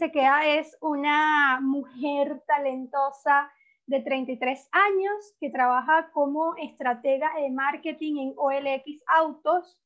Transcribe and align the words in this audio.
Sequea 0.00 0.58
es 0.58 0.78
una 0.80 1.60
mujer 1.60 2.42
talentosa 2.46 3.52
de 3.84 4.00
33 4.00 4.70
años 4.72 5.36
que 5.38 5.50
trabaja 5.50 6.10
como 6.12 6.56
estratega 6.56 7.30
de 7.36 7.50
marketing 7.50 8.16
en 8.16 8.32
OLX 8.34 9.02
Autos 9.06 9.78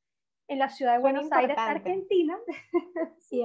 en 0.46 0.60
la 0.60 0.68
ciudad 0.68 0.92
de 0.92 0.98
Buenos 1.00 1.32
Aires, 1.32 1.58
Argentina. 1.58 2.38
sí, 3.18 3.42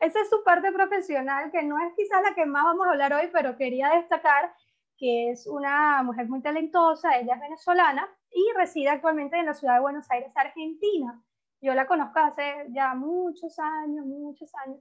esa 0.00 0.20
es 0.20 0.28
su 0.28 0.42
parte 0.42 0.72
profesional, 0.72 1.52
que 1.52 1.62
no 1.62 1.78
es 1.78 1.94
quizás 1.96 2.22
la 2.24 2.34
que 2.34 2.44
más 2.44 2.64
vamos 2.64 2.88
a 2.88 2.90
hablar 2.90 3.12
hoy, 3.12 3.30
pero 3.32 3.56
quería 3.56 3.90
destacar 3.90 4.52
que 4.96 5.30
es 5.30 5.46
una 5.46 6.02
mujer 6.02 6.28
muy 6.28 6.42
talentosa, 6.42 7.20
ella 7.20 7.34
es 7.34 7.40
venezolana 7.40 8.08
y 8.32 8.44
reside 8.56 8.88
actualmente 8.88 9.38
en 9.38 9.46
la 9.46 9.54
ciudad 9.54 9.74
de 9.74 9.80
Buenos 9.82 10.10
Aires, 10.10 10.32
Argentina. 10.34 11.22
Yo 11.60 11.72
la 11.74 11.86
conozco 11.86 12.18
hace 12.18 12.66
ya 12.70 12.94
muchos 12.94 13.56
años, 13.60 14.04
muchos 14.06 14.50
años. 14.66 14.80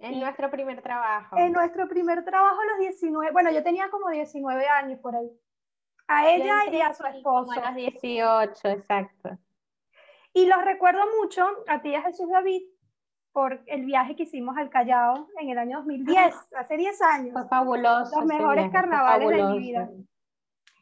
En 0.00 0.18
nuestro 0.18 0.50
primer 0.50 0.82
trabajo. 0.82 1.36
En 1.36 1.52
nuestro 1.52 1.86
primer 1.88 2.24
trabajo 2.24 2.60
a 2.60 2.64
los 2.72 2.78
19, 2.78 3.32
bueno, 3.32 3.50
yo 3.50 3.62
tenía 3.62 3.90
como 3.90 4.08
19 4.08 4.66
años 4.66 4.98
por 5.00 5.14
ahí. 5.14 5.30
A 6.08 6.28
ella 6.28 6.66
y 6.72 6.80
a 6.80 6.92
su 6.92 7.04
esposo. 7.04 7.52
a 7.52 7.66
los 7.66 7.74
18, 7.74 8.68
exacto. 8.68 9.38
Y 10.32 10.46
los 10.46 10.64
recuerdo 10.64 11.02
mucho 11.20 11.46
a 11.68 11.82
ti 11.82 11.90
y 11.90 11.94
a 11.94 12.02
Jesús 12.02 12.28
David 12.30 12.62
por 13.32 13.62
el 13.66 13.84
viaje 13.84 14.16
que 14.16 14.24
hicimos 14.24 14.56
al 14.56 14.70
Callao 14.70 15.28
en 15.38 15.50
el 15.50 15.58
año 15.58 15.78
2010, 15.78 16.34
hace 16.56 16.76
10 16.76 17.02
años. 17.02 17.32
Fue 17.32 17.48
fabuloso. 17.48 18.16
Los 18.16 18.24
mejores 18.24 18.70
carnavales 18.72 19.28
de 19.28 19.44
mi 19.44 19.58
vida. 19.58 19.90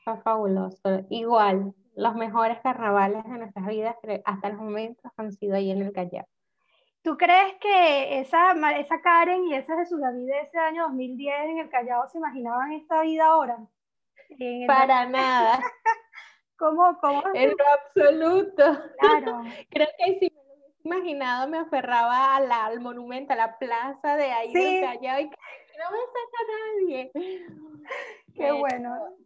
Fue 0.04 0.16
fabuloso. 0.18 1.04
Igual, 1.10 1.74
los 1.96 2.14
mejores 2.14 2.58
carnavales 2.60 3.24
de 3.24 3.38
nuestras 3.38 3.66
vidas 3.66 3.96
hasta 4.24 4.48
el 4.48 4.56
momento 4.56 5.10
han 5.16 5.32
sido 5.32 5.56
ahí 5.56 5.70
en 5.70 5.82
el 5.82 5.92
Callao. 5.92 6.26
¿Tú 7.02 7.16
crees 7.16 7.54
que 7.60 8.20
esa, 8.20 8.52
esa 8.78 9.00
Karen 9.00 9.44
y 9.44 9.54
esa 9.54 9.76
Jesús 9.76 10.00
David 10.00 10.26
de 10.26 10.40
ese 10.40 10.58
año 10.58 10.84
2010 10.84 11.34
en 11.44 11.58
el 11.58 11.70
Callao 11.70 12.08
se 12.08 12.18
imaginaban 12.18 12.72
esta 12.72 13.02
vida 13.02 13.26
ahora? 13.26 13.58
Para 14.66 15.06
nada. 15.06 15.60
¿Cómo, 16.56 16.98
cómo? 17.00 17.22
En 17.34 17.50
lo 17.50 17.64
absoluto. 17.72 18.82
Claro. 18.98 19.42
Creo 19.70 19.86
que 19.96 20.18
si 20.18 20.34
me 20.34 20.42
lo 20.42 20.54
hubiese 20.54 20.80
imaginado 20.82 21.48
me 21.48 21.58
aferraba 21.58 22.36
al 22.36 22.80
monumento, 22.80 23.32
a 23.32 23.36
la 23.36 23.58
plaza 23.58 24.16
de 24.16 24.32
ahí 24.32 24.52
del 24.52 24.82
Callao 24.82 25.20
y 25.20 25.24
no 25.78 25.90
me 25.92 25.98
saca 25.98 26.40
nadie. 26.50 27.12
Qué 28.34 28.52
bueno. 28.52 29.16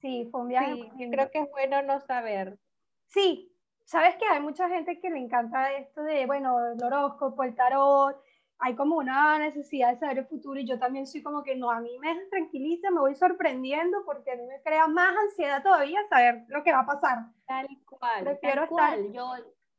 Sí, 0.00 0.26
fue 0.30 0.40
un 0.40 0.48
viaje. 0.48 0.74
Sí, 0.74 0.90
yo 0.96 1.10
creo 1.10 1.30
que 1.30 1.40
es 1.40 1.50
bueno 1.50 1.82
no 1.82 2.00
saber. 2.00 2.58
Sí, 3.06 3.49
sabes 3.90 4.14
que 4.16 4.24
hay 4.24 4.40
mucha 4.40 4.68
gente 4.68 5.00
que 5.00 5.10
le 5.10 5.18
encanta 5.18 5.72
esto 5.72 6.02
de, 6.02 6.24
bueno, 6.24 6.56
el 6.72 6.82
horóscopo, 6.82 7.42
el 7.42 7.56
tarot, 7.56 8.16
hay 8.60 8.76
como 8.76 8.96
una 8.96 9.36
necesidad 9.38 9.90
de 9.90 9.98
saber 9.98 10.18
el 10.18 10.26
futuro 10.26 10.60
y 10.60 10.66
yo 10.66 10.78
también 10.78 11.08
soy 11.08 11.22
como 11.22 11.42
que 11.42 11.56
no, 11.56 11.70
a 11.70 11.80
mí 11.80 11.98
me 11.98 12.14
tranquiliza, 12.30 12.90
me 12.92 13.00
voy 13.00 13.16
sorprendiendo 13.16 14.04
porque 14.04 14.30
a 14.30 14.36
mí 14.36 14.46
me 14.46 14.62
crea 14.62 14.86
más 14.86 15.16
ansiedad 15.16 15.62
todavía 15.62 15.98
saber 16.08 16.44
lo 16.48 16.62
que 16.62 16.72
va 16.72 16.80
a 16.80 16.86
pasar. 16.86 17.18
Tal 17.46 17.66
cual, 17.84 18.38
tal 18.40 18.68
cual. 18.68 19.12
Yo, 19.12 19.32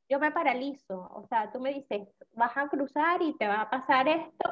yo 0.09 0.19
me 0.19 0.31
paralizo, 0.31 1.09
o 1.13 1.25
sea, 1.29 1.49
tú 1.49 1.61
me 1.61 1.73
dices, 1.73 2.09
vas 2.33 2.57
a 2.57 2.67
cruzar 2.67 3.21
y 3.21 3.37
te 3.37 3.47
va 3.47 3.61
a 3.61 3.69
pasar 3.69 4.09
esto, 4.09 4.49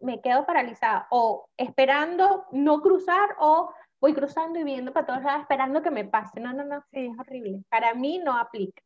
me 0.00 0.20
quedo 0.20 0.44
paralizada 0.44 1.06
o 1.10 1.48
esperando 1.56 2.44
no 2.52 2.82
cruzar 2.82 3.36
o 3.38 3.72
voy 4.00 4.12
cruzando 4.12 4.58
y 4.58 4.64
viendo 4.64 4.92
para 4.92 5.06
todos 5.06 5.22
lados 5.22 5.42
esperando 5.42 5.80
que 5.80 5.90
me 5.90 6.04
pase. 6.04 6.40
No, 6.40 6.52
no, 6.52 6.64
no, 6.64 6.82
sí, 6.90 7.06
es 7.06 7.18
horrible. 7.18 7.64
Para 7.70 7.94
mí 7.94 8.18
no 8.18 8.36
aplica. 8.36 8.82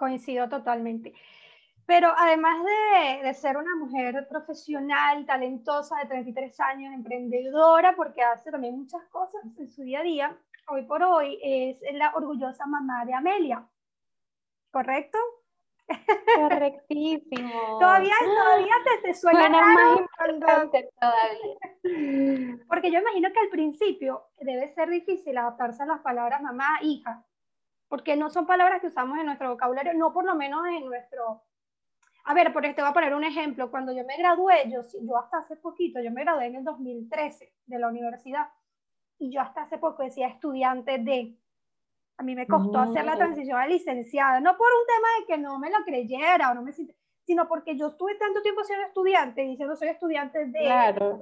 Coincido 0.00 0.48
totalmente. 0.48 1.12
Pero 1.84 2.10
además 2.16 2.64
de, 2.64 3.22
de, 3.22 3.34
ser 3.34 3.58
una 3.58 3.76
mujer 3.76 4.26
profesional, 4.30 5.26
talentosa, 5.26 5.98
de 5.98 6.06
33 6.06 6.58
años, 6.60 6.94
emprendedora, 6.94 7.94
porque 7.94 8.22
hace 8.22 8.50
también 8.50 8.78
muchas 8.78 9.04
cosas 9.10 9.42
en 9.58 9.68
su 9.68 9.82
día 9.82 10.00
a 10.00 10.02
día, 10.02 10.38
hoy 10.68 10.86
por 10.86 11.02
hoy 11.02 11.38
es 11.42 11.76
la 11.92 12.14
orgullosa 12.14 12.64
mamá 12.64 13.04
de 13.04 13.12
Amelia. 13.12 13.68
¿Correcto? 14.70 15.18
Correctísimo. 16.34 17.50
todavía, 17.78 18.14
todavía 18.24 18.74
te, 18.84 19.08
te 19.08 19.14
suena, 19.14 19.50
más 19.50 20.00
importante 20.00 20.88
todavía. 20.98 22.58
Porque 22.68 22.90
yo 22.90 23.00
imagino 23.00 23.30
que 23.34 23.40
al 23.40 23.50
principio 23.50 24.28
debe 24.40 24.72
ser 24.72 24.88
difícil 24.88 25.36
adaptarse 25.36 25.82
a 25.82 25.86
las 25.86 26.00
palabras 26.00 26.40
mamá, 26.40 26.78
hija, 26.80 27.22
porque 27.90 28.14
no 28.14 28.30
son 28.30 28.46
palabras 28.46 28.80
que 28.80 28.86
usamos 28.86 29.18
en 29.18 29.26
nuestro 29.26 29.50
vocabulario, 29.50 29.92
no 29.94 30.12
por 30.12 30.24
lo 30.24 30.36
menos 30.36 30.64
en 30.68 30.86
nuestro... 30.86 31.42
A 32.22 32.34
ver, 32.34 32.52
por 32.52 32.64
este 32.64 32.82
voy 32.82 32.90
a 32.90 32.94
poner 32.94 33.12
un 33.14 33.24
ejemplo. 33.24 33.68
Cuando 33.68 33.92
yo 33.92 34.04
me 34.04 34.16
gradué, 34.16 34.70
yo, 34.70 34.82
yo 35.02 35.18
hasta 35.18 35.38
hace 35.38 35.56
poquito, 35.56 36.00
yo 36.00 36.12
me 36.12 36.22
gradué 36.22 36.46
en 36.46 36.54
el 36.54 36.64
2013 36.64 37.52
de 37.66 37.78
la 37.80 37.88
universidad, 37.88 38.46
y 39.18 39.32
yo 39.32 39.40
hasta 39.40 39.62
hace 39.62 39.78
poco 39.78 40.04
decía 40.04 40.28
estudiante 40.28 40.98
de, 40.98 41.36
a 42.16 42.22
mí 42.22 42.36
me 42.36 42.46
costó 42.46 42.78
hacer 42.78 43.04
la 43.04 43.16
transición 43.16 43.58
a 43.58 43.66
licenciada, 43.66 44.38
no 44.38 44.56
por 44.56 44.68
un 44.68 44.86
tema 44.86 45.08
de 45.18 45.26
que 45.26 45.38
no 45.38 45.58
me 45.58 45.70
lo 45.70 45.84
creyera 45.84 46.52
o 46.52 46.54
no 46.54 46.62
me 46.62 46.72
sino 46.72 47.48
porque 47.48 47.76
yo 47.76 47.88
estuve 47.88 48.14
tanto 48.14 48.40
tiempo 48.40 48.62
siendo 48.62 48.86
estudiante, 48.86 49.42
diciendo 49.42 49.74
soy 49.74 49.88
estudiante 49.88 50.46
de, 50.46 50.60
claro. 50.60 51.20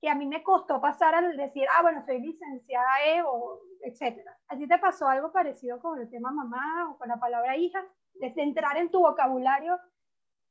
Que 0.00 0.08
a 0.08 0.14
mí 0.14 0.26
me 0.26 0.42
costó 0.42 0.80
pasar 0.80 1.14
al 1.14 1.36
decir, 1.36 1.66
ah, 1.76 1.82
bueno, 1.82 2.04
soy 2.04 2.20
licenciada 2.20 2.88
E 3.06 3.22
o 3.22 3.60
etcétera. 3.82 4.36
¿A 4.48 4.56
ti 4.56 4.66
te 4.66 4.78
pasó 4.78 5.08
algo 5.08 5.32
parecido 5.32 5.80
con 5.80 6.00
el 6.00 6.08
tema 6.08 6.30
mamá 6.30 6.90
o 6.90 6.98
con 6.98 7.08
la 7.08 7.18
palabra 7.18 7.56
hija? 7.56 7.84
Desde 8.14 8.42
entrar 8.42 8.76
en 8.76 8.90
tu 8.90 9.00
vocabulario 9.00 9.78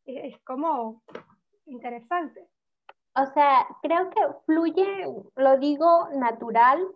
es 0.05 0.37
como 0.43 1.01
interesante. 1.65 2.47
O 3.15 3.25
sea, 3.33 3.67
creo 3.81 4.09
que 4.09 4.21
fluye, 4.45 5.05
lo 5.35 5.57
digo 5.57 6.09
natural, 6.13 6.87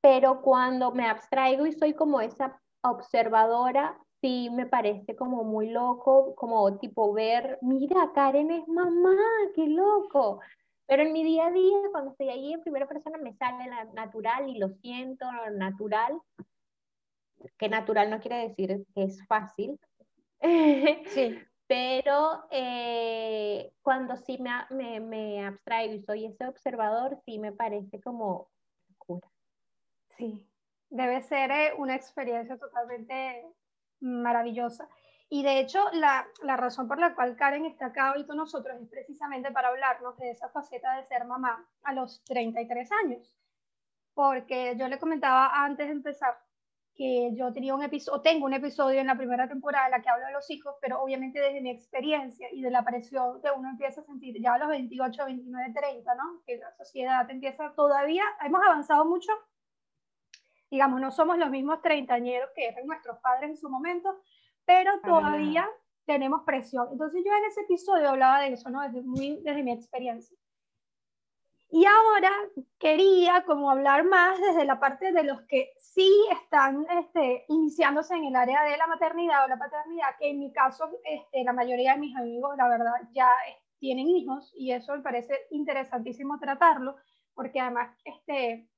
pero 0.00 0.40
cuando 0.40 0.92
me 0.92 1.06
abstraigo 1.06 1.66
y 1.66 1.72
soy 1.72 1.94
como 1.94 2.20
esa 2.20 2.60
observadora, 2.82 3.98
sí 4.20 4.48
me 4.50 4.66
parece 4.66 5.14
como 5.14 5.44
muy 5.44 5.70
loco, 5.70 6.34
como 6.34 6.78
tipo 6.78 7.12
ver, 7.12 7.58
mira, 7.60 8.12
Karen 8.14 8.50
es 8.50 8.66
mamá, 8.66 9.16
qué 9.54 9.66
loco. 9.66 10.40
Pero 10.88 11.02
en 11.02 11.12
mi 11.12 11.22
día 11.22 11.46
a 11.46 11.50
día, 11.52 11.78
cuando 11.92 12.10
estoy 12.10 12.30
ahí 12.30 12.52
en 12.52 12.62
primera 12.62 12.88
persona, 12.88 13.18
me 13.18 13.34
sale 13.34 13.68
la 13.68 13.84
natural 13.84 14.48
y 14.48 14.58
lo 14.58 14.70
siento 14.70 15.26
natural, 15.52 16.18
que 17.58 17.68
natural 17.68 18.10
no 18.10 18.20
quiere 18.20 18.48
decir 18.48 18.84
que 18.94 19.04
es 19.04 19.24
fácil. 19.26 19.78
Sí. 20.40 21.38
Pero 21.68 22.46
eh, 22.50 23.74
cuando 23.82 24.16
sí 24.16 24.38
me, 24.38 24.50
me, 24.70 25.00
me 25.00 25.44
abstraigo 25.44 25.92
y 25.92 26.00
soy 26.00 26.24
ese 26.24 26.46
observador, 26.46 27.18
sí 27.26 27.38
me 27.38 27.52
parece 27.52 28.00
como 28.00 28.48
Sí, 30.16 30.50
debe 30.90 31.22
ser 31.22 31.50
eh, 31.50 31.72
una 31.78 31.94
experiencia 31.94 32.56
totalmente 32.58 33.44
maravillosa. 34.00 34.88
Y 35.30 35.42
de 35.42 35.60
hecho, 35.60 35.84
la, 35.92 36.26
la, 36.42 36.56
razón 36.56 36.88
por 36.88 36.98
la 36.98 37.14
cual 37.14 37.36
Karen 37.36 37.66
está 37.66 37.86
acá 37.86 38.14
hoy 38.16 38.26
con 38.26 38.38
nosotros 38.38 38.80
es 38.80 38.88
precisamente 38.88 39.50
para 39.50 39.68
hablarnos 39.68 40.16
de 40.16 40.30
esa 40.30 40.48
faceta 40.48 40.96
de 40.96 41.04
ser 41.04 41.26
mamá 41.26 41.68
a 41.82 41.92
los 41.92 42.24
33 42.24 42.90
años. 43.04 43.34
Porque 44.14 44.74
yo 44.78 44.88
le 44.88 44.98
comentaba 44.98 45.64
antes 45.64 45.86
de 45.86 45.92
empezar 45.92 46.38
que 46.98 47.30
yo 47.36 47.52
tenía 47.52 47.76
un 47.76 47.82
episodio, 47.82 48.20
tengo 48.22 48.46
un 48.46 48.54
episodio 48.54 49.00
en 49.00 49.06
la 49.06 49.16
primera 49.16 49.48
temporada 49.48 49.86
en 49.86 49.92
la 49.92 50.02
que 50.02 50.08
hablo 50.08 50.26
de 50.26 50.32
los 50.32 50.50
hijos, 50.50 50.74
pero 50.80 51.00
obviamente 51.00 51.40
desde 51.40 51.60
mi 51.60 51.70
experiencia 51.70 52.48
y 52.52 52.60
de 52.60 52.72
la 52.72 52.82
presión 52.82 53.40
que 53.40 53.52
uno 53.56 53.70
empieza 53.70 54.00
a 54.00 54.04
sentir 54.04 54.34
ya 54.42 54.54
a 54.54 54.58
los 54.58 54.68
28, 54.68 55.24
29, 55.26 55.72
30, 55.72 56.14
¿no? 56.16 56.42
Que 56.44 56.56
la 56.56 56.72
sociedad 56.72 57.30
empieza 57.30 57.72
todavía, 57.76 58.24
hemos 58.44 58.60
avanzado 58.66 59.04
mucho, 59.04 59.30
digamos, 60.72 61.00
no 61.00 61.12
somos 61.12 61.38
los 61.38 61.50
mismos 61.50 61.80
treintañeros 61.82 62.50
que 62.56 62.66
eran 62.66 62.84
nuestros 62.84 63.18
padres 63.20 63.50
en 63.50 63.56
su 63.56 63.70
momento, 63.70 64.20
pero 64.68 65.00
todavía 65.00 65.66
tenemos 66.04 66.42
presión. 66.42 66.88
Entonces 66.92 67.22
yo 67.24 67.32
en 67.34 67.44
ese 67.46 67.62
episodio 67.62 68.10
hablaba 68.10 68.42
de 68.42 68.52
eso, 68.52 68.68
¿no? 68.68 68.82
Desde, 68.82 69.00
muy, 69.00 69.40
desde 69.42 69.62
mi 69.62 69.72
experiencia. 69.72 70.36
Y 71.70 71.86
ahora 71.86 72.30
quería 72.78 73.44
como 73.46 73.70
hablar 73.70 74.04
más 74.04 74.38
desde 74.38 74.66
la 74.66 74.78
parte 74.78 75.12
de 75.12 75.24
los 75.24 75.40
que 75.42 75.72
sí 75.78 76.12
están 76.32 76.86
este, 77.00 77.46
iniciándose 77.48 78.14
en 78.14 78.26
el 78.26 78.36
área 78.36 78.62
de 78.64 78.76
la 78.76 78.86
maternidad 78.86 79.46
o 79.46 79.48
la 79.48 79.58
paternidad, 79.58 80.18
que 80.18 80.28
en 80.28 80.38
mi 80.38 80.52
caso 80.52 80.90
este, 81.02 81.44
la 81.44 81.54
mayoría 81.54 81.94
de 81.94 82.00
mis 82.00 82.14
amigos, 82.14 82.54
la 82.58 82.68
verdad, 82.68 82.92
ya 83.12 83.30
tienen 83.78 84.06
hijos 84.06 84.52
y 84.54 84.72
eso 84.72 84.94
me 84.94 85.02
parece 85.02 85.46
interesantísimo 85.50 86.38
tratarlo, 86.38 86.96
porque 87.32 87.58
además 87.58 87.96
este, 88.04 88.68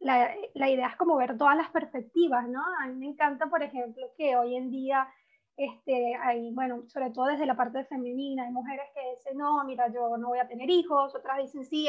la, 0.00 0.34
la, 0.54 0.68
idea 0.68 0.88
es 0.88 0.96
como 0.96 1.16
ver 1.16 1.36
todas 1.36 1.56
las 1.56 1.70
perspectivas, 1.70 2.48
¿no? 2.48 2.62
A 2.80 2.86
mí 2.86 2.94
me 2.94 3.06
encanta, 3.06 3.46
por 3.46 3.62
ejemplo, 3.62 4.06
que 4.16 4.36
hoy 4.36 4.56
en 4.56 4.70
día, 4.70 5.08
este, 5.56 6.14
hay, 6.16 6.52
bueno, 6.52 6.84
sobre 6.88 7.10
todo 7.10 7.26
desde 7.26 7.46
la 7.46 7.56
parte 7.56 7.84
femenina, 7.84 8.44
hay 8.44 8.52
mujeres 8.52 8.86
que 8.94 9.00
dicen, 9.16 9.38
no, 9.38 9.64
mira, 9.64 9.88
yo 9.92 10.16
no 10.16 10.28
voy 10.28 10.38
a 10.38 10.48
tener 10.48 10.70
hijos, 10.70 11.14
otras 11.14 11.38
dicen, 11.38 11.64
sí, 11.64 11.88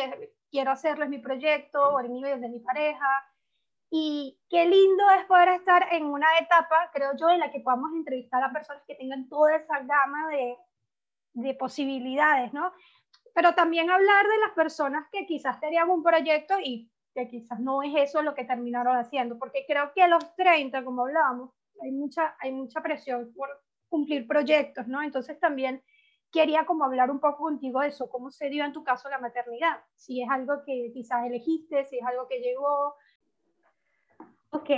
quiero 0.49 0.71
hacerlo, 0.71 1.03
es 1.03 1.09
mi 1.09 1.19
proyecto, 1.19 1.81
o 1.81 1.99
el 1.99 2.09
mío 2.09 2.27
es 2.27 2.41
de 2.41 2.49
mi 2.49 2.59
pareja. 2.59 3.07
Y 3.91 4.39
qué 4.49 4.65
lindo 4.65 5.03
es 5.19 5.25
poder 5.25 5.49
estar 5.49 5.93
en 5.93 6.05
una 6.05 6.27
etapa, 6.39 6.91
creo 6.93 7.11
yo, 7.17 7.29
en 7.29 7.39
la 7.39 7.51
que 7.51 7.59
podamos 7.59 7.91
entrevistar 7.93 8.43
a 8.43 8.51
personas 8.51 8.83
que 8.87 8.95
tengan 8.95 9.27
toda 9.29 9.55
esa 9.55 9.79
gama 9.79 10.27
de, 10.29 10.57
de 11.33 11.53
posibilidades, 11.55 12.53
¿no? 12.53 12.71
pero 13.33 13.53
también 13.55 13.89
hablar 13.89 14.27
de 14.27 14.37
las 14.39 14.51
personas 14.51 15.07
que 15.11 15.25
quizás 15.25 15.59
tenían 15.59 15.89
un 15.89 16.03
proyecto 16.03 16.55
y 16.59 16.91
que 17.13 17.27
quizás 17.27 17.59
no 17.59 17.83
es 17.83 17.93
eso 17.95 18.21
lo 18.21 18.35
que 18.35 18.45
terminaron 18.45 18.97
haciendo, 18.97 19.37
porque 19.37 19.65
creo 19.67 19.91
que 19.93 20.03
a 20.03 20.07
los 20.07 20.35
30, 20.35 20.83
como 20.83 21.05
hablábamos, 21.05 21.51
hay 21.81 21.91
mucha, 21.91 22.35
hay 22.39 22.51
mucha 22.51 22.81
presión 22.81 23.31
por 23.33 23.49
cumplir 23.89 24.27
proyectos, 24.27 24.87
¿no? 24.87 25.01
Entonces 25.01 25.39
también 25.39 25.81
quería 26.31 26.65
como 26.65 26.85
hablar 26.85 27.09
un 27.09 27.19
poco 27.19 27.43
contigo 27.43 27.81
de 27.81 27.87
eso, 27.87 28.09
cómo 28.09 28.31
se 28.31 28.49
dio 28.49 28.63
en 28.63 28.73
tu 28.73 28.83
caso 28.83 29.09
la 29.09 29.19
maternidad, 29.19 29.81
si 29.95 30.21
es 30.21 30.29
algo 30.29 30.61
que 30.65 30.91
quizás 30.93 31.25
elegiste, 31.25 31.85
si 31.85 31.97
es 31.97 32.05
algo 32.05 32.27
que 32.27 32.39
llegó. 32.39 32.95
Ok, 34.51 34.69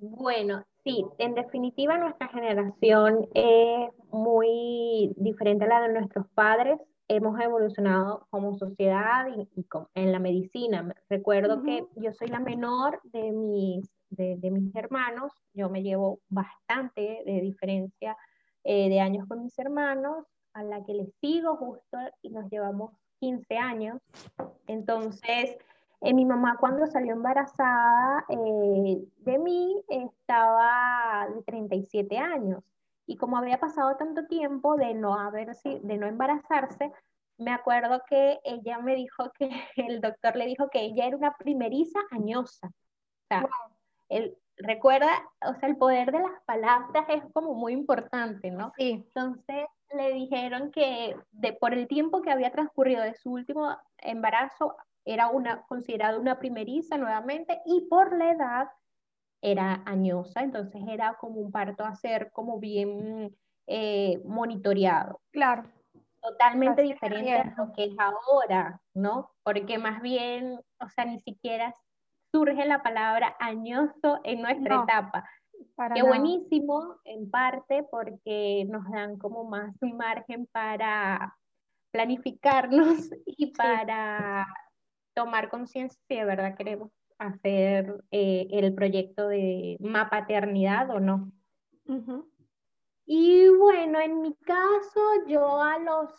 bueno, 0.00 0.64
sí, 0.84 1.04
en 1.18 1.34
definitiva 1.34 1.98
nuestra 1.98 2.28
generación 2.28 3.28
es 3.34 3.90
muy 4.10 5.12
diferente 5.16 5.64
a 5.64 5.68
la 5.68 5.80
de 5.82 5.92
nuestros 5.94 6.26
padres. 6.28 6.78
Hemos 7.08 7.38
evolucionado 7.40 8.26
como 8.30 8.56
sociedad 8.58 9.26
y, 9.28 9.48
en 9.94 10.12
la 10.12 10.18
medicina. 10.18 10.94
Recuerdo 11.08 11.62
que 11.62 11.86
yo 11.96 12.12
soy 12.12 12.28
la 12.28 12.40
menor 12.40 13.00
de 13.04 13.32
mis, 13.32 13.88
de, 14.10 14.50
mis 14.50 14.74
hermanos, 14.74 15.32
yo 15.54 15.70
me 15.70 15.82
llevo 15.82 16.20
bastante 16.28 17.22
de 17.24 17.40
diferencia 17.40 18.16
eh, 18.64 18.88
de 18.88 19.00
años 19.00 19.28
con 19.28 19.42
mis 19.42 19.56
hermanos 19.58 20.26
a 20.52 20.64
la 20.64 20.82
que 20.84 20.94
le 20.94 21.06
sigo 21.20 21.56
justo 21.56 21.98
y 22.22 22.30
nos 22.30 22.50
llevamos 22.50 22.92
15 23.20 23.56
años. 23.56 24.00
Entonces, 24.66 25.56
eh, 26.00 26.14
mi 26.14 26.24
mamá 26.24 26.56
cuando 26.58 26.86
salió 26.86 27.12
embarazada 27.12 28.24
eh, 28.28 29.04
de 29.18 29.38
mí 29.38 29.82
estaba 29.88 31.28
de 31.34 31.42
37 31.42 32.18
años 32.18 32.62
y 33.06 33.16
como 33.16 33.36
había 33.36 33.58
pasado 33.58 33.96
tanto 33.96 34.26
tiempo 34.26 34.76
de 34.76 34.94
no, 34.94 35.14
haber, 35.14 35.54
de 35.56 35.96
no 35.96 36.06
embarazarse, 36.06 36.92
me 37.38 37.52
acuerdo 37.52 38.02
que 38.08 38.40
ella 38.44 38.78
me 38.78 38.94
dijo 38.94 39.30
que 39.38 39.48
el 39.76 40.00
doctor 40.00 40.36
le 40.36 40.46
dijo 40.46 40.68
que 40.70 40.80
ella 40.80 41.06
era 41.06 41.16
una 41.16 41.36
primeriza 41.36 42.00
añosa. 42.10 42.68
O 42.68 43.28
sea, 43.28 43.48
recuerda, 44.58 45.10
o 45.42 45.54
sea, 45.54 45.68
el 45.68 45.76
poder 45.76 46.12
de 46.12 46.20
las 46.20 46.42
palabras 46.46 47.06
es 47.08 47.22
como 47.32 47.54
muy 47.54 47.72
importante, 47.72 48.50
¿no? 48.50 48.72
Sí. 48.76 48.90
Entonces, 48.90 49.66
le 49.94 50.12
dijeron 50.12 50.70
que 50.70 51.16
de, 51.32 51.52
por 51.52 51.74
el 51.74 51.86
tiempo 51.86 52.22
que 52.22 52.30
había 52.30 52.50
transcurrido 52.50 53.02
de 53.02 53.14
su 53.14 53.32
último 53.32 53.76
embarazo 53.98 54.76
era 55.04 55.28
una, 55.28 55.62
considerada 55.62 56.18
una 56.18 56.38
primeriza 56.38 56.98
nuevamente 56.98 57.60
y 57.64 57.82
por 57.88 58.16
la 58.16 58.32
edad 58.32 58.68
era 59.50 59.82
añosa, 59.86 60.42
entonces 60.42 60.82
era 60.88 61.16
como 61.20 61.40
un 61.40 61.52
parto 61.52 61.84
a 61.84 61.94
ser 61.94 62.30
como 62.32 62.58
bien 62.58 63.34
eh, 63.66 64.20
monitoreado. 64.24 65.20
Claro. 65.30 65.64
Totalmente 66.20 66.82
diferente 66.82 67.32
a 67.32 67.54
lo 67.56 67.72
que 67.72 67.84
es 67.84 67.94
ahora, 67.98 68.80
¿no? 68.94 69.30
Porque 69.44 69.78
más 69.78 70.02
bien, 70.02 70.58
o 70.80 70.88
sea, 70.88 71.04
ni 71.04 71.20
siquiera 71.20 71.72
surge 72.32 72.66
la 72.66 72.82
palabra 72.82 73.36
añoso 73.38 74.20
en 74.24 74.42
nuestra 74.42 74.82
etapa 74.82 75.24
Qué 75.94 76.02
buenísimo, 76.02 76.96
en 77.04 77.30
parte, 77.30 77.84
porque 77.90 78.66
nos 78.68 78.90
dan 78.90 79.18
como 79.18 79.44
más 79.44 79.74
margen 79.82 80.46
para 80.46 81.36
planificarnos 81.92 83.10
y 83.26 83.52
para 83.52 84.46
tomar 85.14 85.48
conciencia 85.48 86.00
si 86.08 86.16
de 86.16 86.24
verdad 86.24 86.56
queremos 86.56 86.90
hacer 87.18 88.04
eh, 88.10 88.48
el 88.50 88.74
proyecto 88.74 89.28
de 89.28 89.78
paternidad 90.10 90.90
o 90.90 91.00
no. 91.00 91.32
Y 93.06 93.48
bueno, 93.48 94.00
en 94.00 94.20
mi 94.20 94.34
caso, 94.34 95.00
yo 95.28 95.62
a 95.62 95.78
los 95.78 96.10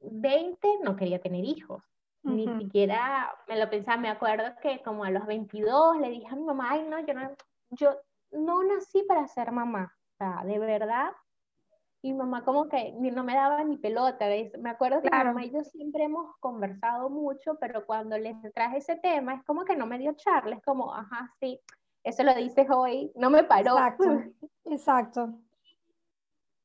20 0.00 0.78
no 0.82 0.96
quería 0.96 1.20
tener 1.20 1.44
hijos. 1.44 1.84
Ni 2.22 2.48
siquiera 2.58 3.30
me 3.46 3.58
lo 3.58 3.68
pensaba, 3.68 3.98
me 3.98 4.08
acuerdo 4.08 4.44
que 4.62 4.80
como 4.82 5.04
a 5.04 5.10
los 5.10 5.26
22 5.26 5.98
le 5.98 6.08
dije 6.08 6.26
a 6.30 6.36
mi 6.36 6.44
mamá, 6.44 6.70
ay 6.70 6.86
no, 6.88 6.98
yo 7.06 7.12
no, 7.12 7.30
yo 7.68 8.00
no 8.30 8.64
nací 8.64 9.02
para 9.02 9.28
ser 9.28 9.52
mamá, 9.52 9.94
o 10.14 10.16
sea, 10.16 10.42
de 10.44 10.58
verdad. 10.58 11.12
Y 12.04 12.12
mamá 12.12 12.44
como 12.44 12.68
que 12.68 12.92
no 12.92 13.24
me 13.24 13.34
daba 13.34 13.64
ni 13.64 13.78
pelota, 13.78 14.26
Me 14.58 14.68
acuerdo 14.68 15.00
que 15.00 15.08
mi 15.10 15.24
mamá 15.24 15.42
y 15.42 15.50
yo 15.50 15.64
siempre 15.64 16.04
hemos 16.04 16.36
conversado 16.36 17.08
mucho, 17.08 17.56
pero 17.58 17.86
cuando 17.86 18.18
les 18.18 18.36
traje 18.52 18.76
ese 18.76 18.96
tema 18.96 19.32
es 19.32 19.44
como 19.44 19.64
que 19.64 19.74
no 19.74 19.86
me 19.86 19.96
dio 19.98 20.12
charla, 20.12 20.56
es 20.56 20.62
como, 20.62 20.92
ajá, 20.92 21.32
sí, 21.40 21.58
eso 22.02 22.22
lo 22.22 22.34
dices 22.34 22.66
hoy, 22.68 23.10
no 23.14 23.30
me 23.30 23.44
paró. 23.44 23.78
Exacto, 23.78 24.04
exacto. 24.66 25.34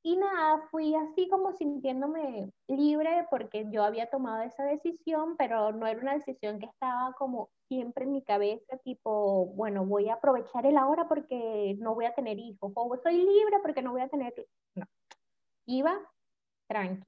Y 0.03 0.17
nada, 0.17 0.67
fui 0.71 0.93
así 0.93 1.29
como 1.29 1.53
sintiéndome 1.53 2.51
libre 2.67 3.25
porque 3.29 3.65
yo 3.71 3.85
había 3.85 4.09
tomado 4.09 4.43
esa 4.43 4.65
decisión, 4.65 5.37
pero 5.37 5.71
no 5.71 5.87
era 5.87 6.01
una 6.01 6.15
decisión 6.15 6.59
que 6.59 6.65
estaba 6.65 7.13
como 7.13 7.49
siempre 7.69 8.03
en 8.03 8.11
mi 8.11 8.23
cabeza, 8.23 8.75
tipo, 8.83 9.45
bueno, 9.55 9.85
voy 9.85 10.09
a 10.09 10.15
aprovechar 10.15 10.65
el 10.65 10.77
ahora 10.77 11.07
porque 11.07 11.77
no 11.79 11.95
voy 11.95 12.03
a 12.03 12.13
tener 12.13 12.37
hijos, 12.37 12.73
o 12.75 12.97
soy 13.01 13.19
libre 13.19 13.59
porque 13.61 13.81
no 13.81 13.93
voy 13.93 14.01
a 14.01 14.09
tener... 14.09 14.33
No, 14.75 14.85
iba 15.69 15.93
tranqui. 16.67 17.05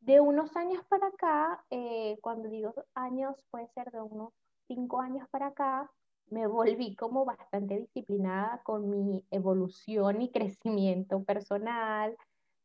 De 0.00 0.20
unos 0.20 0.56
años 0.56 0.84
para 0.88 1.08
acá, 1.08 1.64
eh, 1.70 2.16
cuando 2.20 2.48
digo 2.48 2.72
años, 2.94 3.36
puede 3.50 3.66
ser 3.74 3.90
de 3.90 4.00
unos 4.00 4.32
cinco 4.68 5.00
años 5.00 5.28
para 5.30 5.48
acá, 5.48 5.90
me 6.30 6.46
volví 6.46 6.94
como 6.94 7.24
bastante 7.24 7.78
disciplinada 7.78 8.62
con 8.62 8.88
mi 8.88 9.24
evolución 9.30 10.22
y 10.22 10.30
crecimiento 10.30 11.24
personal, 11.24 12.16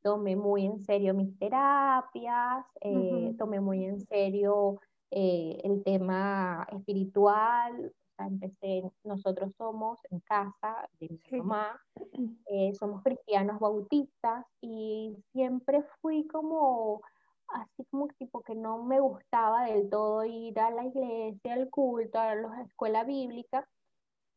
tomé 0.04 0.36
muy 0.36 0.66
en 0.66 0.80
serio 0.80 1.14
mis 1.14 1.38
terapias, 1.40 2.66
eh, 2.82 3.34
tomé 3.38 3.62
muy 3.62 3.86
en 3.86 4.00
serio 4.02 4.80
eh, 5.10 5.60
el 5.64 5.84
tema 5.84 6.68
espiritual, 6.72 7.94
empecé, 8.20 8.84
nosotros 9.04 9.52
somos 9.58 10.00
en 10.12 10.20
casa 10.22 10.90
de 11.00 11.10
mi 11.10 11.38
mamá, 11.40 11.80
eh, 12.48 12.74
somos 12.74 13.04
cristianos 13.04 13.60
bautistas 13.60 14.46
y 14.62 15.16
siempre 15.32 15.84
fui 16.02 16.28
como 16.28 17.02
así 17.48 17.86
como 17.92 18.08
tipo 18.08 18.42
que 18.42 18.56
no 18.56 18.84
me 18.84 19.00
gustaba 19.00 19.66
del 19.66 19.90
todo 19.90 20.26
ir 20.26 20.60
a 20.60 20.72
la 20.72 20.86
iglesia, 20.86 21.54
al 21.54 21.70
culto, 21.70 22.20
a 22.20 22.36
la 22.36 22.62
escuela 22.64 23.04
bíblica, 23.04 23.68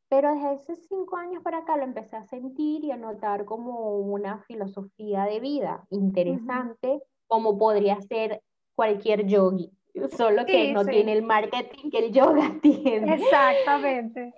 pero 0.08 0.34
desde 0.34 0.54
esos 0.54 0.86
cinco 0.86 1.16
años 1.16 1.42
para 1.42 1.58
acá 1.58 1.76
lo 1.76 1.84
empecé 1.84 2.16
a 2.16 2.24
sentir 2.24 2.84
y 2.84 2.90
a 2.90 2.96
notar 2.96 3.44
como 3.44 3.98
una 3.98 4.38
filosofía 4.44 5.24
de 5.24 5.40
vida 5.40 5.86
interesante, 5.90 7.02
como 7.26 7.58
podría 7.58 8.00
ser 8.02 8.42
cualquier 8.74 9.26
yogi, 9.26 9.72
solo 10.16 10.44
que 10.46 10.72
no 10.72 10.84
tiene 10.84 11.12
el 11.12 11.22
marketing 11.22 11.90
que 11.90 11.98
el 11.98 12.12
yoga 12.12 12.52
tiene. 12.62 13.14
Exactamente. 13.14 14.34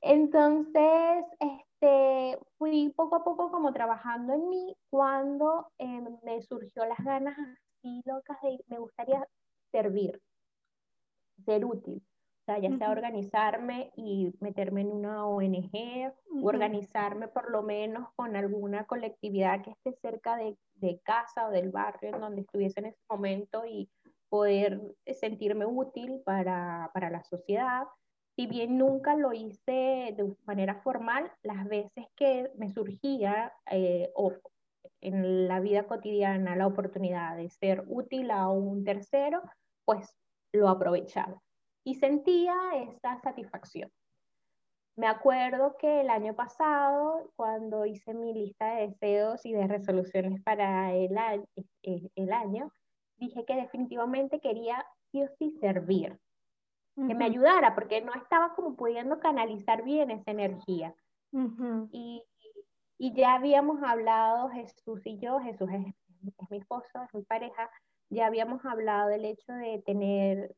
Entonces, 0.00 1.24
este, 1.40 2.38
fui 2.56 2.92
poco 2.96 3.16
a 3.16 3.24
poco 3.24 3.50
como 3.50 3.72
trabajando 3.72 4.34
en 4.34 4.48
mí 4.48 4.76
cuando 4.90 5.70
em, 5.78 6.18
me 6.22 6.40
surgió 6.42 6.84
las 6.86 6.98
ganas 7.04 7.36
y 7.82 8.02
locas 8.04 8.40
de, 8.42 8.58
me 8.68 8.78
gustaría 8.78 9.26
servir, 9.70 10.20
ser 11.44 11.64
útil. 11.64 12.02
O 12.42 12.44
sea, 12.50 12.58
ya 12.60 12.74
sea 12.78 12.90
organizarme 12.90 13.92
y 13.94 14.32
meterme 14.40 14.80
en 14.80 14.88
una 14.88 15.26
ONG, 15.26 16.10
organizarme 16.42 17.28
por 17.28 17.50
lo 17.50 17.62
menos 17.62 18.08
con 18.16 18.36
alguna 18.36 18.86
colectividad 18.86 19.62
que 19.62 19.72
esté 19.72 19.92
cerca 20.00 20.34
de, 20.36 20.56
de, 20.76 20.98
casa 21.00 21.46
o 21.46 21.50
del 21.50 21.70
barrio 21.70 22.14
en 22.14 22.20
donde 22.22 22.40
estuviese 22.40 22.80
en 22.80 22.86
ese 22.86 23.00
momento 23.10 23.66
y 23.66 23.90
poder 24.28 24.80
sentirme 25.14 25.66
útil 25.66 26.20
para, 26.24 26.90
para 26.94 27.10
la 27.10 27.22
sociedad. 27.24 27.84
Si 28.36 28.46
bien 28.46 28.78
nunca 28.78 29.16
lo 29.16 29.32
hice 29.32 30.14
de 30.16 30.34
manera 30.46 30.80
formal, 30.82 31.32
las 31.42 31.66
veces 31.68 32.06
que 32.14 32.50
me 32.56 32.68
surgía 32.68 33.52
eh, 33.70 34.10
o 34.14 34.32
en 35.00 35.48
la 35.48 35.60
vida 35.60 35.86
cotidiana 35.86 36.56
la 36.56 36.66
oportunidad 36.66 37.36
de 37.36 37.48
ser 37.50 37.84
útil 37.88 38.30
a 38.30 38.48
un 38.48 38.84
tercero, 38.84 39.42
pues 39.84 40.14
lo 40.52 40.68
aprovechaba 40.68 41.40
y 41.84 41.94
sentía 41.94 42.54
esa 42.74 43.18
satisfacción. 43.20 43.90
Me 44.96 45.06
acuerdo 45.06 45.76
que 45.78 46.00
el 46.00 46.10
año 46.10 46.34
pasado, 46.34 47.30
cuando 47.36 47.86
hice 47.86 48.14
mi 48.14 48.34
lista 48.34 48.74
de 48.74 48.88
deseos 48.88 49.46
y 49.46 49.52
de 49.52 49.66
resoluciones 49.66 50.42
para 50.42 50.92
el 50.92 51.16
eh, 51.82 52.10
el 52.14 52.32
año 52.32 52.70
dije 53.18 53.44
que 53.44 53.56
definitivamente 53.56 54.40
quería 54.40 54.84
sí 55.10 55.22
o 55.22 55.28
sí 55.38 55.56
servir, 55.60 56.18
que 56.96 57.14
me 57.14 57.26
ayudara, 57.26 57.76
porque 57.76 58.00
no 58.00 58.12
estaba 58.14 58.54
como 58.54 58.74
pudiendo 58.74 59.20
canalizar 59.20 59.84
bien 59.84 60.10
esa 60.10 60.32
energía. 60.32 60.94
y, 61.92 62.24
y 62.98 63.14
ya 63.14 63.34
habíamos 63.34 63.80
hablado, 63.82 64.48
Jesús 64.48 65.00
y 65.04 65.18
yo, 65.18 65.38
Jesús 65.38 65.68
es, 65.72 65.94
mi 66.50 66.58
esposo, 66.58 67.02
es 67.04 67.14
mi 67.14 67.22
pareja, 67.22 67.70
ya 68.10 68.26
habíamos 68.26 68.64
hablado 68.64 69.08
del 69.08 69.24
hecho 69.24 69.52
de 69.52 69.82
tener 69.86 70.54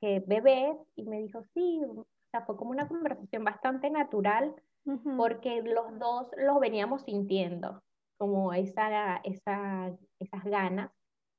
bebés 0.00 0.76
y 0.96 1.04
me 1.04 1.18
dijo, 1.18 1.42
sí, 1.54 1.82
o 1.84 2.06
sea, 2.30 2.42
fue 2.42 2.56
como 2.56 2.70
una 2.70 2.88
conversación 2.88 3.44
bastante 3.44 3.90
natural 3.90 4.54
porque 5.16 5.62
los 5.62 5.98
dos 5.98 6.28
los 6.36 6.58
veníamos 6.58 7.02
sintiendo, 7.02 7.82
como 8.16 8.52
esa, 8.52 9.16
esa, 9.18 9.96
esas 10.18 10.44
ganas. 10.44 10.90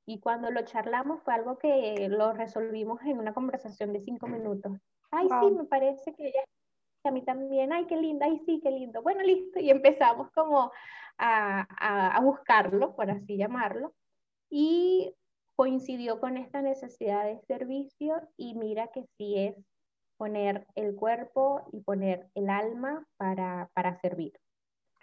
Y 0.06 0.20
cuando 0.20 0.50
lo 0.50 0.62
charlamos 0.62 1.22
fue 1.22 1.34
algo 1.34 1.58
que 1.58 2.08
lo 2.08 2.32
resolvimos 2.32 3.00
en 3.02 3.18
una 3.18 3.32
conversación 3.32 3.92
de 3.92 4.00
cinco 4.00 4.26
minutos. 4.26 4.72
Ay, 5.10 5.28
sí, 5.28 5.50
me 5.50 5.64
parece 5.64 6.12
que 6.14 6.28
ella, 6.28 6.42
a 7.04 7.10
mí 7.10 7.22
también, 7.22 7.72
ay, 7.72 7.86
qué 7.86 7.96
linda, 7.96 8.26
ay, 8.26 8.40
sí, 8.44 8.60
qué 8.62 8.70
lindo. 8.70 9.02
Bueno, 9.02 9.22
listo. 9.22 9.60
Y 9.60 9.70
empezamos 9.70 10.30
como 10.32 10.72
a, 11.18 11.66
a, 11.78 12.16
a 12.16 12.20
buscarlo, 12.20 12.96
por 12.96 13.10
así 13.10 13.36
llamarlo. 13.36 13.94
Y 14.50 15.14
coincidió 15.56 16.18
con 16.18 16.36
esta 16.36 16.62
necesidad 16.62 17.24
de 17.24 17.38
servicio 17.46 18.20
y 18.36 18.54
mira 18.54 18.88
que 18.88 19.04
sí 19.16 19.38
es 19.38 19.56
poner 20.16 20.66
el 20.74 20.94
cuerpo 20.94 21.62
y 21.72 21.80
poner 21.80 22.28
el 22.34 22.48
alma 22.48 23.06
para, 23.16 23.70
para 23.74 24.00
servir. 24.00 24.32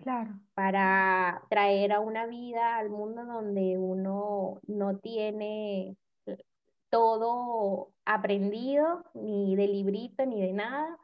Claro. 0.03 0.31
Para 0.53 1.43
traer 1.49 1.91
a 1.91 1.99
una 1.99 2.25
vida 2.25 2.77
al 2.77 2.89
mundo 2.89 3.25
donde 3.25 3.77
uno 3.77 4.59
no 4.67 4.97
tiene 4.97 5.97
todo 6.89 7.91
aprendido, 8.05 9.03
ni 9.13 9.55
de 9.55 9.67
librito, 9.67 10.25
ni 10.25 10.41
de 10.41 10.53
nada, 10.53 10.97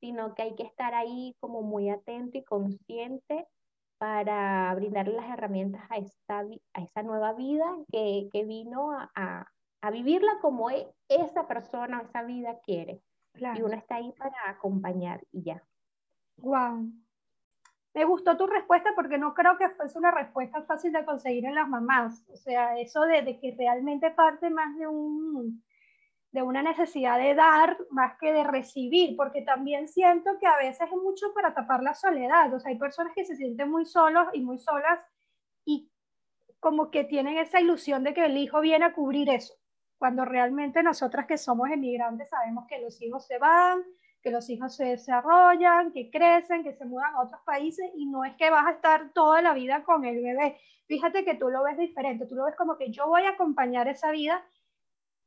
sino 0.00 0.34
que 0.34 0.42
hay 0.42 0.54
que 0.54 0.62
estar 0.62 0.94
ahí 0.94 1.34
como 1.40 1.62
muy 1.62 1.88
atento 1.88 2.38
y 2.38 2.44
consciente 2.44 3.46
para 3.98 4.74
brindarle 4.74 5.14
las 5.14 5.30
herramientas 5.30 5.82
a 5.90 5.96
esta, 5.96 6.40
a 6.74 6.82
esa 6.82 7.02
nueva 7.02 7.32
vida 7.32 7.64
que, 7.90 8.28
que 8.32 8.44
vino 8.44 8.92
a, 8.92 9.10
a, 9.14 9.46
a, 9.80 9.90
vivirla 9.90 10.38
como 10.42 10.70
e, 10.70 10.92
esa 11.08 11.46
persona, 11.48 12.02
esa 12.02 12.22
vida 12.22 12.60
quiere. 12.60 13.00
Y 13.34 13.62
uno 13.62 13.74
está 13.74 13.96
ahí 13.96 14.12
para 14.12 14.50
acompañar 14.50 15.20
y 15.32 15.42
ya. 15.42 15.62
Wow. 16.36 17.03
Me 17.94 18.04
gustó 18.04 18.36
tu 18.36 18.46
respuesta 18.46 18.90
porque 18.94 19.18
no 19.18 19.34
creo 19.34 19.56
que 19.56 19.70
fuese 19.70 19.98
una 19.98 20.10
respuesta 20.10 20.62
fácil 20.62 20.92
de 20.92 21.04
conseguir 21.04 21.44
en 21.46 21.54
las 21.54 21.68
mamás. 21.68 22.24
O 22.28 22.36
sea, 22.36 22.78
eso 22.78 23.02
de, 23.02 23.22
de 23.22 23.38
que 23.38 23.54
realmente 23.56 24.10
parte 24.10 24.50
más 24.50 24.76
de 24.76 24.88
un, 24.88 25.62
de 26.34 26.42
una 26.42 26.64
necesidad 26.64 27.16
de 27.16 27.32
dar 27.36 27.78
más 27.90 28.18
que 28.18 28.32
de 28.32 28.42
recibir, 28.42 29.14
porque 29.16 29.42
también 29.42 29.86
siento 29.86 30.36
que 30.40 30.48
a 30.48 30.56
veces 30.56 30.88
es 30.90 30.90
mucho 30.90 31.32
para 31.32 31.54
tapar 31.54 31.80
la 31.80 31.94
soledad, 31.94 32.52
o 32.52 32.58
sea, 32.58 32.72
hay 32.72 32.76
personas 32.76 33.12
que 33.14 33.24
se 33.24 33.36
sienten 33.36 33.70
muy 33.70 33.86
solos 33.86 34.26
y 34.32 34.40
muy 34.40 34.58
solas 34.58 34.98
y 35.64 35.88
como 36.58 36.90
que 36.90 37.04
tienen 37.04 37.38
esa 37.38 37.60
ilusión 37.60 38.02
de 38.02 38.14
que 38.14 38.24
el 38.24 38.36
hijo 38.36 38.60
viene 38.60 38.84
a 38.84 38.92
cubrir 38.92 39.30
eso, 39.30 39.54
cuando 39.96 40.24
realmente 40.24 40.82
nosotras 40.82 41.26
que 41.26 41.38
somos 41.38 41.70
emigrantes 41.70 42.28
sabemos 42.28 42.66
que 42.68 42.80
los 42.80 43.00
hijos 43.00 43.24
se 43.24 43.38
van, 43.38 43.84
que 44.24 44.30
los 44.30 44.48
hijos 44.48 44.74
se 44.74 44.86
desarrollan, 44.86 45.92
que 45.92 46.10
crecen, 46.10 46.64
que 46.64 46.72
se 46.72 46.86
mudan 46.86 47.14
a 47.14 47.22
otros 47.22 47.42
países 47.44 47.90
y 47.94 48.06
no 48.06 48.24
es 48.24 48.34
que 48.36 48.48
vas 48.50 48.66
a 48.66 48.70
estar 48.70 49.12
toda 49.12 49.42
la 49.42 49.52
vida 49.52 49.84
con 49.84 50.06
el 50.06 50.22
bebé. 50.22 50.56
Fíjate 50.86 51.26
que 51.26 51.34
tú 51.34 51.50
lo 51.50 51.62
ves 51.62 51.76
diferente, 51.76 52.26
tú 52.26 52.34
lo 52.34 52.46
ves 52.46 52.56
como 52.56 52.78
que 52.78 52.90
yo 52.90 53.06
voy 53.06 53.22
a 53.24 53.30
acompañar 53.30 53.86
esa 53.86 54.10
vida 54.12 54.42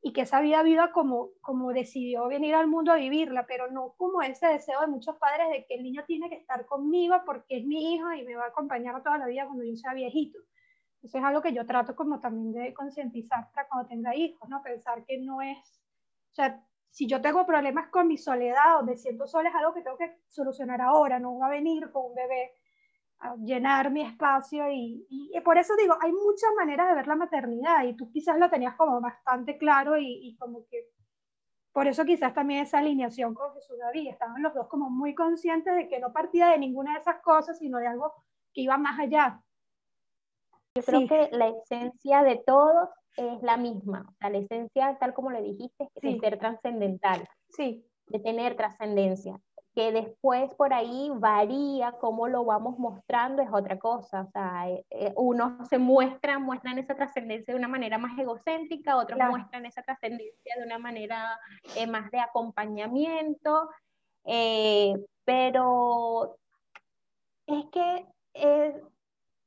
y 0.02 0.12
que 0.12 0.22
esa 0.22 0.40
vida 0.40 0.64
viva 0.64 0.90
como, 0.90 1.30
como 1.40 1.72
decidió 1.72 2.26
venir 2.26 2.56
al 2.56 2.66
mundo 2.66 2.90
a 2.90 2.96
vivirla, 2.96 3.46
pero 3.46 3.70
no 3.70 3.94
como 3.96 4.20
ese 4.20 4.48
deseo 4.48 4.80
de 4.80 4.88
muchos 4.88 5.16
padres 5.16 5.48
de 5.50 5.64
que 5.66 5.76
el 5.76 5.84
niño 5.84 6.02
tiene 6.04 6.28
que 6.28 6.36
estar 6.36 6.66
conmigo 6.66 7.22
porque 7.24 7.58
es 7.58 7.64
mi 7.64 7.94
hijo 7.94 8.12
y 8.12 8.24
me 8.24 8.34
va 8.34 8.46
a 8.46 8.48
acompañar 8.48 9.00
toda 9.04 9.18
la 9.18 9.26
vida 9.26 9.46
cuando 9.46 9.62
yo 9.62 9.76
sea 9.76 9.94
viejito. 9.94 10.40
Eso 11.04 11.18
es 11.18 11.24
algo 11.24 11.40
que 11.40 11.52
yo 11.52 11.64
trato 11.64 11.94
como 11.94 12.18
también 12.18 12.52
de 12.52 12.74
concientizar 12.74 13.48
para 13.52 13.68
cuando 13.68 13.88
tenga 13.88 14.16
hijos, 14.16 14.48
¿no? 14.48 14.60
Pensar 14.60 15.04
que 15.04 15.18
no 15.18 15.40
es, 15.40 15.56
o 16.32 16.34
sea, 16.34 16.67
si 16.90 17.06
yo 17.06 17.20
tengo 17.20 17.46
problemas 17.46 17.88
con 17.88 18.08
mi 18.08 18.16
soledad 18.16 18.80
o 18.80 18.82
me 18.82 18.96
siento 18.96 19.26
sola 19.26 19.48
es 19.48 19.54
algo 19.54 19.74
que 19.74 19.82
tengo 19.82 19.96
que 19.96 20.20
solucionar 20.28 20.80
ahora, 20.80 21.18
no 21.18 21.38
va 21.38 21.46
a 21.46 21.50
venir 21.50 21.90
con 21.90 22.06
un 22.06 22.14
bebé 22.14 22.52
a 23.20 23.34
llenar 23.36 23.90
mi 23.90 24.02
espacio 24.02 24.70
y, 24.70 25.06
y, 25.10 25.40
por 25.40 25.58
eso 25.58 25.74
digo, 25.76 25.96
hay 26.00 26.12
muchas 26.12 26.50
maneras 26.56 26.88
de 26.88 26.94
ver 26.94 27.06
la 27.08 27.16
maternidad 27.16 27.84
y 27.84 27.96
tú 27.96 28.10
quizás 28.10 28.38
lo 28.38 28.48
tenías 28.48 28.76
como 28.76 29.00
bastante 29.00 29.58
claro 29.58 29.96
y, 29.96 30.28
y 30.28 30.36
como 30.36 30.64
que 30.68 30.88
por 31.72 31.86
eso 31.86 32.04
quizás 32.04 32.34
también 32.34 32.60
esa 32.62 32.78
alineación 32.78 33.34
con 33.34 33.52
Jesús 33.54 33.78
David, 33.78 34.08
estaban 34.08 34.42
los 34.42 34.54
dos 34.54 34.66
como 34.68 34.90
muy 34.90 35.14
conscientes 35.14 35.76
de 35.76 35.88
que 35.88 36.00
no 36.00 36.12
partía 36.12 36.48
de 36.48 36.58
ninguna 36.58 36.94
de 36.94 37.00
esas 37.00 37.20
cosas, 37.20 37.58
sino 37.58 37.78
de 37.78 37.86
algo 37.86 38.12
que 38.52 38.62
iba 38.62 38.76
más 38.78 38.98
allá. 38.98 39.40
Yo 40.74 40.82
creo 40.82 41.06
que 41.08 41.28
la 41.36 41.48
esencia 41.48 42.22
de 42.22 42.42
todos 42.44 42.88
es 43.16 43.42
la 43.42 43.56
misma, 43.56 44.06
o 44.08 44.14
sea, 44.18 44.30
la 44.30 44.38
esencia, 44.38 44.96
tal 44.98 45.14
como 45.14 45.30
le 45.30 45.42
dijiste, 45.42 45.88
es 45.94 46.02
de 46.02 46.18
ser 46.20 46.38
trascendental, 46.38 47.28
sí. 47.50 47.84
de 48.06 48.20
tener 48.20 48.56
trascendencia 48.56 49.40
que 49.78 49.92
después 49.92 50.52
por 50.54 50.74
ahí 50.74 51.08
varía 51.14 51.92
cómo 52.00 52.26
lo 52.26 52.44
vamos 52.44 52.80
mostrando 52.80 53.42
es 53.42 53.48
otra 53.52 53.78
cosa. 53.78 54.22
O 54.22 54.30
sea, 54.32 54.68
eh, 54.68 54.84
eh, 54.90 55.12
unos 55.14 55.68
se 55.68 55.78
muestran, 55.78 56.42
muestran 56.42 56.78
esa 56.78 56.96
trascendencia 56.96 57.54
de 57.54 57.58
una 57.60 57.68
manera 57.68 57.96
más 57.96 58.18
egocéntrica, 58.18 58.96
otros 58.96 59.16
muestran 59.30 59.66
esa 59.66 59.82
trascendencia 59.82 60.56
de 60.56 60.64
una 60.64 60.80
manera 60.80 61.38
eh, 61.76 61.86
más 61.86 62.10
de 62.10 62.18
acompañamiento, 62.18 63.70
pero 65.24 66.36
es 67.46 67.66
que 67.70 68.04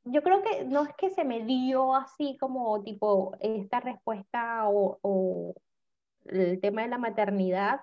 yo 0.04 0.24
creo 0.24 0.42
que 0.42 0.66
no 0.66 0.84
es 0.84 0.94
que 0.98 1.10
se 1.10 1.24
me 1.24 1.44
dio 1.46 1.96
así 1.96 2.38
como 2.40 2.82
tipo 2.84 3.36
esta 3.40 3.80
respuesta 3.80 4.68
o, 4.68 4.98
o 5.02 5.54
el 6.26 6.60
tema 6.60 6.84
de 6.84 6.88
la 6.88 6.98
maternidad, 6.98 7.82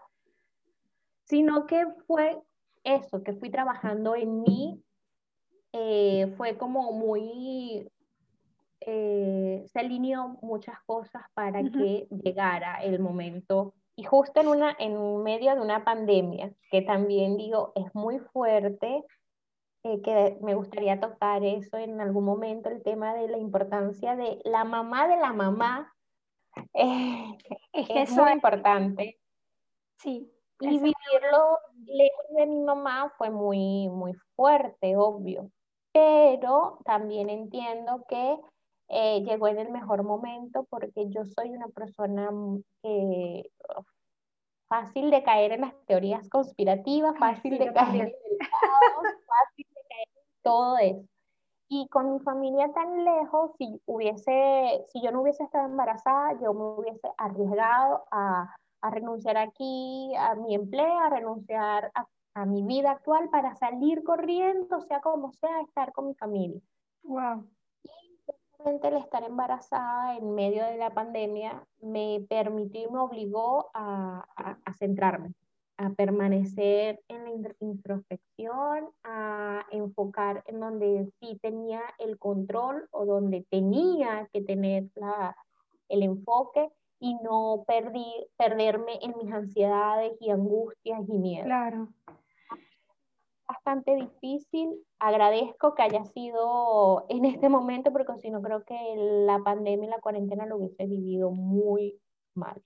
sino 1.25 1.67
que 1.67 1.87
fue 2.07 2.41
eso, 2.85 3.23
que 3.23 3.35
fui 3.35 3.51
trabajando 3.51 4.15
en 4.15 4.43
mí, 4.43 4.83
eh, 5.73 6.33
fue 6.37 6.57
como 6.57 6.93
muy, 6.93 7.89
eh, 8.81 9.65
se 9.71 9.79
alineó 9.79 10.39
muchas 10.41 10.81
cosas 10.87 11.23
para 11.35 11.63
que 11.63 12.09
llegara 12.11 12.83
el 12.83 12.99
momento. 13.01 13.75
Y 13.95 14.05
justo 14.05 14.41
en, 14.41 14.49
una, 14.49 14.77
en 14.79 15.23
medio 15.23 15.55
de 15.55 15.61
una 15.61 15.85
pandemia, 15.85 16.53
que 16.71 16.83
también 16.83 17.37
digo, 17.37 17.73
es 17.75 17.93
muy 17.95 18.21
fuerte, 18.21 19.05
eh, 19.89 20.03
que 20.03 20.39
me 20.43 20.55
gustaría 20.55 21.01
tocar 21.01 21.43
eso 21.45 21.79
en 21.79 22.01
algún 22.01 22.25
momento, 22.25 22.69
el 22.69 22.83
tema 22.83 23.15
de 23.15 23.29
la 23.29 23.39
importancia 23.39 24.17
de 24.17 24.39
la 24.45 24.65
mamá 24.65 25.09
de 25.09 25.17
la 25.17 25.33
mamá. 25.33 25.95
es 27.73 27.89
que 27.89 28.03
es 28.03 28.11
muy 28.11 28.33
importante. 28.33 29.19
Sí. 29.99 30.31
Y 30.61 30.71
vivirlo 30.71 31.59
lejos 31.87 32.25
de 32.37 32.47
mi 32.47 32.61
mamá 32.61 33.13
fue 33.17 33.31
muy, 33.31 33.89
muy 33.89 34.13
fuerte, 34.37 34.97
obvio. 34.97 35.51
Pero 35.93 36.81
también 36.85 37.31
entiendo 37.31 38.05
que 38.09 38.39
eh, 38.89 39.23
llegó 39.23 39.49
en 39.49 39.59
el 39.59 39.71
mejor 39.71 40.03
momento 40.03 40.67
porque 40.69 41.09
yo 41.09 41.25
soy 41.25 41.51
una 41.51 41.69
persona 41.69 42.31
que 42.83 43.51
fácil 44.69 45.11
de 45.11 45.23
caer 45.23 45.53
en 45.53 45.63
las 45.63 45.75
teorías 45.87 46.29
conspirativas, 46.29 47.19
fácil 47.19 47.59
de 47.59 47.73
caer 47.73 47.95
en 47.95 48.07
el 48.07 48.39
caos, 48.39 49.07
fácil 49.27 49.67
todo 50.43 50.79
eso. 50.79 51.05
Y 51.69 51.87
con 51.89 52.13
mi 52.15 52.21
familia 52.21 52.73
tan 52.73 53.05
lejos, 53.05 53.53
si 53.59 53.81
hubiese, 53.87 54.85
si 54.89 55.03
yo 55.03 55.13
no 55.13 55.21
hubiese 55.23 55.45
estado 55.45 55.67
embarazada, 55.67 56.33
yo 56.41 56.55
me 56.55 56.65
hubiese 56.65 57.09
arriesgado 57.19 58.07
a 58.11 58.57
a 58.81 58.91
renunciar 58.91 59.37
aquí 59.37 60.13
a 60.17 60.35
mi 60.35 60.55
empleo, 60.55 60.99
a 60.99 61.11
renunciar 61.11 61.91
a, 61.95 62.07
a, 62.35 62.47
mi 62.47 62.63
vida 62.63 62.93
actual 62.93 63.29
para 63.31 63.55
salir 63.57 64.05
corriendo, 64.05 64.81
sea 64.83 65.01
como 65.01 65.33
sea, 65.33 65.61
estar 65.63 65.93
con 65.93 66.07
mi 66.09 66.15
familia. 66.15 66.61
Wow. 67.03 67.49
Y 67.83 68.69
el 68.69 68.97
estar 68.97 69.23
embarazada 69.23 70.17
en 70.17 70.35
medio 70.35 70.65
de 70.65 70.77
la 70.77 70.91
pandemia 70.91 71.65
me 71.81 72.25
permitió 72.29 72.89
y 72.89 72.93
me 72.93 72.99
obligó 72.99 73.71
a, 73.75 74.25
a, 74.37 74.59
a 74.65 74.73
centrarme, 74.75 75.33
a 75.79 75.91
permanecer 75.91 77.01
en 77.09 77.25
la 77.25 77.31
introspección, 77.61 78.91
a 79.05 79.65
enfocar 79.71 80.43
en 80.47 80.59
donde 80.59 81.11
sí 81.21 81.39
tenía 81.41 81.83
el 81.99 82.19
control 82.19 82.89
o 82.91 83.07
donde 83.07 83.47
tenía 83.49 84.29
que 84.33 84.43
tener 84.43 84.89
la, 84.97 85.37
el 85.89 86.03
enfoque 86.03 86.69
y 86.99 87.15
no 87.23 87.65
perdí, 87.67 88.13
perderme 88.37 88.99
en 89.03 89.15
mis 89.19 89.33
ansiedades 89.33 90.17
y 90.21 90.31
angustias 90.31 91.01
y 91.09 91.17
miedos. 91.17 91.47
Claro. 91.47 91.89
Bastante 93.47 93.95
difícil. 93.95 94.85
Agradezco 94.99 95.77
que 95.77 95.83
haya 95.83 96.05
sido 96.07 97.07
en 97.09 97.25
este 97.25 97.49
momento, 97.49 97.93
porque 97.93 98.19
si 98.19 98.31
no 98.31 98.43
creo 98.43 98.65
que 98.65 98.77
la 98.97 99.39
pandemia 99.39 99.87
y 99.87 99.91
la 99.91 100.01
cuarentena 100.01 100.45
lo 100.45 100.57
hubiese 100.57 100.87
vivido 100.87 101.31
muy 101.31 101.99
mal. 102.35 102.61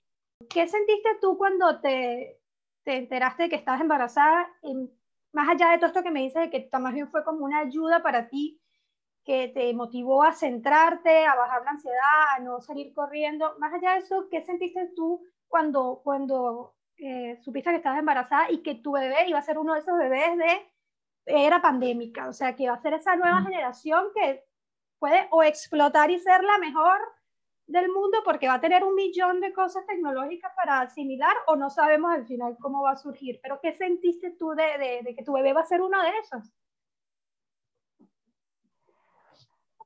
¿Qué 0.49 0.67
sentiste 0.67 1.09
tú 1.21 1.37
cuando 1.37 1.79
te, 1.79 2.39
te 2.83 2.97
enteraste 2.97 3.43
de 3.43 3.49
que 3.49 3.55
estabas 3.55 3.81
embarazada? 3.81 4.47
más 5.33 5.49
allá 5.49 5.71
de 5.71 5.77
todo 5.77 5.87
esto 5.87 6.03
que 6.03 6.11
me 6.11 6.21
dices, 6.21 6.43
de 6.43 6.49
que 6.51 6.69
más 6.77 6.93
bien 6.93 7.09
fue 7.09 7.23
como 7.23 7.43
una 7.43 7.59
ayuda 7.59 8.03
para 8.03 8.29
ti 8.29 8.61
que 9.23 9.47
te 9.47 9.73
motivó 9.73 10.23
a 10.23 10.33
centrarte, 10.33 11.25
a 11.25 11.35
bajar 11.35 11.63
la 11.63 11.71
ansiedad, 11.71 12.35
a 12.35 12.39
no 12.39 12.61
salir 12.61 12.93
corriendo. 12.93 13.55
Más 13.57 13.73
allá 13.73 13.93
de 13.93 13.99
eso, 13.99 14.27
¿qué 14.29 14.41
sentiste 14.41 14.91
tú 14.95 15.23
cuando, 15.47 16.01
cuando 16.03 16.75
eh, 16.97 17.39
supiste 17.41 17.71
que 17.71 17.77
estabas 17.77 17.99
embarazada 17.99 18.51
y 18.51 18.61
que 18.61 18.75
tu 18.75 18.91
bebé 18.91 19.27
iba 19.27 19.39
a 19.39 19.43
ser 19.43 19.57
uno 19.57 19.73
de 19.73 19.79
esos 19.79 19.97
bebés 19.97 20.37
de 20.37 20.61
era 21.25 21.61
pandémica? 21.61 22.27
O 22.27 22.33
sea, 22.33 22.55
que 22.55 22.63
iba 22.63 22.73
a 22.73 22.81
ser 22.81 22.93
esa 22.93 23.15
nueva 23.15 23.41
generación 23.41 24.07
que 24.13 24.43
puede 24.99 25.27
o 25.31 25.41
explotar 25.41 26.11
y 26.11 26.19
ser 26.19 26.43
la 26.43 26.57
mejor 26.57 26.99
del 27.73 27.89
mundo 27.89 28.19
porque 28.23 28.47
va 28.47 28.55
a 28.55 28.61
tener 28.61 28.83
un 28.83 28.93
millón 28.93 29.41
de 29.41 29.51
cosas 29.51 29.85
tecnológicas 29.87 30.53
para 30.55 30.81
asimilar 30.81 31.35
o 31.47 31.55
no 31.55 31.71
sabemos 31.71 32.13
al 32.13 32.27
final 32.27 32.55
cómo 32.59 32.83
va 32.83 32.91
a 32.91 32.97
surgir. 32.97 33.39
Pero 33.41 33.59
¿qué 33.61 33.73
sentiste 33.73 34.29
tú 34.37 34.51
de, 34.51 35.01
de, 35.03 35.15
que 35.15 35.23
tu 35.23 35.33
bebé 35.33 35.53
va 35.53 35.61
a 35.61 35.65
ser 35.65 35.81
uno 35.81 35.99
de 36.03 36.09
esos? 36.19 36.53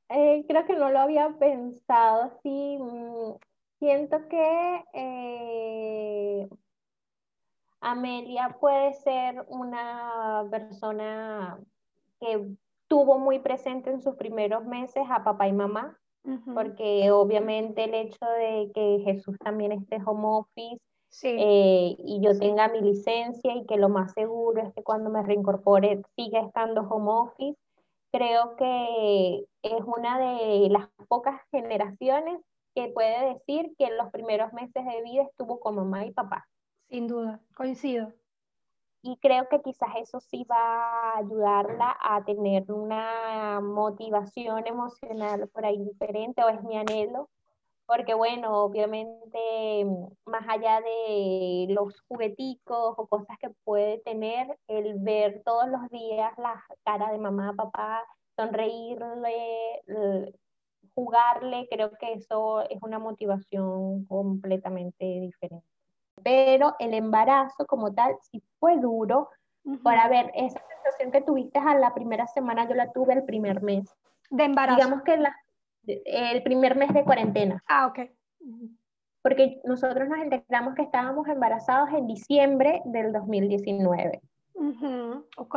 Eh, 0.09 0.45
creo 0.47 0.65
que 0.65 0.75
no 0.75 0.89
lo 0.89 0.99
había 0.99 1.29
pensado 1.39 2.23
así. 2.23 2.77
Mm, 2.77 3.35
siento 3.79 4.27
que 4.27 4.85
eh, 4.93 6.49
Amelia 7.79 8.57
puede 8.59 8.93
ser 8.95 9.45
una 9.47 10.45
persona 10.51 11.57
que 12.19 12.49
tuvo 12.87 13.17
muy 13.17 13.39
presente 13.39 13.91
en 13.91 14.01
sus 14.01 14.15
primeros 14.15 14.65
meses 14.65 15.05
a 15.09 15.23
papá 15.23 15.47
y 15.47 15.53
mamá, 15.53 15.97
porque 16.53 17.11
obviamente 17.11 17.85
el 17.85 17.93
hecho 17.93 18.25
de 18.25 18.71
que 18.73 19.01
Jesús 19.05 19.37
también 19.39 19.71
esté 19.71 19.97
home 20.05 20.27
office 20.27 20.81
eh, 21.23 21.95
y 21.97 22.21
yo 22.21 22.37
tenga 22.37 22.67
mi 22.67 22.81
licencia 22.81 23.55
y 23.55 23.65
que 23.65 23.77
lo 23.77 23.89
más 23.89 24.13
seguro 24.13 24.61
es 24.61 24.73
que 24.73 24.83
cuando 24.83 25.09
me 25.09 25.23
reincorpore 25.23 26.01
siga 26.15 26.41
estando 26.41 26.81
home 26.81 27.09
office, 27.09 27.57
creo 28.11 28.55
que 28.55 29.45
es 29.61 29.81
una 29.85 30.19
de 30.19 30.69
las 30.69 30.89
pocas 31.07 31.39
generaciones 31.51 32.39
que 32.75 32.89
puede 32.89 33.33
decir 33.33 33.73
que 33.77 33.85
en 33.85 33.97
los 33.97 34.11
primeros 34.11 34.53
meses 34.53 34.85
de 34.85 35.01
vida 35.03 35.23
estuvo 35.23 35.59
con 35.59 35.75
mamá 35.75 36.05
y 36.05 36.11
papá. 36.11 36.47
Sin 36.89 37.07
duda, 37.07 37.41
coincido. 37.55 38.13
Y 39.01 39.17
creo 39.17 39.47
que 39.49 39.61
quizás 39.61 39.89
eso 39.97 40.19
sí 40.19 40.43
va 40.45 40.57
a 41.13 41.17
ayudarla 41.19 41.95
a 42.01 42.23
tener 42.25 42.71
una 42.71 43.61
motivación 43.61 44.67
emocional 44.67 45.47
por 45.49 45.65
ahí 45.65 45.77
diferente, 45.83 46.43
o 46.43 46.49
es 46.49 46.61
mi 46.63 46.77
anhelo, 46.77 47.29
porque 47.85 48.13
bueno, 48.15 48.63
obviamente 48.63 49.85
más 50.25 50.43
allá 50.49 50.81
de 50.81 51.67
los 51.69 52.01
jugueticos 52.07 52.95
o 52.97 53.07
cosas 53.07 53.37
que 53.39 53.49
puede 53.63 53.99
tener, 53.99 54.57
el 54.67 54.95
ver 54.99 55.41
todos 55.45 55.69
los 55.69 55.89
días 55.89 56.33
la 56.37 56.63
cara 56.83 57.11
de 57.11 57.19
mamá, 57.19 57.53
papá, 57.55 58.03
sonreírle, 58.35 59.83
jugarle, 60.95 61.67
creo 61.69 61.91
que 61.99 62.13
eso 62.13 62.61
es 62.69 62.79
una 62.81 62.99
motivación 62.99 64.05
completamente 64.05 65.05
diferente 65.05 65.76
pero 66.23 66.75
el 66.79 66.93
embarazo 66.93 67.65
como 67.65 67.93
tal 67.93 68.15
sí 68.21 68.41
fue 68.59 68.77
duro. 68.77 69.29
Para 69.83 70.07
ver, 70.07 70.31
esa 70.33 70.61
sensación 70.69 71.11
que 71.11 71.21
tuviste 71.21 71.59
a 71.59 71.75
la 71.75 71.93
primera 71.93 72.25
semana, 72.27 72.67
yo 72.69 72.73
la 72.73 72.93
tuve 72.93 73.13
el 73.13 73.23
primer 73.25 73.61
mes. 73.61 73.93
De 74.29 74.45
embarazo. 74.45 74.77
Digamos 74.77 75.03
que 75.03 75.17
la, 75.17 75.35
el 75.87 76.41
primer 76.43 76.77
mes 76.77 76.93
de 76.93 77.03
cuarentena. 77.03 77.61
Ah, 77.67 77.87
ok. 77.87 78.09
Porque 79.21 79.59
nosotros 79.65 80.07
nos 80.07 80.19
enteramos 80.19 80.73
que 80.75 80.83
estábamos 80.83 81.27
embarazados 81.27 81.89
en 81.89 82.07
diciembre 82.07 82.81
del 82.85 83.11
2019. 83.11 84.21
Ok, 85.35 85.55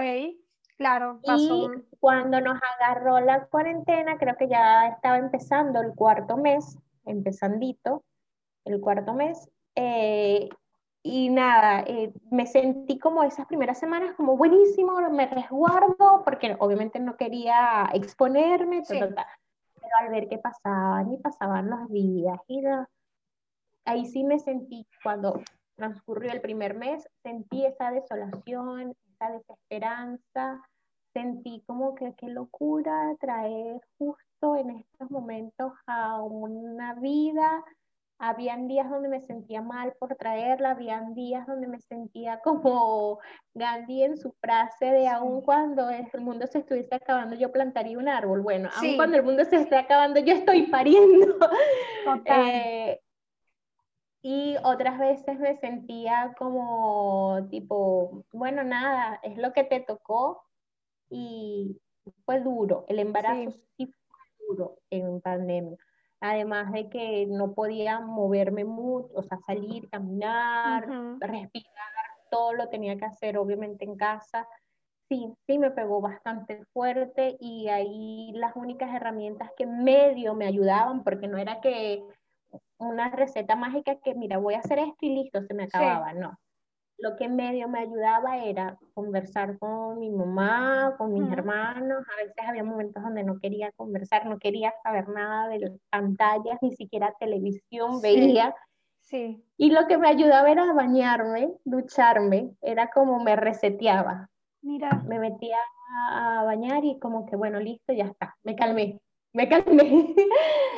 claro. 0.76 1.20
Y 1.22 1.68
cuando 2.00 2.40
nos 2.40 2.58
agarró 2.78 3.20
la 3.20 3.46
cuarentena, 3.46 4.18
creo 4.18 4.36
que 4.36 4.48
ya 4.48 4.88
estaba 4.88 5.18
empezando 5.18 5.80
el 5.80 5.94
cuarto 5.94 6.36
mes, 6.36 6.78
empezandito, 7.06 8.02
el 8.64 8.80
cuarto 8.80 9.14
mes, 9.14 9.48
eh, 9.74 10.48
y 11.02 11.30
nada, 11.30 11.80
eh, 11.86 12.12
me 12.30 12.46
sentí 12.46 12.98
como 12.98 13.22
esas 13.22 13.46
primeras 13.46 13.78
semanas 13.78 14.14
como 14.16 14.36
buenísimo, 14.36 15.00
me 15.10 15.26
resguardo, 15.26 16.22
porque 16.24 16.56
obviamente 16.58 17.00
no 17.00 17.16
quería 17.16 17.88
exponerme, 17.94 18.82
pero 18.86 19.14
al 19.98 20.10
ver 20.10 20.28
qué 20.28 20.38
pasaban 20.38 21.12
y 21.12 21.16
pasaban 21.18 21.70
los 21.70 21.88
días, 21.90 22.38
y 22.48 22.62
ahí 23.86 24.06
sí 24.06 24.24
me 24.24 24.38
sentí, 24.38 24.86
cuando 25.02 25.40
transcurrió 25.76 26.32
el 26.32 26.42
primer 26.42 26.74
mes, 26.74 27.08
sentí 27.22 27.64
esa 27.64 27.90
desolación, 27.90 28.94
esa 29.14 29.30
desesperanza, 29.30 30.62
sentí 31.14 31.62
como 31.66 31.94
que 31.94 32.14
qué 32.16 32.28
locura 32.28 33.16
traer 33.18 33.80
justo 33.98 34.56
en 34.56 34.70
estos 34.70 35.10
momentos 35.10 35.72
a 35.86 36.22
una 36.22 36.94
vida 36.94 37.64
habían 38.20 38.68
días 38.68 38.88
donde 38.90 39.08
me 39.08 39.20
sentía 39.22 39.62
mal 39.62 39.94
por 39.98 40.14
traerla, 40.14 40.72
habían 40.72 41.14
días 41.14 41.46
donde 41.46 41.66
me 41.66 41.80
sentía 41.80 42.40
como 42.44 43.18
Gandhi 43.54 44.04
en 44.04 44.16
su 44.16 44.32
frase 44.32 44.84
de 44.86 45.08
aún 45.08 45.40
cuando 45.40 45.88
el 45.88 46.06
mundo 46.20 46.46
se 46.46 46.58
estuviese 46.58 46.94
acabando 46.94 47.34
yo 47.34 47.50
plantaría 47.50 47.98
un 47.98 48.08
árbol. 48.08 48.42
Bueno, 48.42 48.68
aún 48.76 48.96
cuando 48.96 49.16
el 49.16 49.24
mundo 49.24 49.44
se 49.44 49.56
esté 49.56 49.76
acabando 49.76 50.20
yo 50.20 50.34
estoy 50.34 50.62
pariendo. 50.64 51.36
Eh, 52.24 53.00
y 54.22 54.56
otras 54.64 54.98
veces 54.98 55.38
me 55.38 55.56
sentía 55.58 56.34
como 56.38 57.46
tipo, 57.50 58.24
bueno, 58.32 58.64
nada, 58.64 59.20
es 59.22 59.36
lo 59.36 59.52
que 59.52 59.64
te 59.64 59.80
tocó 59.80 60.42
y 61.08 61.78
fue 62.24 62.40
duro. 62.40 62.84
El 62.88 62.98
embarazo 62.98 63.50
sí 63.76 63.86
fue 63.86 64.18
duro 64.48 64.78
en 64.90 65.20
pandemia 65.20 65.78
además 66.20 66.72
de 66.72 66.88
que 66.88 67.26
no 67.26 67.54
podía 67.54 68.00
moverme 68.00 68.64
mucho, 68.64 69.08
o 69.14 69.22
sea, 69.22 69.38
salir, 69.46 69.88
caminar, 69.88 70.86
respirar, 71.18 71.72
todo 72.30 72.52
lo 72.52 72.68
tenía 72.68 72.96
que 72.96 73.06
hacer 73.06 73.38
obviamente 73.38 73.84
en 73.84 73.96
casa. 73.96 74.46
Sí, 75.08 75.32
sí 75.46 75.58
me 75.58 75.72
pegó 75.72 76.00
bastante 76.00 76.64
fuerte 76.72 77.36
y 77.40 77.68
ahí 77.68 78.32
las 78.34 78.54
únicas 78.54 78.94
herramientas 78.94 79.50
que 79.56 79.66
medio 79.66 80.34
me 80.34 80.46
ayudaban, 80.46 81.02
porque 81.02 81.26
no 81.26 81.38
era 81.38 81.60
que 81.60 82.04
una 82.78 83.10
receta 83.10 83.56
mágica 83.56 83.96
que, 83.96 84.14
mira, 84.14 84.38
voy 84.38 84.54
a 84.54 84.60
hacer 84.60 84.78
esto 84.78 84.98
y 85.00 85.14
listo, 85.14 85.42
se 85.42 85.54
me 85.54 85.64
acababa, 85.64 86.12
no 86.12 86.38
lo 87.00 87.16
que 87.16 87.28
medio 87.28 87.68
me 87.68 87.80
ayudaba 87.80 88.44
era 88.44 88.78
conversar 88.94 89.58
con 89.58 89.98
mi 89.98 90.10
mamá, 90.10 90.94
con 90.98 91.12
mis 91.12 91.30
hermanos. 91.32 92.04
A 92.12 92.16
veces 92.16 92.44
había 92.46 92.64
momentos 92.64 93.02
donde 93.02 93.24
no 93.24 93.38
quería 93.38 93.72
conversar, 93.72 94.26
no 94.26 94.38
quería 94.38 94.74
saber 94.82 95.08
nada 95.08 95.48
de 95.48 95.60
las 95.60 95.72
pantallas, 95.90 96.58
ni 96.60 96.72
siquiera 96.72 97.14
televisión 97.18 98.00
veía. 98.02 98.54
Sí. 99.00 99.42
Y 99.56 99.70
lo 99.70 99.86
que 99.86 99.98
me 99.98 100.08
ayudaba 100.08 100.50
era 100.50 100.72
bañarme, 100.72 101.52
ducharme, 101.64 102.52
era 102.60 102.90
como 102.90 103.22
me 103.22 103.34
reseteaba. 103.34 104.28
Mira. 104.62 105.02
Me 105.06 105.18
metía 105.18 105.56
a 106.12 106.44
bañar 106.44 106.84
y 106.84 106.98
como 106.98 107.26
que, 107.26 107.34
bueno, 107.36 107.58
listo, 107.60 107.92
ya 107.92 108.04
está, 108.04 108.36
me 108.44 108.54
calmé, 108.54 109.00
me 109.32 109.48
calmé. 109.48 110.14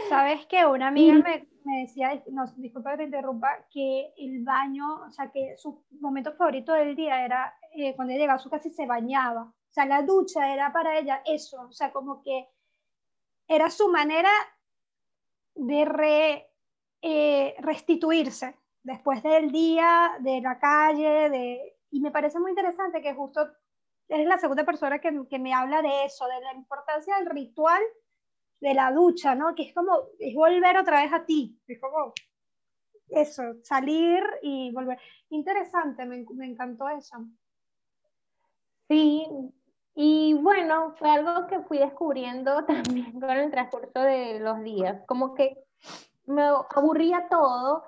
Sabes 0.08 0.46
que 0.46 0.64
una 0.66 0.88
amiga 0.88 1.14
me, 1.14 1.48
me 1.64 1.82
decía, 1.82 2.22
no, 2.30 2.46
disculpa 2.56 2.92
que 2.92 2.98
te 2.98 3.04
interrumpa, 3.04 3.66
que 3.70 4.12
el 4.16 4.42
baño, 4.44 5.02
o 5.06 5.10
sea, 5.10 5.30
que 5.30 5.56
su 5.56 5.84
momento 6.00 6.32
favorito 6.34 6.72
del 6.72 6.94
día 6.96 7.24
era 7.24 7.54
eh, 7.74 7.94
cuando 7.94 8.12
ella 8.12 8.22
llegaba 8.22 8.38
a 8.38 8.42
su 8.42 8.50
casa 8.50 8.68
y 8.68 8.72
se 8.72 8.86
bañaba. 8.86 9.42
O 9.42 9.72
sea, 9.72 9.86
la 9.86 10.02
ducha 10.02 10.52
era 10.52 10.72
para 10.72 10.98
ella 10.98 11.22
eso, 11.24 11.62
o 11.62 11.72
sea, 11.72 11.92
como 11.92 12.22
que 12.22 12.48
era 13.48 13.70
su 13.70 13.88
manera 13.88 14.30
de 15.54 15.84
re, 15.84 16.50
eh, 17.00 17.54
restituirse 17.58 18.56
después 18.82 19.22
del 19.22 19.50
día, 19.50 20.12
de 20.20 20.40
la 20.40 20.58
calle, 20.58 21.30
de... 21.30 21.76
y 21.90 22.00
me 22.00 22.10
parece 22.10 22.38
muy 22.40 22.50
interesante 22.50 23.00
que 23.00 23.14
justo 23.14 23.48
es 24.08 24.26
la 24.26 24.38
segunda 24.38 24.64
persona 24.64 24.98
que, 24.98 25.26
que 25.28 25.38
me 25.38 25.54
habla 25.54 25.82
de 25.82 26.04
eso, 26.04 26.26
de 26.26 26.40
la 26.40 26.54
importancia 26.54 27.16
del 27.16 27.30
ritual 27.30 27.82
de 28.62 28.74
la 28.74 28.92
ducha, 28.92 29.34
¿no? 29.34 29.54
Que 29.56 29.64
es 29.64 29.74
como, 29.74 29.92
es 30.20 30.34
volver 30.36 30.78
otra 30.78 31.02
vez 31.02 31.12
a 31.12 31.24
ti, 31.24 31.58
es 31.66 31.80
como 31.80 32.14
eso, 33.08 33.42
salir 33.64 34.22
y 34.40 34.70
volver. 34.72 34.98
Interesante, 35.30 36.06
me, 36.06 36.24
me 36.34 36.46
encantó 36.46 36.88
eso. 36.88 37.26
Sí, 38.88 39.26
y 39.96 40.34
bueno, 40.34 40.94
fue 40.96 41.10
algo 41.10 41.48
que 41.48 41.60
fui 41.62 41.78
descubriendo 41.78 42.64
también 42.66 43.18
con 43.20 43.30
el 43.30 43.50
transcurso 43.50 44.00
de 44.00 44.38
los 44.38 44.62
días, 44.62 45.02
como 45.06 45.34
que 45.34 45.58
me 46.26 46.42
aburría 46.70 47.26
todo 47.28 47.82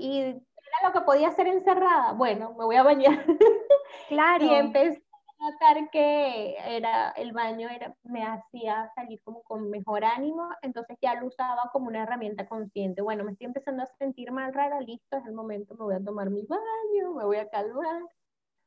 y 0.00 0.20
era 0.20 0.88
lo 0.88 0.92
que 0.92 1.02
podía 1.02 1.28
hacer 1.28 1.46
encerrada. 1.46 2.12
Bueno, 2.12 2.54
me 2.58 2.64
voy 2.64 2.76
a 2.76 2.82
bañar. 2.82 3.24
Claro. 4.08 4.44
y 4.44 4.54
empecé 4.54 5.02
notar 5.38 5.90
que 5.90 6.56
era, 6.58 7.10
el 7.10 7.32
baño 7.32 7.68
era, 7.68 7.94
me 8.02 8.24
hacía 8.24 8.90
salir 8.94 9.20
como 9.22 9.42
con 9.42 9.70
mejor 9.70 10.04
ánimo, 10.04 10.50
entonces 10.62 10.96
ya 11.00 11.14
lo 11.14 11.26
usaba 11.26 11.70
como 11.72 11.88
una 11.88 12.02
herramienta 12.02 12.46
consciente. 12.46 13.02
Bueno, 13.02 13.24
me 13.24 13.32
estoy 13.32 13.46
empezando 13.46 13.82
a 13.82 13.86
sentir 13.98 14.32
mal 14.32 14.52
rara, 14.52 14.80
listo, 14.80 15.16
es 15.16 15.26
el 15.26 15.34
momento, 15.34 15.74
me 15.74 15.84
voy 15.84 15.94
a 15.94 16.04
tomar 16.04 16.30
mi 16.30 16.42
baño, 16.42 17.14
me 17.14 17.24
voy 17.24 17.36
a 17.36 17.48
calmar. 17.48 18.02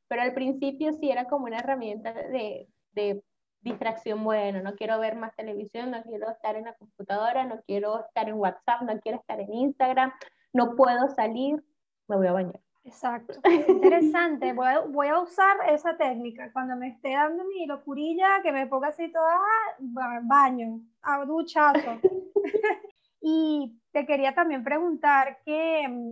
Pero 0.07 0.21
al 0.23 0.33
principio 0.33 0.93
sí 0.93 1.09
era 1.09 1.25
como 1.25 1.45
una 1.45 1.59
herramienta 1.59 2.13
de, 2.13 2.67
de 2.91 3.23
distracción, 3.61 4.23
bueno, 4.23 4.61
no 4.61 4.75
quiero 4.75 4.99
ver 4.99 5.15
más 5.15 5.35
televisión, 5.35 5.91
no 5.91 6.03
quiero 6.03 6.29
estar 6.29 6.55
en 6.55 6.65
la 6.65 6.73
computadora, 6.75 7.45
no 7.45 7.61
quiero 7.61 7.99
estar 7.99 8.27
en 8.27 8.35
WhatsApp, 8.35 8.81
no 8.83 8.99
quiero 8.99 9.19
estar 9.19 9.39
en 9.39 9.53
Instagram, 9.53 10.11
no 10.53 10.75
puedo 10.75 11.07
salir, 11.15 11.63
me 12.07 12.17
voy 12.17 12.27
a 12.27 12.33
bañar. 12.33 12.61
Exacto. 12.83 13.39
Interesante. 13.67 14.53
Voy 14.53 14.67
a, 14.67 14.79
voy 14.79 15.07
a, 15.07 15.19
usar 15.19 15.57
esa 15.69 15.95
técnica. 15.97 16.51
Cuando 16.51 16.75
me 16.75 16.89
esté 16.89 17.13
dando 17.13 17.43
mi 17.45 17.65
locurilla, 17.65 18.41
que 18.41 18.51
me 18.51 18.67
ponga 18.67 18.89
así 18.89 19.11
toda, 19.11 19.37
baño, 20.23 20.81
a 21.01 21.25
duchazo. 21.25 21.99
y 23.21 23.79
te 23.91 24.05
quería 24.05 24.33
también 24.33 24.63
preguntar 24.63 25.39
que, 25.45 25.87
mm, 25.87 26.11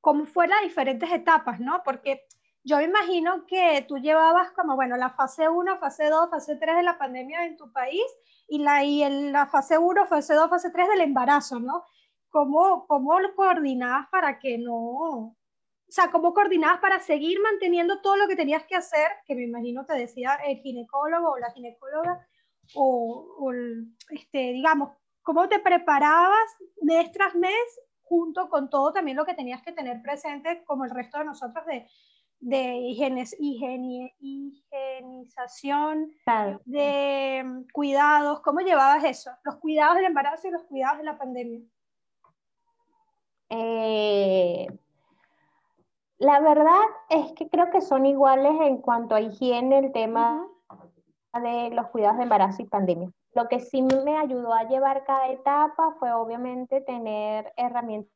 cómo 0.00 0.24
fue 0.24 0.46
las 0.46 0.62
diferentes 0.62 1.10
etapas, 1.10 1.58
¿no? 1.58 1.82
Porque 1.84 2.26
yo 2.62 2.78
me 2.78 2.84
imagino 2.84 3.46
que 3.46 3.84
tú 3.88 3.98
llevabas 3.98 4.52
como, 4.52 4.76
bueno, 4.76 4.96
la 4.96 5.10
fase 5.10 5.48
1, 5.48 5.78
fase 5.78 6.08
2, 6.08 6.30
fase 6.30 6.56
3 6.56 6.76
de 6.76 6.82
la 6.82 6.98
pandemia 6.98 7.44
en 7.44 7.56
tu 7.56 7.72
país 7.72 8.04
y 8.48 8.58
la, 8.58 8.84
y 8.84 9.02
en 9.02 9.32
la 9.32 9.46
fase 9.46 9.78
1, 9.78 10.06
fase 10.06 10.34
2, 10.34 10.50
fase 10.50 10.70
3 10.70 10.88
del 10.88 11.00
embarazo, 11.00 11.60
¿no? 11.60 11.84
¿Cómo, 12.28 12.86
cómo 12.86 13.20
lo 13.20 13.34
coordinabas 13.34 14.08
para 14.08 14.38
que 14.38 14.58
no, 14.58 15.36
o 15.88 15.92
sea, 15.92 16.10
cómo 16.10 16.34
coordinabas 16.34 16.80
para 16.80 17.00
seguir 17.00 17.40
manteniendo 17.40 18.00
todo 18.00 18.16
lo 18.16 18.26
que 18.26 18.36
tenías 18.36 18.64
que 18.64 18.74
hacer, 18.74 19.08
que 19.24 19.34
me 19.34 19.44
imagino 19.44 19.86
te 19.86 19.94
decía 19.94 20.34
el 20.46 20.58
ginecólogo 20.58 21.30
o 21.30 21.38
la 21.38 21.52
ginecóloga, 21.52 22.26
o, 22.74 23.36
o 23.38 23.52
este, 24.10 24.52
digamos, 24.52 24.90
cómo 25.22 25.48
te 25.48 25.60
preparabas 25.60 26.56
mes 26.82 27.10
tras 27.12 27.34
mes 27.34 27.80
junto 28.02 28.48
con 28.48 28.70
todo 28.70 28.92
también 28.92 29.16
lo 29.16 29.24
que 29.24 29.34
tenías 29.34 29.62
que 29.62 29.72
tener 29.72 30.02
presente 30.02 30.64
como 30.64 30.84
el 30.84 30.90
resto 30.90 31.18
de 31.18 31.24
nosotros 31.24 31.64
de, 31.66 31.86
de 32.40 32.76
higienización, 33.38 36.12
de 36.64 37.42
mm, 37.44 37.66
cuidados, 37.72 38.40
¿cómo 38.40 38.60
llevabas 38.60 39.04
eso? 39.04 39.30
Los 39.44 39.56
cuidados 39.56 39.96
del 39.96 40.06
embarazo 40.06 40.48
y 40.48 40.52
los 40.52 40.64
cuidados 40.64 40.98
de 40.98 41.04
la 41.04 41.18
pandemia. 41.18 41.60
Eh, 43.48 44.66
la 46.18 46.40
verdad 46.40 46.82
es 47.10 47.32
que 47.32 47.48
creo 47.48 47.70
que 47.70 47.80
son 47.80 48.06
iguales 48.06 48.54
en 48.62 48.78
cuanto 48.78 49.14
a 49.14 49.20
higiene, 49.20 49.78
el 49.78 49.92
tema 49.92 50.46
de 51.34 51.70
los 51.70 51.88
cuidados 51.88 52.16
de 52.16 52.22
embarazo 52.22 52.62
y 52.62 52.66
pandemia. 52.66 53.10
Lo 53.34 53.48
que 53.48 53.60
sí 53.60 53.82
me 53.82 54.16
ayudó 54.16 54.54
a 54.54 54.64
llevar 54.64 55.04
cada 55.04 55.28
etapa 55.28 55.94
fue 55.98 56.12
obviamente 56.12 56.80
tener 56.80 57.52
herramientas 57.56 58.10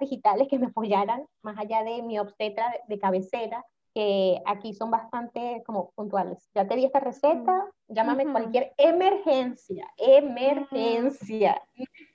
digitales 0.00 0.48
que 0.48 0.58
me 0.58 0.66
apoyaran, 0.66 1.26
más 1.42 1.58
allá 1.58 1.82
de 1.82 2.02
mi 2.02 2.18
obstetra 2.18 2.72
de 2.86 2.98
cabecera, 2.98 3.64
que 3.96 4.42
aquí 4.44 4.74
son 4.74 4.90
bastante 4.90 5.62
como 5.64 5.90
puntuales. 5.92 6.50
Ya 6.54 6.68
te 6.68 6.76
di 6.76 6.84
esta 6.84 7.00
receta, 7.00 7.64
llámame 7.88 8.30
cualquier 8.30 8.74
emergencia, 8.76 9.90
emergencia. 9.96 11.62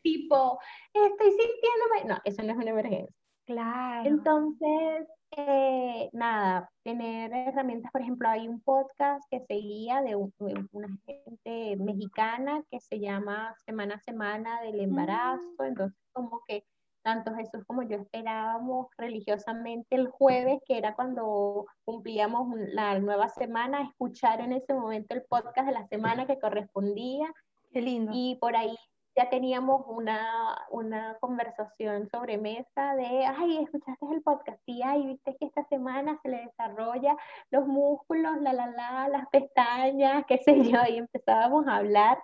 Tipo, 0.04 0.60
estoy 0.94 1.32
sintiéndome. 1.32 2.06
No, 2.06 2.22
eso 2.24 2.44
no 2.44 2.52
es 2.52 2.58
una 2.58 2.70
emergencia. 2.70 3.16
Claro. 3.48 4.08
Entonces, 4.08 5.08
eh, 5.32 6.12
nada, 6.14 6.70
tener 6.84 7.34
herramientas, 7.34 7.92
por 7.92 8.02
ejemplo, 8.02 8.30
hay 8.30 8.48
un 8.48 8.62
podcast 8.62 9.24
que 9.32 9.40
seguía 9.40 10.04
de, 10.04 10.16
una 10.16 10.88
gente 11.08 11.78
mexicana 11.78 12.62
que 12.70 12.80
se 12.80 13.00
llama 13.00 13.56
Semana 13.66 13.96
a 13.96 14.02
Semana 14.02 14.62
del 14.62 14.82
Embarazo, 14.82 15.64
entonces 15.64 15.98
como 16.14 16.44
que 16.48 16.64
tanto 17.04 17.34
Jesús 17.36 17.64
como 17.66 17.84
yo 17.84 17.98
esperábamos 17.98 18.88
religiosamente 18.98 19.96
el 19.96 20.08
jueves, 20.10 20.60
que 20.66 20.78
era 20.78 20.96
cuando 20.96 21.66
cumplíamos 21.86 22.48
la 22.74 23.00
nueva 23.00 23.30
semana, 23.30 23.82
escuchar 23.84 24.42
en 24.42 24.54
ese 24.54 24.74
momento 24.74 25.16
el 25.16 25.24
podcast 25.24 25.68
de 25.68 25.74
la 25.74 25.88
semana 25.88 26.26
que 26.26 26.40
correspondía. 26.40 27.32
Qué 27.72 27.82
lindo. 27.82 28.12
Y 28.14 28.36
por 28.36 28.56
ahí 28.56 28.76
ya 29.16 29.30
teníamos 29.30 29.84
una, 29.88 30.58
una 30.70 31.18
conversación 31.20 32.08
sobre 32.10 32.38
mesa 32.38 32.96
de, 32.96 33.26
ay, 33.26 33.58
escuchaste 33.64 34.06
el 34.10 34.22
podcast, 34.22 34.62
y 34.66 34.82
ay, 34.84 35.06
viste 35.06 35.36
que 35.38 35.46
esta 35.46 35.66
semana 35.66 36.18
se 36.22 36.30
le 36.30 36.46
desarrolla 36.46 37.16
los 37.50 37.68
músculos, 37.68 38.42
la, 38.42 38.54
la, 38.54 38.68
la, 38.68 39.10
las 39.10 39.28
pestañas, 39.30 40.24
qué 40.28 40.38
sé 40.38 40.64
yo, 40.64 40.80
y 40.90 40.98
empezábamos 40.98 41.68
a 41.68 41.78
hablar 41.78 42.24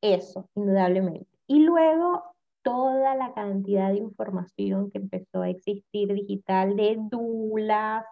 eso, 0.00 0.48
indudablemente. 0.54 1.28
Y 1.46 1.60
luego 1.60 2.24
toda 2.62 3.14
la 3.14 3.32
cantidad 3.32 3.90
de 3.90 3.98
información 3.98 4.90
que 4.90 4.98
empezó 4.98 5.42
a 5.42 5.48
existir 5.48 6.12
digital 6.12 6.76
de 6.76 6.96
dulas, 6.98 8.04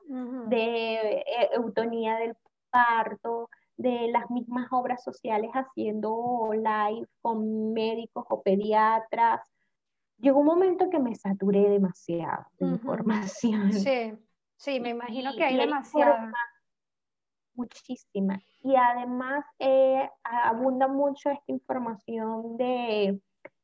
de 0.48 0.94
eh, 0.94 1.50
eutonía 1.52 2.16
del 2.16 2.34
parto, 2.70 3.48
de 3.76 4.08
las 4.10 4.28
mismas 4.30 4.66
obras 4.72 5.02
sociales 5.04 5.50
haciendo 5.52 6.50
live 6.52 7.06
con 7.20 7.72
médicos 7.72 8.24
o 8.28 8.42
pediatras. 8.42 9.40
Llegó 10.18 10.40
un 10.40 10.46
momento 10.46 10.90
que 10.90 10.98
me 10.98 11.14
saturé 11.14 11.68
demasiado 11.68 12.46
de 12.58 12.66
información. 12.66 13.72
Sí, 13.72 14.18
sí, 14.56 14.80
me 14.80 14.90
imagino 14.90 15.32
que 15.36 15.44
hay 15.44 15.56
demasiada. 15.56 16.32
Muchísima. 17.54 18.40
Y 18.62 18.74
además 18.76 19.44
eh, 19.58 20.08
abunda 20.22 20.88
mucho 20.88 21.30
esta 21.30 21.52
información 21.52 22.56
de 22.56 23.20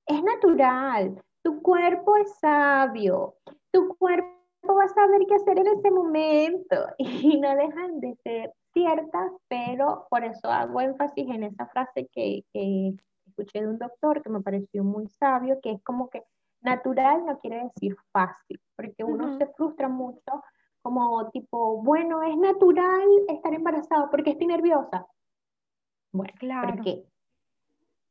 es 0.06 0.22
natural, 0.22 1.22
tu 1.42 1.62
cuerpo 1.62 2.16
es 2.16 2.38
sabio, 2.38 3.34
tu 3.70 3.96
cuerpo 3.96 4.28
va 4.66 4.84
a 4.84 4.88
saber 4.88 5.22
qué 5.28 5.34
hacer 5.34 5.58
en 5.58 5.66
ese 5.66 5.90
momento 5.90 6.76
y 6.98 7.38
no 7.38 7.54
dejan 7.54 8.00
de 8.00 8.14
ser 8.22 8.52
ciertas, 8.72 9.32
pero 9.48 10.06
por 10.10 10.24
eso 10.24 10.50
hago 10.50 10.80
énfasis 10.80 11.28
en 11.28 11.44
esa 11.44 11.66
frase 11.66 12.08
que, 12.12 12.44
que 12.52 12.94
escuché 13.26 13.60
de 13.60 13.68
un 13.68 13.78
doctor 13.78 14.22
que 14.22 14.30
me 14.30 14.40
pareció 14.40 14.82
muy 14.84 15.06
sabio, 15.08 15.60
que 15.62 15.72
es 15.72 15.82
como 15.82 16.10
que 16.10 16.22
natural 16.60 17.24
no 17.26 17.38
quiere 17.38 17.64
decir 17.64 17.96
fácil, 18.10 18.60
porque 18.74 19.04
uno 19.04 19.36
se 19.38 19.46
frustra 19.46 19.88
mucho 19.88 20.42
como 20.82 21.30
tipo, 21.30 21.82
bueno, 21.82 22.22
es 22.22 22.36
natural 22.36 23.08
estar 23.28 23.54
embarazada 23.54 24.10
porque 24.10 24.30
estoy 24.30 24.46
nerviosa. 24.46 25.06
Bueno, 26.12 26.32
claro. 26.38 26.74
porque 26.74 27.04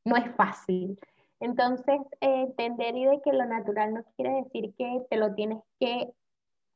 no 0.05 0.15
es 0.15 0.35
fácil. 0.35 0.97
Entonces, 1.39 1.99
eh, 2.21 2.43
entender 2.43 2.95
y 2.95 3.05
de 3.05 3.21
que 3.21 3.33
lo 3.33 3.45
natural 3.45 3.93
no 3.93 4.03
quiere 4.15 4.43
decir 4.43 4.73
que 4.77 5.01
te 5.09 5.17
lo 5.17 5.33
tienes 5.33 5.59
que 5.79 6.13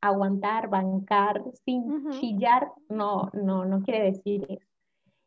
aguantar, 0.02 0.70
bancar, 0.70 1.44
sin 1.66 2.12
chillar, 2.12 2.72
no, 2.90 3.30
no, 3.34 3.66
no 3.66 3.82
quiere 3.82 4.12
decir 4.12 4.46
eso. 4.50 4.66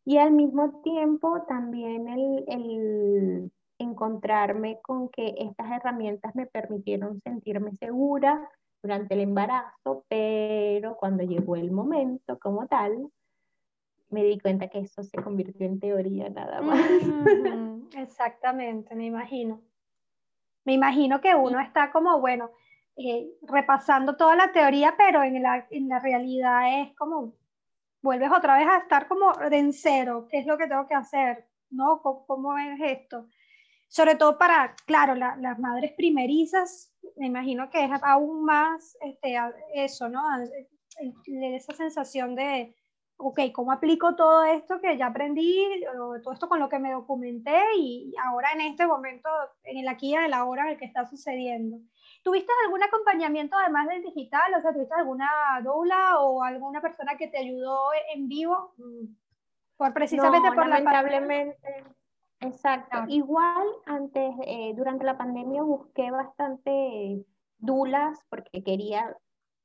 Y 0.05 0.19
al 0.19 0.33
mismo 0.33 0.81
tiempo 0.83 1.43
también 1.49 2.09
el, 2.09 2.45
el, 2.49 3.53
encontrarme 3.79 4.79
con 4.83 5.09
que 5.09 5.35
estas 5.39 5.71
herramientas 5.71 6.35
me 6.35 6.47
permitieron 6.47 7.21
sentirme 7.23 7.73
segura 7.77 8.51
durante 8.83 9.15
el 9.15 9.21
embarazo, 9.21 10.05
pero 10.09 10.97
cuando 10.97 11.23
llegó 11.23 11.57
el 11.57 11.71
momento 11.71 12.39
como 12.39 12.67
tal, 12.67 13.11
me 14.11 14.25
di 14.25 14.39
cuenta 14.39 14.69
que 14.69 14.81
eso 14.81 15.03
se 15.03 15.23
convirtió 15.23 15.67
en 15.67 15.81
teoría 15.81 16.29
nada 16.29 16.61
más. 16.61 16.81
Exactamente, 17.97 18.95
me 18.95 19.07
imagino. 19.07 19.61
Me 20.65 20.75
imagino 20.75 21.21
que 21.21 21.35
uno 21.35 21.61
está 21.61 21.91
como, 21.91 22.21
bueno, 22.21 22.51
eh, 22.97 23.31
repasando 23.43 24.17
toda 24.17 24.37
la 24.37 24.53
teoría, 24.53 24.95
pero 24.97 25.23
en 25.23 25.43
la, 25.43 25.67
en 25.71 25.89
la 25.89 25.99
realidad 25.99 26.81
es 26.83 26.95
como, 26.97 27.35
vuelves 28.03 28.31
otra 28.31 28.59
vez 28.59 28.69
a 28.69 28.79
estar 28.79 29.09
como 29.09 29.33
en 29.51 29.73
cero, 29.73 30.27
¿qué 30.31 30.39
es 30.39 30.47
lo 30.47 30.59
que 30.59 30.67
tengo 30.67 30.87
que 30.87 30.95
hacer? 30.95 31.47
¿No? 31.71 32.01
¿Cómo, 32.03 32.59
es 32.59 32.81
esto? 32.81 33.29
Sobre 33.89 34.17
todo 34.17 34.39
para, 34.39 34.75
claro, 34.87 35.15
las 35.15 35.59
madres 35.59 35.93
primerizas, 35.93 36.93
me 37.17 37.27
imagino 37.27 37.71
que 37.71 37.85
es 37.85 37.91
aún 38.03 38.45
más 38.45 38.97
este, 39.01 39.37
eso, 39.75 40.09
¿no? 40.09 40.23
Esa 41.27 41.75
sensación 41.75 42.35
de, 42.35 42.75
ok, 43.21 43.41
¿cómo 43.53 43.73
aplico 43.73 44.17
todo 44.17 44.45
esto 44.45 44.81
que 44.81 44.97
ya 44.97 45.07
aprendí, 45.07 45.65
todo 46.23 46.33
esto 46.33 46.49
con 46.49 46.59
lo 46.59 46.69
que 46.69 46.79
me 46.79 46.93
documenté 46.93 47.61
y 47.77 48.15
ahora 48.25 48.53
en 48.53 48.63
este 48.63 48.87
momento, 48.87 49.29
en 49.65 49.79
el 49.79 49.89
aquí 49.89 50.11
y 50.11 50.15
en 50.15 50.25
el 50.25 50.33
ahora, 50.33 50.65
en 50.65 50.71
el 50.71 50.79
que 50.79 50.87
está 50.87 51.07
sucediendo? 51.07 51.79
¿Tuviste 52.23 52.53
algún 52.65 52.83
acompañamiento 52.83 53.57
además 53.57 53.89
del 53.89 54.03
digital? 54.03 54.55
O 54.59 54.63
sea, 54.63 54.73
¿tuviste 54.73 54.95
alguna 54.95 55.29
doula 55.63 56.21
o 56.21 56.43
alguna 56.43 56.81
persona 56.81 57.17
que 57.17 57.29
te 57.29 57.39
ayudó 57.39 57.91
en 58.15 58.29
vivo? 58.29 58.75
Por 59.77 59.93
precisamente 59.93 60.49
por 60.53 60.67
lamentablemente. 60.69 61.85
Exacto. 62.41 63.05
Igual 63.09 63.67
antes, 63.87 64.35
eh, 64.47 64.73
durante 64.75 65.05
la 65.05 65.19
pandemia 65.19 65.63
busqué 65.63 66.11
bastante 66.11 67.25
dulas 67.59 68.19
porque 68.31 68.65
quería 68.65 69.17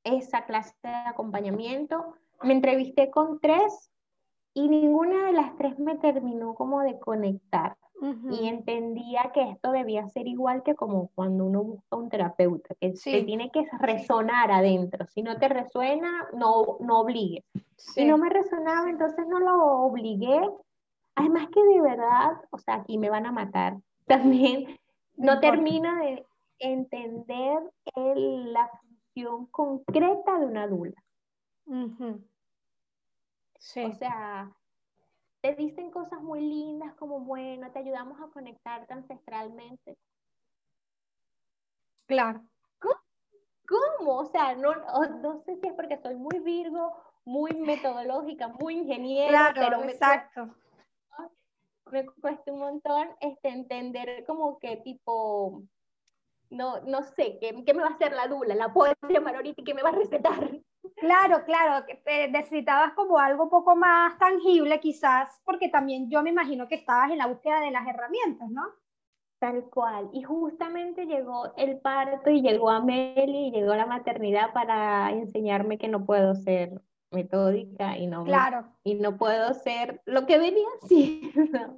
esa 0.03 0.45
clase 0.45 0.75
de 0.83 0.89
acompañamiento 0.89 2.15
me 2.43 2.53
entrevisté 2.53 3.09
con 3.09 3.39
tres 3.39 3.91
y 4.53 4.69
ninguna 4.69 5.25
de 5.25 5.33
las 5.33 5.55
tres 5.57 5.77
me 5.79 5.97
terminó 5.97 6.55
como 6.55 6.81
de 6.81 6.99
conectar. 6.99 7.75
Y 8.29 8.47
entendía 8.47 9.31
que 9.33 9.49
esto 9.49 9.71
debía 9.71 10.07
ser 10.09 10.27
igual 10.27 10.61
que 10.63 10.75
como 10.75 11.09
cuando 11.15 11.45
uno 11.45 11.63
busca 11.63 11.95
un 11.95 12.09
terapeuta, 12.09 12.75
que 12.79 13.23
tiene 13.23 13.49
que 13.51 13.65
resonar 13.79 14.51
adentro. 14.51 15.07
Si 15.07 15.23
no 15.23 15.37
te 15.37 15.47
resuena, 15.47 16.27
no, 16.33 16.77
no 16.81 16.99
obligues. 16.99 17.45
Si 17.77 18.05
no 18.05 18.17
me 18.17 18.29
resonaba, 18.29 18.89
entonces 18.89 19.25
no 19.27 19.39
lo 19.39 19.55
obligué. 19.85 20.39
Además 21.15 21.47
que 21.51 21.63
de 21.63 21.81
verdad, 21.81 22.33
o 22.51 22.59
sea, 22.59 22.75
aquí 22.75 22.97
me 22.97 23.09
van 23.09 23.25
a 23.25 23.31
matar. 23.31 23.77
También 24.07 24.77
no 25.15 25.39
termina 25.39 25.99
de 26.01 26.25
entender 26.59 27.59
la 27.95 28.69
función 28.69 29.47
concreta 29.47 30.37
de 30.37 30.45
una 30.45 30.67
dula. 30.67 31.04
O 33.85 33.91
sea, 33.93 34.51
te 35.41 35.55
dicen 35.55 35.91
cosas 35.91 36.21
muy 36.21 36.41
lindas 36.41 36.93
como, 36.95 37.19
bueno, 37.19 37.71
te 37.71 37.79
ayudamos 37.79 38.19
a 38.21 38.27
conectarte 38.31 38.93
ancestralmente. 38.93 39.97
Claro. 42.05 42.43
¿Cómo? 43.67 44.17
O 44.19 44.25
sea, 44.25 44.55
no, 44.55 44.75
no 45.21 45.39
sé 45.39 45.55
si 45.57 45.67
es 45.67 45.73
porque 45.73 45.97
soy 45.97 46.15
muy 46.15 46.39
virgo, 46.39 46.95
muy 47.25 47.51
metodológica, 47.53 48.47
muy 48.47 48.77
ingeniera, 48.77 49.51
claro, 49.53 49.77
pero 49.77 49.89
exacto. 49.89 50.55
Me, 51.91 52.05
cuesta 52.05 52.51
un 52.51 52.59
montón 52.59 53.07
este, 53.21 53.49
entender 53.49 54.23
como 54.25 54.59
que 54.59 54.77
tipo, 54.77 55.63
no, 56.49 56.79
no 56.81 57.03
sé, 57.03 57.37
¿qué, 57.39 57.63
¿qué, 57.65 57.73
me 57.73 57.81
va 57.81 57.89
a 57.89 57.93
hacer 57.93 58.13
la 58.13 58.27
dula? 58.27 58.53
¿La 58.55 58.73
puedo 58.73 58.93
llamar 59.09 59.35
ahorita 59.35 59.61
y 59.61 59.63
qué 59.63 59.73
me 59.73 59.83
va 59.83 59.89
a 59.89 59.93
respetar? 59.93 60.59
Claro, 61.05 61.45
claro, 61.45 61.85
eh, 62.07 62.27
necesitabas 62.31 62.93
como 62.93 63.19
algo 63.19 63.43
un 63.43 63.49
poco 63.51 63.75
más 63.75 64.17
tangible 64.17 64.79
quizás, 64.79 65.39
porque 65.45 65.69
también 65.69 66.09
yo 66.09 66.23
me 66.23 66.31
imagino 66.31 66.67
que 66.67 66.73
estabas 66.73 67.11
en 67.11 67.19
la 67.19 67.27
búsqueda 67.27 67.61
de 67.61 67.69
las 67.69 67.85
herramientas, 67.85 68.49
¿no? 68.49 68.63
Tal 69.37 69.65
cual. 69.65 70.09
Y 70.13 70.23
justamente 70.23 71.05
llegó 71.05 71.53
el 71.57 71.79
parto 71.79 72.31
y 72.31 72.41
llegó 72.41 72.71
Amelie 72.71 73.49
y 73.49 73.51
llegó 73.51 73.75
la 73.75 73.85
maternidad 73.85 74.51
para 74.51 75.11
enseñarme 75.11 75.77
que 75.77 75.89
no 75.89 76.07
puedo 76.07 76.33
ser 76.33 76.81
metódica 77.11 77.95
y 77.99 78.07
no, 78.07 78.23
claro. 78.23 78.65
y 78.83 78.95
no 78.95 79.15
puedo 79.15 79.53
ser 79.53 80.01
lo 80.05 80.25
que 80.25 80.39
venía, 80.39 80.67
sí, 80.89 81.31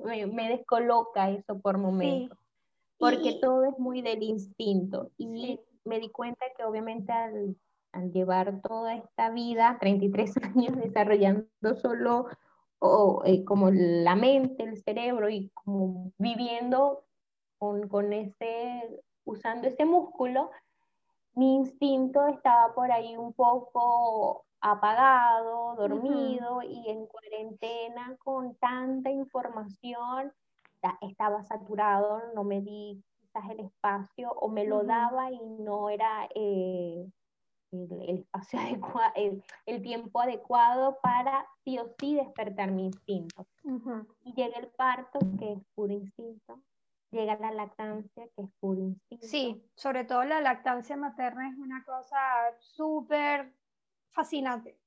me, 0.06 0.26
me 0.28 0.48
descoloca 0.48 1.32
eso 1.32 1.60
por 1.60 1.78
momentos, 1.78 2.38
porque 2.98 3.40
todo 3.42 3.66
es 3.66 3.78
muy 3.78 4.02
del 4.02 4.24
instinto. 4.24 5.12
Y 5.18 5.60
me 5.84 6.00
di 6.00 6.10
cuenta 6.12 6.46
que 6.56 6.64
obviamente 6.64 7.12
al, 7.12 7.58
al, 7.98 8.12
llevar 8.12 8.62
toda 8.62 8.96
esta 8.96 9.30
vida, 9.30 9.78
33 9.80 10.34
años 10.56 10.76
desarrollando 10.76 11.76
solo 11.76 12.28
o, 12.80 13.24
eh, 13.26 13.44
como 13.44 13.72
la 13.72 14.16
mente, 14.16 14.64
el 14.64 14.78
cerebro 14.84 15.30
y 15.30 15.50
como 15.50 16.12
viviendo 16.18 17.04
con, 17.58 17.88
con 17.88 18.14
ese, 18.14 19.02
usando 19.26 19.68
ese 19.68 19.86
músculo, 19.86 20.52
mi 21.34 21.56
instinto 21.56 22.28
estaba 22.28 22.74
por 22.74 22.92
ahí 22.92 23.16
un 23.16 23.34
poco 23.34 24.46
apagado, 24.60 25.76
dormido 25.76 26.62
y 26.64 26.90
en 26.90 27.06
cuarentena 27.06 28.16
con 28.18 28.56
tanta 28.56 29.10
información, 29.12 30.34
estaba 31.02 31.44
saturado, 31.44 32.22
no 32.34 32.44
me 32.44 32.62
di 32.62 33.04
quizás 33.20 33.50
el 33.52 33.60
espacio 33.62 34.32
o 34.32 34.50
me 34.50 34.66
lo 34.66 34.84
daba 34.84 35.32
y 35.32 35.40
no 35.60 35.90
era 35.90 36.28
eh, 36.34 37.08
el, 37.86 38.20
espacio 38.20 38.60
adecuado, 38.60 39.14
el, 39.66 39.82
tiempo 39.82 40.22
adecuado 40.22 40.98
para 41.02 41.46
sí 41.64 41.78
o 41.78 41.88
sí 42.00 42.16
despertar 42.16 42.72
mi 42.72 42.86
instinto. 42.86 43.48
Y 44.24 44.34
llega 44.34 44.58
el 44.60 44.68
parto, 44.70 45.20
que 45.38 45.54
es 45.54 45.60
puro 45.76 45.94
instinto, 45.94 46.62
llega 47.12 47.38
la 47.38 47.52
lactancia, 47.52 48.28
que 48.36 48.42
es 48.42 48.50
puro 48.60 48.82
instinto. 48.82 49.28
Sí, 49.28 49.64
sobre 49.76 50.06
todo 50.06 50.24
la 50.24 50.42
lactancia 50.42 50.96
materna 50.96 51.50
es 51.50 51.58
una 51.58 51.84
cosa 51.84 52.18
súper 52.60 53.54
fascinante. 54.12 54.78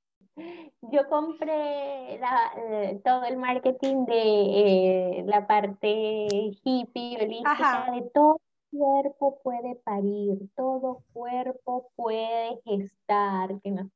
Yo 0.82 1.08
compré 1.08 2.14
eh, 2.14 3.00
todo 3.04 3.24
el 3.24 3.36
marketing 3.36 4.06
de 4.06 4.22
eh, 4.22 5.24
la 5.26 5.46
parte 5.46 6.26
hippie, 6.64 7.18
holística, 7.20 7.90
de 7.92 8.02
todo 8.14 8.40
cuerpo 8.70 9.40
puede 9.42 9.76
parir, 9.76 10.50
todo 10.56 11.02
cuerpo 11.12 11.90
puede 11.96 12.60
gestar. 12.64 13.60
Que 13.62 13.70
no. 13.70 13.90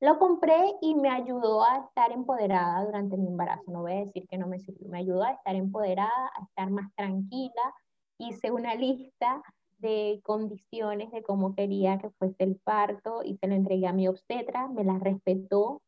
Lo 0.00 0.18
compré 0.18 0.56
y 0.80 0.94
me 0.94 1.10
ayudó 1.10 1.62
a 1.64 1.78
estar 1.78 2.10
empoderada 2.12 2.84
durante 2.84 3.16
mi 3.16 3.28
embarazo. 3.28 3.70
No 3.70 3.82
voy 3.82 3.92
a 3.92 4.04
decir 4.04 4.26
que 4.28 4.38
no 4.38 4.48
me 4.48 4.58
sirvió, 4.58 4.88
me 4.88 4.98
ayudó 4.98 5.22
a 5.22 5.32
estar 5.32 5.54
empoderada, 5.54 6.30
a 6.36 6.42
estar 6.42 6.70
más 6.70 6.92
tranquila. 6.96 7.74
Hice 8.18 8.50
una 8.50 8.74
lista 8.74 9.42
de 9.78 10.20
condiciones 10.24 11.10
de 11.12 11.22
cómo 11.22 11.54
quería 11.54 11.98
que 11.98 12.10
fuese 12.10 12.44
el 12.44 12.56
parto 12.56 13.22
y 13.24 13.36
se 13.36 13.46
lo 13.48 13.54
entregué 13.54 13.86
a 13.86 13.92
mi 13.92 14.08
obstetra, 14.08 14.68
me 14.68 14.84
la 14.84 14.98
respetó 14.98 15.82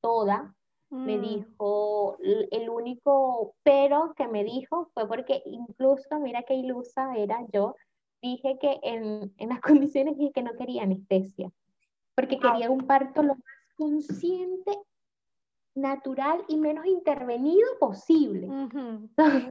toda, 0.00 0.54
me 0.90 1.18
mm. 1.18 1.20
dijo, 1.20 2.16
el 2.20 2.70
único 2.70 3.54
pero 3.62 4.14
que 4.16 4.28
me 4.28 4.44
dijo 4.44 4.90
fue 4.94 5.08
porque 5.08 5.42
incluso, 5.46 6.20
mira 6.20 6.42
qué 6.42 6.54
ilusa 6.54 7.16
era 7.16 7.44
yo, 7.52 7.74
dije 8.22 8.58
que 8.60 8.78
en, 8.82 9.32
en 9.38 9.48
las 9.48 9.60
condiciones 9.90 10.16
dije 10.16 10.32
que 10.32 10.42
no 10.42 10.54
quería 10.54 10.82
anestesia, 10.82 11.50
porque 12.14 12.38
quería 12.38 12.70
un 12.70 12.86
parto 12.86 13.22
lo 13.22 13.34
más 13.34 13.44
consciente, 13.76 14.72
natural 15.74 16.42
y 16.48 16.56
menos 16.56 16.86
intervenido 16.86 17.68
posible. 17.78 18.46
Entonces 18.46 19.50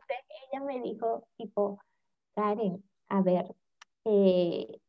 ella 0.51 0.63
me 0.65 0.81
dijo, 0.81 1.27
tipo, 1.37 1.79
Karen, 2.33 2.83
a 3.09 3.21
ver, 3.21 3.55
eh, 4.05 4.79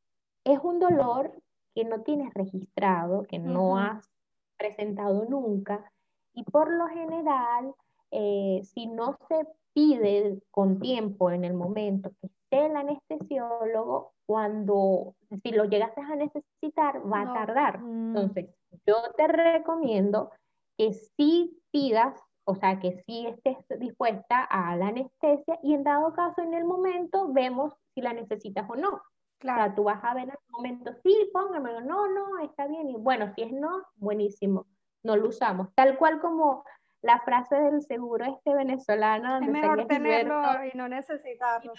es 0.44 0.58
un 0.62 0.78
dolor 0.80 1.32
que 1.74 1.84
no 1.84 2.00
tienes 2.02 2.32
registrado, 2.32 3.24
que 3.24 3.38
no 3.38 3.76
has 3.76 4.10
presentado 4.56 5.26
nunca, 5.26 5.92
y 6.36 6.44
por 6.44 6.70
lo 6.70 6.86
general, 6.86 7.74
eh, 8.12 8.60
si 8.62 8.86
no 8.86 9.18
se 9.28 9.46
pide 9.72 10.38
con 10.50 10.78
tiempo 10.78 11.30
en 11.30 11.44
el 11.44 11.54
momento 11.54 12.10
que 12.20 12.28
esté 12.28 12.66
el 12.66 12.76
anestesiólogo, 12.76 14.12
cuando, 14.26 15.14
si 15.42 15.50
lo 15.52 15.64
llegaste 15.64 16.00
a 16.00 16.14
necesitar, 16.14 17.00
va 17.10 17.22
a 17.22 17.32
tardar. 17.32 17.80
Mm. 17.80 18.16
Entonces, 18.16 18.54
yo 18.86 18.96
te 19.16 19.26
recomiendo 19.26 20.30
que 20.76 20.92
sí 20.92 21.58
pidas, 21.70 22.20
o 22.44 22.54
sea, 22.54 22.78
que 22.80 23.02
sí 23.06 23.26
estés 23.26 23.56
dispuesta 23.80 24.44
a 24.44 24.76
la 24.76 24.88
anestesia 24.88 25.58
y 25.62 25.74
en 25.74 25.84
dado 25.84 26.12
caso, 26.12 26.42
en 26.42 26.54
el 26.54 26.64
momento, 26.64 27.32
vemos 27.32 27.72
si 27.94 28.02
la 28.02 28.12
necesitas 28.12 28.68
o 28.68 28.76
no. 28.76 29.00
Claro. 29.38 29.62
O 29.62 29.64
sea, 29.64 29.74
tú 29.74 29.84
vas 29.84 30.04
a 30.04 30.14
ver 30.14 30.24
en 30.24 30.30
el 30.30 30.50
momento, 30.50 30.92
sí, 31.02 31.30
póngamelo, 31.32 31.80
no, 31.80 32.08
no, 32.08 32.38
está 32.44 32.66
bien. 32.66 32.90
Y 32.90 32.96
bueno, 32.96 33.32
si 33.34 33.42
es 33.42 33.52
no, 33.52 33.82
buenísimo, 33.96 34.66
no 35.06 35.16
lo 35.16 35.28
usamos. 35.28 35.72
Tal 35.74 35.96
cual 35.96 36.20
como 36.20 36.64
la 37.00 37.20
frase 37.20 37.56
del 37.56 37.82
seguro 37.82 38.24
este 38.24 38.54
venezolano. 38.54 39.38
es 39.38 39.48
mejor 39.48 39.86
tenerlo 39.86 40.42
y 40.64 40.76
no 40.76 40.88
necesitarlo. 40.88 41.72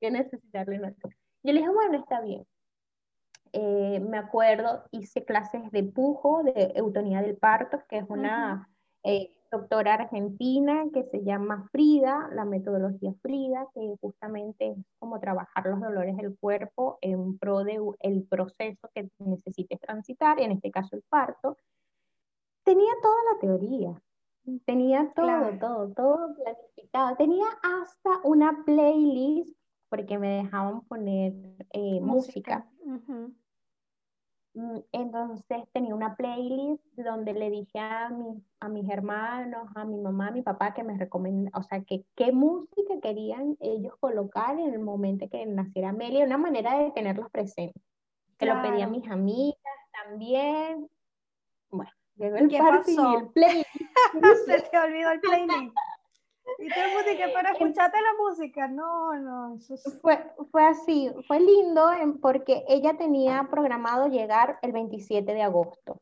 que 0.00 0.10
necesitarlo. 0.10 0.74
Yo 0.74 1.52
le 1.52 1.60
dije, 1.60 1.68
bueno, 1.70 1.98
está 1.98 2.20
bien. 2.20 2.46
Eh, 3.52 4.00
me 4.00 4.18
acuerdo, 4.18 4.84
hice 4.90 5.24
clases 5.24 5.70
de 5.70 5.84
pujo, 5.84 6.42
de 6.42 6.72
eutonía 6.74 7.22
del 7.22 7.36
parto, 7.36 7.82
que 7.88 7.98
es 7.98 8.04
una 8.08 8.68
doctora 9.52 9.94
argentina 9.94 10.86
que 10.92 11.04
se 11.04 11.22
llama 11.22 11.68
Frida, 11.70 12.28
la 12.32 12.44
metodología 12.44 13.14
Frida, 13.22 13.68
que 13.72 13.94
justamente 14.00 14.70
es 14.70 14.78
como 14.98 15.20
trabajar 15.20 15.66
los 15.66 15.80
dolores 15.80 16.16
del 16.16 16.36
cuerpo 16.36 16.98
en 17.00 17.38
pro 17.38 17.62
de 17.62 17.78
el 18.00 18.24
proceso 18.24 18.90
que 18.92 19.08
necesites 19.20 19.78
transitar, 19.80 20.40
en 20.40 20.52
este 20.52 20.72
caso 20.72 20.96
el 20.96 21.04
parto. 21.08 21.56
Tenía 22.64 22.92
toda 23.02 23.16
la 23.32 23.38
teoría, 23.40 24.02
tenía 24.64 25.12
todo, 25.14 25.58
todo, 25.58 25.92
todo 25.92 26.34
planificado. 26.34 27.16
Tenía 27.16 27.46
hasta 27.62 28.20
una 28.24 28.64
playlist 28.64 29.56
porque 29.88 30.18
me 30.18 30.42
dejaban 30.42 30.80
poner 30.82 31.32
eh, 31.72 32.00
música. 32.00 32.66
Mm, 34.54 34.78
entonces 34.92 35.68
tenía 35.72 35.94
una 35.94 36.16
playlist 36.16 36.82
donde 36.96 37.32
le 37.32 37.50
dije 37.50 37.78
a, 37.78 38.08
mi, 38.08 38.40
a 38.60 38.68
mis 38.68 38.88
hermanos, 38.88 39.68
a 39.74 39.84
mi 39.84 39.98
mamá, 39.98 40.28
a 40.28 40.30
mi 40.30 40.42
papá 40.42 40.72
que 40.74 40.84
me 40.84 40.96
recomendaban, 40.96 41.60
o 41.60 41.64
sea, 41.64 41.82
que 41.82 42.04
qué 42.14 42.32
música 42.32 43.00
querían 43.02 43.56
ellos 43.60 43.94
colocar 43.98 44.58
en 44.58 44.72
el 44.72 44.78
momento 44.78 45.28
que 45.28 45.44
naciera 45.44 45.88
Amelia, 45.88 46.24
una 46.24 46.38
manera 46.38 46.78
de 46.78 46.92
tenerlos 46.92 47.30
presentes. 47.30 47.82
Que 48.38 48.46
lo 48.46 48.60
pedí 48.62 48.82
a 48.82 48.88
mis 48.88 49.08
amigas 49.08 49.56
también. 49.92 50.88
Bueno, 51.70 51.90
llegó 52.16 52.36
el 52.36 52.48
¿Qué 52.48 52.58
pasó? 52.58 53.18
el 53.18 53.28
playlist. 53.28 53.68
Se 54.46 54.60
te 54.62 54.78
olvidó 54.78 55.10
el 55.10 55.20
playlist. 55.20 55.76
Y 56.58 56.68
te 56.68 56.80
música, 56.94 57.26
pero 57.34 57.48
escuchate 57.52 57.96
la 58.00 58.22
música, 58.22 58.68
no, 58.68 59.14
no. 59.14 59.58
fue, 60.02 60.30
fue 60.50 60.64
así, 60.66 61.10
fue 61.26 61.40
lindo 61.40 61.90
porque 62.20 62.64
ella 62.68 62.96
tenía 62.98 63.48
programado 63.50 64.08
llegar 64.08 64.58
el 64.62 64.72
27 64.72 65.32
de 65.32 65.42
agosto. 65.42 66.00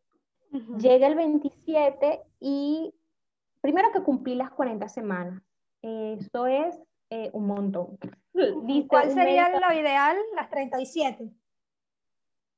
Llega 0.79 1.07
el 1.07 1.15
27 1.15 2.23
y 2.41 2.95
primero 3.63 3.91
que 3.93 4.03
cumplí 4.03 4.35
las 4.35 4.51
40 4.51 4.87
semanas. 4.89 5.43
Eso 5.81 6.47
es 6.47 6.79
eh, 7.09 7.31
un 7.33 7.47
montón. 7.47 7.99
¿Cuál 8.89 9.11
sería 9.13 9.49
lo 9.59 9.73
ideal? 9.73 10.17
Las 10.35 10.51
37. 10.51 11.31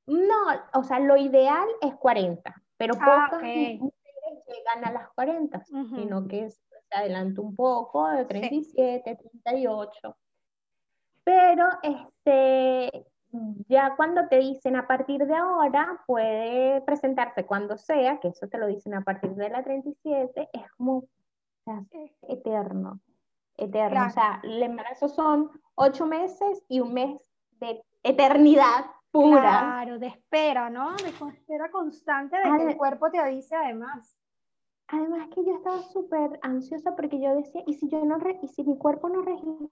No, 0.07 0.35
o 0.73 0.83
sea, 0.83 0.99
lo 0.99 1.17
ideal 1.17 1.67
es 1.81 1.95
40, 1.95 2.63
pero 2.85 3.01
ah, 3.01 3.27
pocas 3.31 3.41
mujeres 3.41 4.45
llegan 4.47 4.85
a 4.85 4.91
las 4.91 5.09
40, 5.13 5.63
sino 5.65 6.27
que 6.27 6.45
es 6.45 6.61
adelanto 6.91 7.41
un 7.41 7.55
poco, 7.55 8.07
de 8.09 8.25
37, 8.25 9.17
38. 9.43 10.17
Pero 11.23 11.65
este, 11.81 13.07
ya 13.67 13.95
cuando 13.95 14.27
te 14.27 14.37
dicen 14.37 14.75
a 14.75 14.87
partir 14.87 15.25
de 15.25 15.35
ahora, 15.35 16.03
puede 16.05 16.81
presentarse 16.81 17.45
cuando 17.45 17.77
sea, 17.77 18.19
que 18.19 18.27
eso 18.27 18.47
te 18.47 18.59
lo 18.59 18.67
dicen 18.67 18.93
a 18.93 19.01
partir 19.01 19.31
de 19.31 19.49
la 19.49 19.63
37, 19.63 20.49
es 20.53 20.71
como, 20.77 21.05
sea, 21.63 21.83
eterno, 22.29 22.99
eterno. 23.57 24.05
O 24.05 24.09
sea, 24.11 24.41
el 24.43 24.61
embarazo 24.61 25.09
son 25.09 25.49
ocho 25.73 26.05
meses 26.05 26.63
y 26.67 26.81
un 26.81 26.93
mes 26.93 27.19
de 27.59 27.83
eternidad 28.03 28.85
pura. 29.15 29.41
Claro, 29.41 29.99
de 29.99 30.07
espera, 30.07 30.69
¿no? 30.69 30.95
De 30.97 31.09
espera 31.09 31.71
constante 31.71 32.37
de 32.37 32.57
que 32.57 32.71
el 32.71 32.77
cuerpo 32.77 33.09
te 33.09 33.19
avise 33.19 33.55
además. 33.55 34.17
Además 34.87 35.29
que 35.33 35.43
yo 35.43 35.55
estaba 35.55 35.81
súper 35.81 36.39
ansiosa 36.43 36.95
porque 36.95 37.19
yo 37.19 37.35
decía, 37.35 37.63
¿y 37.65 37.73
si 37.73 37.89
yo 37.89 38.05
no 38.05 38.17
y 38.41 38.47
si 38.49 38.63
mi 38.63 38.77
cuerpo 38.77 39.09
no 39.09 39.21
registra 39.21 39.67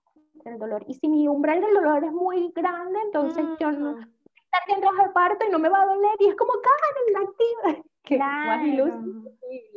el 0.45 0.57
dolor? 0.57 0.83
Y 0.87 0.95
si 0.95 1.07
mi 1.07 1.27
umbral 1.27 1.61
del 1.61 1.73
dolor 1.73 2.03
es 2.03 2.11
muy 2.11 2.51
grande, 2.55 2.99
entonces 3.05 3.45
yo 3.59 3.71
no 3.71 3.91
estar 3.91 4.75
en 4.75 4.81
trabajo 4.81 5.03
de 5.03 5.13
parto 5.13 5.45
y 5.45 5.51
no 5.51 5.59
me 5.59 5.69
va 5.69 5.81
a 5.81 5.85
doler 5.85 6.15
y 6.19 6.29
es 6.29 6.35
como 6.35 6.53
Karen, 6.53 7.27
activa. 7.27 7.83
Claro, 8.05 9.15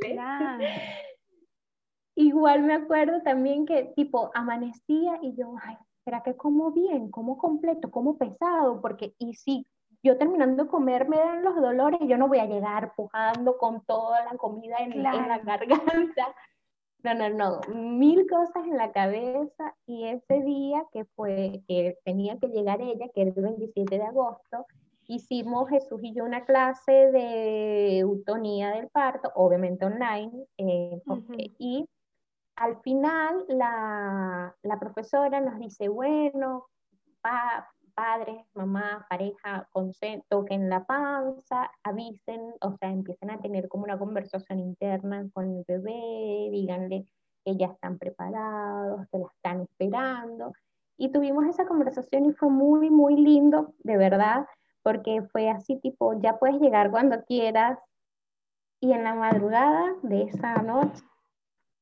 claro. 0.00 0.64
Igual 2.16 2.64
me 2.64 2.74
acuerdo 2.74 3.22
también 3.22 3.66
que 3.66 3.92
tipo 3.94 4.32
amanecía 4.34 5.20
y 5.22 5.36
yo, 5.36 5.54
ay, 5.62 5.76
¿será 6.06 6.22
que 6.22 6.36
como 6.36 6.70
bien? 6.70 7.10
¿Como 7.10 7.36
completo? 7.36 7.90
¿Como 7.90 8.16
pesado? 8.16 8.80
Porque, 8.80 9.14
y 9.18 9.34
si 9.34 9.66
yo 10.04 10.16
terminando 10.16 10.62
de 10.62 10.70
comer 10.70 11.08
me 11.08 11.16
dan 11.16 11.42
los 11.42 11.56
dolores, 11.56 11.98
yo 12.06 12.16
no 12.16 12.28
voy 12.28 12.38
a 12.38 12.46
llegar 12.46 12.94
pujando 12.94 13.58
con 13.58 13.84
toda 13.84 14.24
la 14.24 14.38
comida 14.38 14.76
en, 14.78 15.02
la 15.02 15.38
garganta. 15.38 16.32
No, 17.02 17.12
no, 17.14 17.28
no, 17.28 17.60
mil 17.74 18.24
cosas 18.28 18.64
en 18.66 18.76
la 18.76 18.92
cabeza 18.92 19.74
y 19.84 20.04
ese 20.04 20.42
día 20.42 20.84
que 20.92 21.04
fue, 21.16 21.62
que 21.66 21.98
tenía 22.04 22.38
que 22.38 22.48
llegar 22.48 22.80
ella, 22.80 23.06
que 23.12 23.22
era 23.22 23.32
el 23.34 23.42
27 23.42 23.98
de 23.98 24.04
agosto, 24.04 24.66
hicimos 25.08 25.68
Jesús 25.68 26.00
y 26.04 26.14
yo 26.14 26.24
una 26.24 26.44
clase 26.44 26.92
de 26.92 27.98
eutonía 27.98 28.70
del 28.70 28.88
parto, 28.88 29.32
obviamente 29.34 29.84
online, 29.84 30.46
eh, 30.58 31.00
y 31.58 31.88
al 32.56 32.80
final 32.82 33.44
la, 33.48 34.54
la, 34.62 34.78
profesora 34.78 35.40
nos 35.40 35.58
dice, 35.58 35.88
bueno, 35.88 36.66
pa, 37.20 37.68
padres, 37.94 38.44
mamá, 38.54 39.06
pareja, 39.08 39.68
toquen 40.28 40.68
la 40.68 40.84
panza, 40.84 41.70
avisen, 41.82 42.54
o 42.60 42.76
sea, 42.76 42.90
empiecen 42.90 43.30
a 43.30 43.40
tener 43.40 43.68
como 43.68 43.84
una 43.84 43.98
conversación 43.98 44.58
interna 44.58 45.26
con 45.32 45.56
el 45.56 45.64
bebé, 45.66 46.48
díganle 46.50 47.06
que 47.44 47.56
ya 47.56 47.66
están 47.66 47.98
preparados, 47.98 49.06
que 49.10 49.18
la 49.18 49.26
están 49.34 49.60
esperando. 49.62 50.52
Y 50.98 51.10
tuvimos 51.10 51.46
esa 51.46 51.66
conversación 51.66 52.26
y 52.26 52.32
fue 52.32 52.50
muy, 52.50 52.90
muy 52.90 53.16
lindo, 53.16 53.74
de 53.78 53.96
verdad, 53.96 54.46
porque 54.82 55.22
fue 55.32 55.50
así 55.50 55.76
tipo, 55.76 56.18
ya 56.20 56.38
puedes 56.38 56.60
llegar 56.60 56.90
cuando 56.90 57.22
quieras. 57.24 57.78
Y 58.80 58.92
en 58.92 59.04
la 59.04 59.14
madrugada 59.14 59.94
de 60.02 60.24
esa 60.24 60.54
noche 60.62 61.02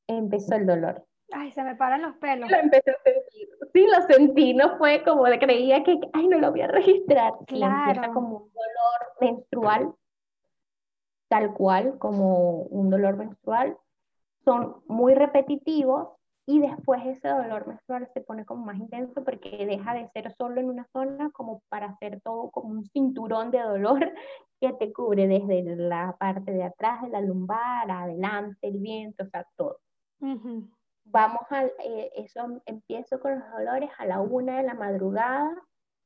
empezó 0.07 0.55
el 0.55 0.65
dolor. 0.65 1.05
Ay, 1.31 1.51
se 1.51 1.63
me 1.63 1.75
paran 1.75 2.01
los 2.01 2.15
pelos. 2.17 2.49
Lo 2.49 2.57
empecé 2.57 2.91
a 2.91 3.03
sentir. 3.03 3.49
Sí, 3.73 3.87
lo 3.87 4.07
sentí, 4.07 4.53
no 4.53 4.77
fue 4.77 5.03
como 5.03 5.25
de 5.25 5.39
creía 5.39 5.83
que, 5.83 5.99
ay, 6.13 6.27
no 6.27 6.39
lo 6.39 6.51
voy 6.51 6.61
a 6.61 6.67
registrar. 6.67 7.33
Claro. 7.47 7.89
empieza 7.89 8.13
como 8.13 8.37
un 8.37 8.51
dolor 8.53 9.13
menstrual, 9.19 9.93
tal 11.27 11.53
cual, 11.53 11.97
como 11.97 12.61
un 12.63 12.89
dolor 12.89 13.17
menstrual. 13.17 13.77
Son 14.43 14.83
muy 14.87 15.15
repetitivos 15.15 16.09
y 16.45 16.59
después 16.59 17.03
ese 17.05 17.27
dolor 17.27 17.67
menstrual 17.67 18.07
se 18.13 18.21
pone 18.21 18.45
como 18.45 18.65
más 18.65 18.77
intenso 18.77 19.23
porque 19.23 19.65
deja 19.65 19.95
de 19.95 20.07
ser 20.09 20.33
solo 20.37 20.61
en 20.61 20.69
una 20.69 20.87
zona 20.93 21.31
como 21.31 21.63
para 21.69 21.87
hacer 21.87 22.21
todo 22.21 22.51
como 22.51 22.69
un 22.69 22.85
cinturón 22.85 23.49
de 23.49 23.59
dolor 23.61 23.99
que 24.61 24.71
te 24.73 24.93
cubre 24.93 25.27
desde 25.27 25.75
la 25.75 26.15
parte 26.19 26.51
de 26.51 26.63
atrás 26.63 27.01
de 27.01 27.09
la 27.09 27.21
lumbar, 27.21 27.89
adelante, 27.89 28.67
el 28.67 28.77
viento, 28.77 29.23
o 29.23 29.27
sea, 29.27 29.45
todo 29.57 29.79
vamos 31.05 31.41
a, 31.49 31.65
eh, 31.65 32.11
eso 32.15 32.61
empiezo 32.65 33.19
con 33.19 33.39
los 33.39 33.51
dolores 33.51 33.89
a 33.97 34.05
la 34.05 34.21
una 34.21 34.57
de 34.57 34.63
la 34.63 34.73
madrugada, 34.73 35.55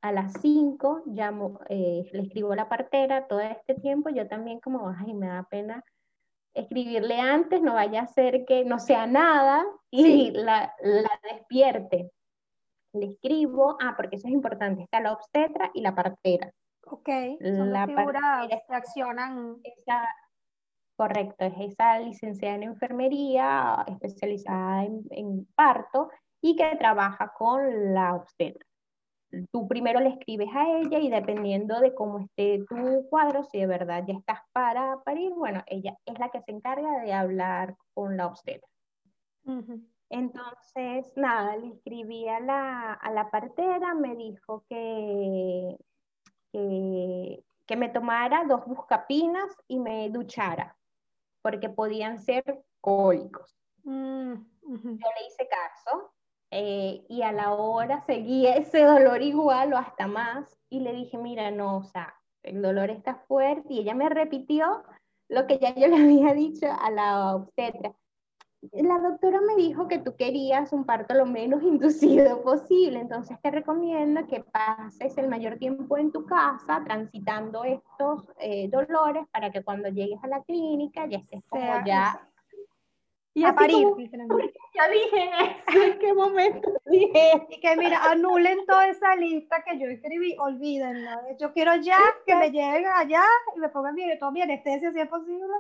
a 0.02 0.12
las 0.12 0.34
cinco, 0.42 1.04
llamo, 1.06 1.60
eh, 1.70 2.10
le 2.12 2.22
escribo 2.22 2.54
a 2.54 2.56
la 2.56 2.70
partera 2.70 3.28
todo 3.28 3.40
este 3.40 3.76
tiempo, 3.76 4.10
yo 4.10 4.28
también 4.28 4.60
como, 4.60 4.90
ay, 4.90 5.14
me 5.14 5.28
da 5.28 5.44
pena 5.44 5.84
escribirle 6.54 7.20
antes, 7.20 7.62
no 7.62 7.74
vaya 7.74 8.02
a 8.02 8.08
ser 8.08 8.46
que 8.46 8.66
no 8.66 8.80
sea 8.80 9.08
nada 9.08 9.66
y 9.92 10.32
la, 10.32 10.74
la, 10.82 11.10
despierte. 11.32 12.12
Le 12.94 13.06
escribo, 13.06 13.78
ah, 13.82 13.94
porque 13.96 14.16
eso 14.16 14.28
es 14.28 14.34
importante, 14.34 14.84
está 14.84 15.00
la 15.00 15.14
obstetra 15.14 15.70
y 15.74 15.82
la 15.82 15.94
partera. 15.94 16.52
Ok, 16.86 17.10
son 17.40 17.72
la 17.72 17.86
figuras 17.86 18.48
que 18.48 18.76
accionan. 18.76 19.58
Esa, 19.64 20.04
Correcto, 21.00 21.46
es 21.46 21.54
esa 21.72 21.98
licenciada 22.00 22.56
en 22.56 22.64
enfermería, 22.64 23.86
especializada 23.88 24.84
en, 24.84 25.46
parto 25.56 26.10
y 26.42 26.58
que 26.58 26.76
trabaja 26.76 27.32
con 27.38 27.94
la 27.94 28.16
obstetra. 28.16 28.66
Tú 29.50 29.66
primero 29.66 30.02
le 30.02 30.10
escribes 30.10 30.50
a 30.54 30.68
ella 30.78 31.00
y 31.00 31.10
dependiendo 31.10 31.80
de 31.80 31.96
cómo 31.96 32.20
esté 32.20 32.66
tu 32.68 33.08
cuadro, 33.10 33.46
si 33.46 33.60
de 33.60 33.68
verdad 33.68 34.04
ya 34.06 34.16
estás 34.16 34.42
para 34.52 35.02
parir, 35.06 35.32
bueno, 35.36 35.64
ella 35.68 35.96
es 36.06 36.20
la 36.20 36.32
que 36.32 36.42
se 36.42 36.52
encarga 36.52 37.00
de 37.00 37.14
hablar 37.14 37.78
con 37.94 38.18
la 38.18 38.28
obstetra. 38.28 38.68
Entonces, 40.10 41.14
nada, 41.16 41.56
le 41.56 41.70
escribí 41.76 42.28
a 42.28 42.42
la, 42.42 42.92
a 42.92 43.12
la 43.14 43.32
partera, 43.32 43.94
me 43.94 44.18
dijo 44.18 44.66
que, 44.68 45.78
que, 46.52 47.42
que 47.66 47.76
me 47.78 47.88
tomara 47.88 48.44
dos 48.44 48.66
buscapinas 48.66 49.56
y 49.70 49.80
me 49.80 50.10
duchara 50.10 50.76
porque 51.50 51.70
podían 51.70 52.20
ser 52.20 52.44
cólicos. 52.80 53.58
Mm, 53.84 54.34
Yo 54.34 55.08
le 55.18 55.28
hice 55.28 55.48
caso 55.48 56.14
eh, 56.52 57.04
y 57.10 57.24
a 57.24 57.32
la 57.32 57.54
hora 57.54 58.02
seguía 58.06 58.56
ese 58.58 58.84
dolor 58.84 59.24
igual 59.24 59.74
o 59.74 59.78
hasta 59.78 60.06
más 60.06 60.56
y 60.70 60.82
le 60.82 60.94
dije, 60.94 61.18
mira, 61.18 61.50
no, 61.50 61.78
o 61.78 61.84
sea, 61.84 62.14
el 62.44 62.62
dolor 62.62 62.92
está 62.92 63.16
fuerte 63.16 63.74
y 63.74 63.80
ella 63.80 63.96
me 63.96 64.10
repitió 64.10 64.84
lo 65.28 65.48
que 65.48 65.58
ya 65.58 65.74
yo 65.74 65.88
le 65.88 65.98
había 66.04 66.34
dicho 66.34 66.68
a 66.72 66.92
la 66.92 67.36
obstetra 67.36 67.96
la 68.74 69.00
doctora 69.00 69.40
me 69.42 69.56
dijo 69.56 69.88
que 69.88 70.00
tú 70.00 70.16
querías 70.16 70.74
un 70.74 70.84
parto 70.84 71.14
lo 71.14 71.26
menos 71.26 71.64
inducido 71.64 72.42
posible, 72.42 73.00
entonces 73.00 73.38
te 73.42 73.52
recomiendo 73.52 74.28
que 74.28 74.42
pases 74.42 75.18
el 75.18 75.30
mayor 75.30 75.58
tiempo 75.58 75.98
en 75.98 76.12
tu 76.12 76.26
casa 76.26 76.82
transitando 76.84 77.64
estos 77.64 78.26
eh, 78.40 78.70
dolores 78.70 79.26
para 79.32 79.52
que 79.52 79.64
cuando 79.64 79.90
llegues 79.90 80.22
a 80.24 80.28
la 80.28 80.44
clínica 80.44 81.06
ya 81.08 81.20
estés 81.20 81.44
como 81.48 81.86
ya... 81.86 82.26
Y 83.36 83.46
a 83.46 83.54
parir. 83.54 83.88
ya 84.76 84.90
dije, 84.90 85.32
¿en 85.86 86.00
qué 86.00 86.14
momento 86.14 86.74
dije? 86.88 87.46
Y 87.50 87.60
que 87.62 87.78
mira, 87.78 88.04
anulen 88.12 88.66
toda 88.66 88.88
esa 88.88 89.16
lista 89.16 89.64
que 89.64 89.80
yo 89.80 89.86
escribí, 89.86 90.36
olvídenla. 90.40 91.22
Yo 91.40 91.54
quiero 91.54 91.76
ya 91.76 92.00
que 92.26 92.36
me 92.36 92.50
lleguen 92.50 92.88
allá 92.88 93.24
y 93.56 93.60
me 93.60 93.70
pongan 93.70 93.94
mi, 93.94 94.18
toda 94.18 94.32
mi 94.32 94.42
anestesia 94.42 94.92
si 94.92 95.00
es 95.00 95.08
posible 95.08 95.54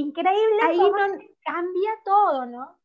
increíble 0.00 0.60
ahí 0.62 0.78
no, 0.78 1.18
cambia 1.44 1.90
todo, 2.04 2.46
¿no? 2.46 2.78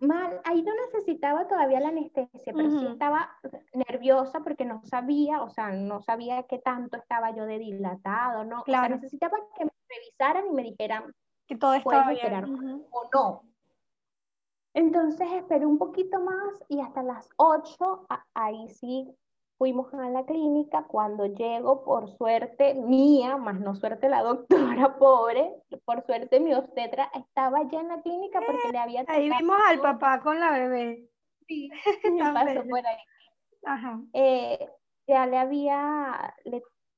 Mal, 0.00 0.40
ahí 0.44 0.62
no 0.62 0.72
necesitaba 0.74 1.46
todavía 1.46 1.80
la 1.80 1.88
anestesia, 1.88 2.52
pero 2.52 2.70
sí 2.70 2.86
estaba 2.86 3.30
nerviosa 3.72 4.40
porque 4.40 4.64
no 4.64 4.82
sabía, 4.84 5.42
o 5.42 5.48
sea, 5.48 5.70
no 5.70 6.02
sabía 6.02 6.42
qué 6.42 6.58
tanto 6.58 6.96
estaba 6.96 7.34
yo 7.34 7.46
de 7.46 7.58
dilatado, 7.58 8.44
¿no? 8.44 8.64
Claro. 8.64 8.96
necesitaba 8.96 9.38
que 9.56 9.64
me 9.64 9.70
revisaran 9.88 10.48
y 10.48 10.52
me 10.52 10.62
dijeran 10.62 11.14
que 11.46 11.56
todo 11.56 11.74
estaba 11.74 12.10
bien. 12.10 12.44
o 12.90 13.08
no. 13.12 13.42
Entonces 14.74 15.30
esperé 15.32 15.64
un 15.64 15.78
poquito 15.78 16.20
más 16.20 16.64
y 16.68 16.80
hasta 16.80 17.02
las 17.02 17.28
8, 17.36 18.06
ahí 18.34 18.68
sí 18.68 19.16
fuimos 19.64 19.94
a 19.94 20.10
la 20.10 20.26
clínica, 20.26 20.84
cuando 20.86 21.24
llego, 21.24 21.84
por 21.84 22.14
suerte 22.18 22.74
mía, 22.74 23.38
más 23.38 23.58
no 23.58 23.74
suerte 23.74 24.10
la 24.10 24.22
doctora, 24.22 24.98
pobre, 24.98 25.54
por 25.86 26.04
suerte 26.04 26.38
mi 26.38 26.52
obstetra 26.52 27.10
estaba 27.14 27.62
ya 27.70 27.80
en 27.80 27.88
la 27.88 28.02
clínica 28.02 28.40
porque 28.46 28.70
le 28.70 28.78
había... 28.78 29.04
Ahí 29.08 29.30
vimos 29.30 29.56
al 29.66 29.80
papá 29.80 30.20
con 30.20 30.38
la 30.38 30.50
bebé. 30.50 31.08
Sí, 31.48 31.70
pasó 32.34 32.62
por 32.68 32.86
ahí. 32.86 32.96
Ajá. 33.64 34.02
Eh, 34.12 34.68
ya 35.06 35.24
le 35.24 35.38
había, 35.38 36.34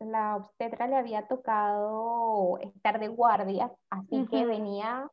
la 0.01 0.35
obstetra 0.35 0.89
le 0.89 0.97
había 0.97 1.29
tocado 1.29 2.59
estar 2.59 2.99
de 2.99 3.07
guardia, 3.07 3.73
así 3.91 4.27
que 4.27 4.45
venía 4.45 5.09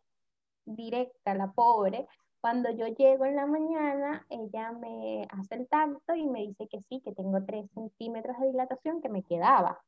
directa 0.66 1.36
la 1.36 1.52
pobre, 1.52 2.08
cuando 2.44 2.70
yo 2.72 2.88
llego 2.88 3.24
en 3.24 3.38
la 3.38 3.46
mañana, 3.46 4.26
ella 4.30 4.74
me 4.74 5.26
hace 5.32 5.56
el 5.56 5.68
tacto 5.70 6.14
y 6.14 6.28
me 6.28 6.42
dice 6.42 6.68
que 6.68 6.82
sí, 6.82 7.00
que 7.00 7.14
tengo 7.14 7.42
3 7.42 7.72
centímetros 7.72 8.38
de 8.38 8.48
dilatación 8.48 9.02
que 9.02 9.08
me 9.08 9.24
quedaba. 9.24 9.82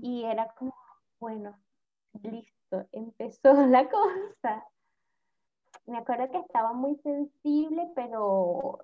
Y 0.00 0.24
era 0.24 0.54
como, 0.54 0.74
bueno, 1.20 1.54
listo, 2.22 2.86
empezó 2.92 3.52
la 3.66 3.90
cosa. 3.90 4.66
Me 5.84 5.98
acuerdo 5.98 6.30
que 6.30 6.38
estaba 6.38 6.72
muy 6.72 6.96
sensible, 7.02 7.90
pero 7.94 8.78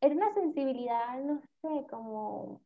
era 0.00 0.14
una 0.14 0.32
sensibilidad, 0.34 1.20
no 1.20 1.40
sé, 1.62 1.84
como, 1.90 2.60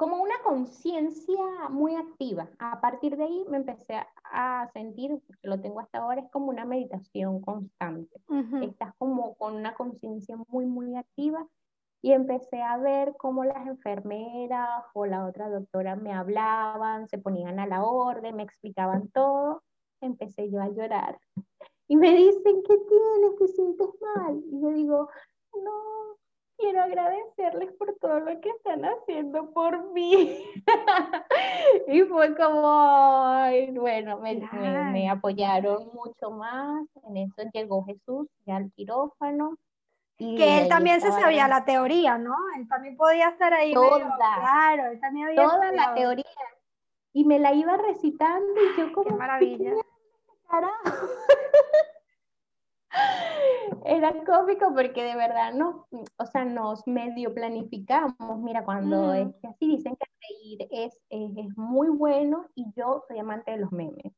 como 0.00 0.16
una 0.16 0.38
conciencia 0.42 1.68
muy 1.68 1.94
activa. 1.94 2.48
A 2.58 2.80
partir 2.80 3.18
de 3.18 3.24
ahí 3.24 3.44
me 3.50 3.58
empecé 3.58 4.02
a 4.24 4.66
sentir, 4.72 5.10
porque 5.26 5.46
lo 5.46 5.60
tengo 5.60 5.78
hasta 5.80 5.98
ahora, 5.98 6.22
es 6.22 6.30
como 6.30 6.46
una 6.46 6.64
meditación 6.64 7.42
constante. 7.42 8.18
Estás 8.62 8.94
como 8.96 9.34
con 9.34 9.56
una 9.56 9.74
conciencia 9.74 10.38
muy, 10.48 10.64
muy 10.64 10.96
activa 10.96 11.46
y 12.00 12.12
empecé 12.12 12.62
a 12.62 12.78
ver 12.78 13.14
cómo 13.18 13.44
las 13.44 13.66
enfermeras 13.66 14.86
o 14.94 15.04
la 15.04 15.26
otra 15.26 15.50
doctora 15.50 15.96
me 15.96 16.14
hablaban, 16.14 17.06
se 17.06 17.18
ponían 17.18 17.60
a 17.60 17.66
la 17.66 17.84
orden, 17.84 18.36
me 18.36 18.42
explicaban 18.42 19.08
todo. 19.08 19.62
Empecé 20.00 20.50
yo 20.50 20.62
a 20.62 20.70
llorar. 20.70 21.20
Y 21.88 21.96
me 21.96 22.14
dicen, 22.14 22.62
¿qué 22.66 22.78
tienes? 22.88 23.36
¿Te 23.38 23.48
sientes 23.48 23.88
mal? 24.16 24.42
Y 24.50 24.62
yo 24.62 24.68
digo, 24.70 25.10
no, 25.62 26.16
quiero 26.60 26.82
agradecerles 26.82 27.72
por 27.72 27.96
todo 28.00 28.20
lo 28.20 28.40
que 28.40 28.50
están 28.50 28.84
haciendo 28.84 29.50
por 29.52 29.92
mí. 29.92 30.44
y 31.88 32.02
fue 32.02 32.36
como, 32.36 33.42
bueno, 33.72 34.18
me, 34.18 34.48
me, 34.92 35.10
apoyaron 35.10 35.90
mucho 35.92 36.30
más. 36.30 36.86
En 37.08 37.16
eso 37.16 37.42
llegó 37.52 37.84
Jesús 37.84 38.28
ya 38.46 38.56
al 38.56 38.70
quirófano. 38.72 39.56
Y 40.18 40.36
que 40.36 40.62
él 40.62 40.68
también 40.68 41.00
se 41.00 41.10
sabía 41.12 41.48
la 41.48 41.64
teoría, 41.64 42.18
¿no? 42.18 42.36
Él 42.56 42.68
también 42.68 42.96
podía 42.96 43.30
estar 43.30 43.54
ahí. 43.54 43.72
Toda, 43.72 44.16
claro, 44.18 44.92
él 44.92 45.00
también 45.00 45.28
había 45.28 45.42
Toda 45.42 45.72
la 45.72 45.94
teoría. 45.94 46.24
Y 47.12 47.24
me 47.24 47.38
la 47.38 47.54
iba 47.54 47.76
recitando 47.76 48.54
y 48.54 48.78
yo 48.78 48.92
como... 48.92 49.08
¡Qué 49.08 49.14
maravilla! 49.14 49.72
Era 53.84 54.12
cómico 54.24 54.72
porque 54.74 55.04
de 55.04 55.16
verdad 55.16 55.52
no, 55.52 55.86
o 55.90 56.26
sea, 56.26 56.44
nos 56.44 56.86
medio 56.86 57.34
planificamos. 57.34 58.40
Mira, 58.40 58.64
cuando 58.64 59.12
es 59.14 59.28
que 59.40 59.48
así 59.48 59.68
dicen 59.68 59.96
que 59.96 60.06
reír 60.28 60.68
es, 60.70 60.98
es, 61.08 61.56
muy 61.56 61.88
bueno 61.88 62.46
y 62.54 62.66
yo 62.76 63.02
soy 63.08 63.18
amante 63.18 63.52
de 63.52 63.58
los 63.58 63.72
memes. 63.72 64.12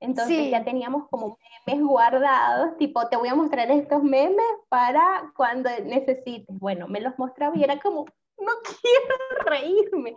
Entonces 0.00 0.50
ya 0.50 0.64
teníamos 0.64 1.08
como 1.08 1.38
memes 1.66 1.86
guardados, 1.86 2.76
tipo, 2.76 3.08
te 3.08 3.16
voy 3.16 3.28
a 3.28 3.34
mostrar 3.34 3.70
estos 3.70 4.02
memes 4.02 4.44
para 4.68 5.32
cuando 5.36 5.70
necesites. 5.84 6.58
Bueno, 6.58 6.88
me 6.88 7.00
los 7.00 7.18
mostraba 7.18 7.56
y 7.56 7.64
era 7.64 7.80
como, 7.80 8.04
no 8.38 8.52
quiero 8.82 9.46
reírme. 9.46 10.16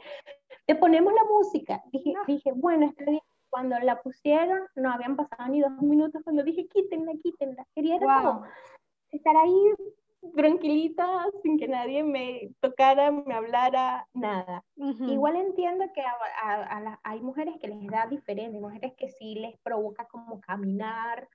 Te 0.65 0.75
ponemos 0.75 1.13
la 1.13 1.23
música. 1.23 1.81
Dije, 1.91 2.13
dije 2.27 2.51
bueno, 2.53 2.87
está 2.87 3.05
bien 3.05 3.21
cuando 3.49 3.77
la 3.79 4.01
pusieron, 4.01 4.61
no 4.75 4.91
habían 4.91 5.15
pasado 5.15 5.49
ni 5.49 5.61
dos 5.61 5.71
minutos 5.81 6.21
cuando 6.23 6.43
dije, 6.43 6.67
quítenla, 6.67 7.13
quítenla. 7.23 7.65
Quería 7.73 7.99
como 7.99 8.43
estar 9.11 9.35
ahí 9.35 9.73
tranquilita, 10.35 11.25
sin 11.41 11.57
que 11.57 11.67
nadie 11.67 12.03
me 12.03 12.49
tocara, 12.59 13.11
me 13.11 13.33
hablara, 13.33 14.07
nada. 14.13 14.63
Igual 14.75 15.35
entiendo 15.35 15.85
que 15.93 16.03
hay 17.03 17.21
mujeres 17.21 17.55
que 17.59 17.67
les 17.67 17.87
da 17.87 18.07
diferente, 18.07 18.59
mujeres 18.59 18.93
que 18.97 19.09
sí 19.09 19.35
les 19.35 19.57
provoca 19.59 20.05
como 20.05 20.41
caminar, 20.41 21.27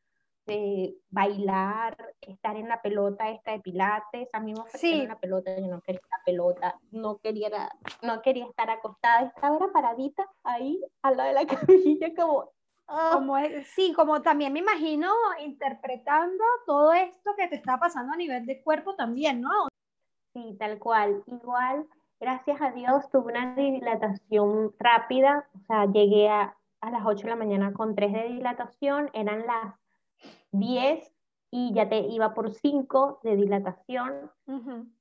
de 0.47 0.97
bailar, 1.11 1.97
estar 2.21 2.57
en 2.57 2.69
la 2.69 2.83
pelota 2.83 3.31
esta 3.31 3.53
de 3.53 3.61
pilates, 3.61 4.29
a 4.33 4.41
mí 4.41 4.53
me 4.53 4.61
ofrecieron 4.61 5.01
sí. 5.03 5.07
la 5.07 5.19
pelota, 5.19 5.59
yo 5.59 5.69
no 5.69 5.81
quería 5.81 6.01
la 6.11 6.25
pelota, 6.25 6.79
no 6.91 7.19
quería, 7.19 7.71
no 8.03 8.23
quería 8.23 8.47
estar 8.47 8.71
acostada, 8.71 9.23
estaba 9.27 9.57
era 9.57 9.73
paradita 9.73 10.29
ahí 10.43 10.83
al 11.03 11.17
lado 11.17 11.29
de 11.29 11.35
la 11.35 11.47
camilla 11.67 12.15
como... 12.17 12.51
Ah. 12.89 13.13
Como 13.15 13.37
sí, 13.75 13.93
como 13.95 14.21
también 14.21 14.53
me 14.53 14.59
imagino 14.59 15.11
interpretando 15.43 16.45
todo 16.67 16.93
esto 16.93 17.31
que 17.39 17.49
te 17.49 17.55
está 17.55 17.79
pasando 17.79 18.13
a 18.13 18.17
nivel 18.17 18.45
de 18.45 18.61
cuerpo 18.63 18.97
también, 18.97 19.41
¿no? 19.41 19.69
Sí, 20.35 20.57
tal 20.59 20.79
cual. 20.79 21.23
Igual, 21.27 21.87
gracias 22.21 22.61
a 22.61 22.73
Dios, 22.73 23.09
tuve 23.11 23.33
una 23.33 23.55
dilatación 23.55 24.75
rápida, 24.79 25.49
o 25.55 25.65
sea, 25.67 25.87
llegué 25.87 26.29
a, 26.29 26.57
a 26.81 26.91
las 26.91 27.07
8 27.07 27.23
de 27.23 27.31
la 27.31 27.37
mañana 27.37 27.73
con 27.73 27.95
3 27.95 28.13
de 28.13 28.29
dilatación, 28.29 29.11
eran 29.15 29.47
las 29.47 29.75
10 30.53 31.13
y 31.55 31.75
ya 31.75 31.87
te 31.89 31.99
iba 31.99 32.33
por 32.33 32.55
5 32.55 33.21
de 33.23 33.37
dilatación 33.37 34.31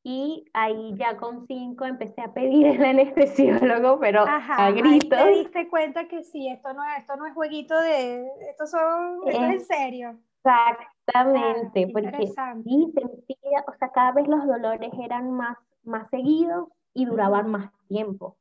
y 0.04 0.46
ahí 0.54 0.94
ya 0.98 1.16
con 1.16 1.48
5 1.48 1.86
empecé 1.86 2.22
a 2.22 2.34
pedir 2.34 2.68
el 2.68 2.84
anestesiólogo, 2.84 4.00
pero 4.00 4.26
a 4.28 4.72
gritos. 4.72 5.18
te 5.18 5.32
diste 5.32 5.70
cuenta 5.70 6.10
que 6.10 6.24
sí, 6.24 6.50
esto 6.50 6.74
no, 6.74 6.82
esto 6.98 7.16
no 7.16 7.26
es 7.26 7.34
jueguito 7.34 7.80
de, 7.80 8.28
esto, 8.50 8.68
son, 8.68 9.22
es, 9.28 9.36
en 9.36 9.62
serio. 9.62 10.20
Exactamente, 10.44 11.88
porque 11.94 12.28
sí 12.28 12.92
sentía, 12.94 13.64
o 13.68 13.74
sea, 13.80 13.90
cada 13.90 14.12
vez 14.12 14.28
los 14.28 14.46
dolores 14.46 14.92
eran 15.02 15.32
más, 15.32 15.58
más 15.84 16.10
seguidos 16.10 16.68
y 16.94 17.06
duraban 17.06 17.50
más 17.50 17.72
tiempo. 17.88 18.36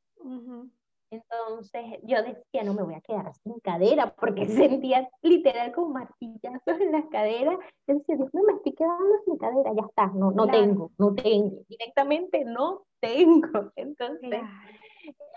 Entonces 1.11 1.99
yo 2.03 2.23
decía, 2.23 2.63
no 2.63 2.73
me 2.73 2.83
voy 2.83 2.95
a 2.95 3.01
quedar 3.01 3.33
sin 3.43 3.59
cadera, 3.59 4.15
porque 4.15 4.45
sentía 4.81 5.09
literal 5.21 5.73
como 5.73 5.89
martillazos 5.89 6.79
en 6.79 6.93
las 6.93 7.05
caderas. 7.07 7.57
Yo 7.85 7.95
decía, 7.95 8.15
Dios 8.15 8.29
no 8.33 8.43
me 8.43 8.53
estoy 8.53 8.73
quedando 8.73 9.19
sin 9.25 9.37
cadera, 9.37 9.73
ya 9.75 9.85
está, 9.87 10.07
no, 10.15 10.31
no 10.31 10.47
tengo, 10.47 10.91
no 10.97 11.13
tengo, 11.13 11.63
directamente 11.67 12.45
no 12.45 12.85
tengo. 13.01 13.71
Entonces 13.75 14.41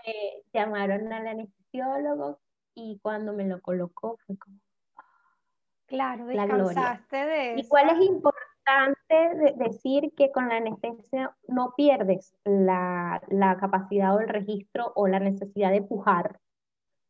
eh, 0.05 0.43
llamaron 0.53 1.11
al 1.11 1.27
anestesiólogo 1.27 2.39
y 2.73 2.97
cuando 3.01 3.33
me 3.33 3.45
lo 3.45 3.61
colocó 3.61 4.17
fue 4.25 4.37
como... 4.37 4.57
Claro, 5.87 6.25
descansaste 6.25 7.17
de... 7.17 7.55
¿Y 7.59 7.67
cuál 7.67 7.89
es 7.89 8.07
importante? 8.07 8.54
De 9.09 9.53
decir 9.57 10.13
que 10.15 10.31
con 10.31 10.49
la 10.49 10.57
anestesia 10.57 11.35
no 11.47 11.73
pierdes 11.75 12.35
la, 12.43 13.21
la, 13.29 13.57
capacidad 13.57 14.15
o 14.15 14.19
el 14.19 14.27
registro 14.27 14.91
o 14.95 15.07
la 15.07 15.19
necesidad 15.19 15.71
de 15.71 15.81
pujar. 15.81 16.39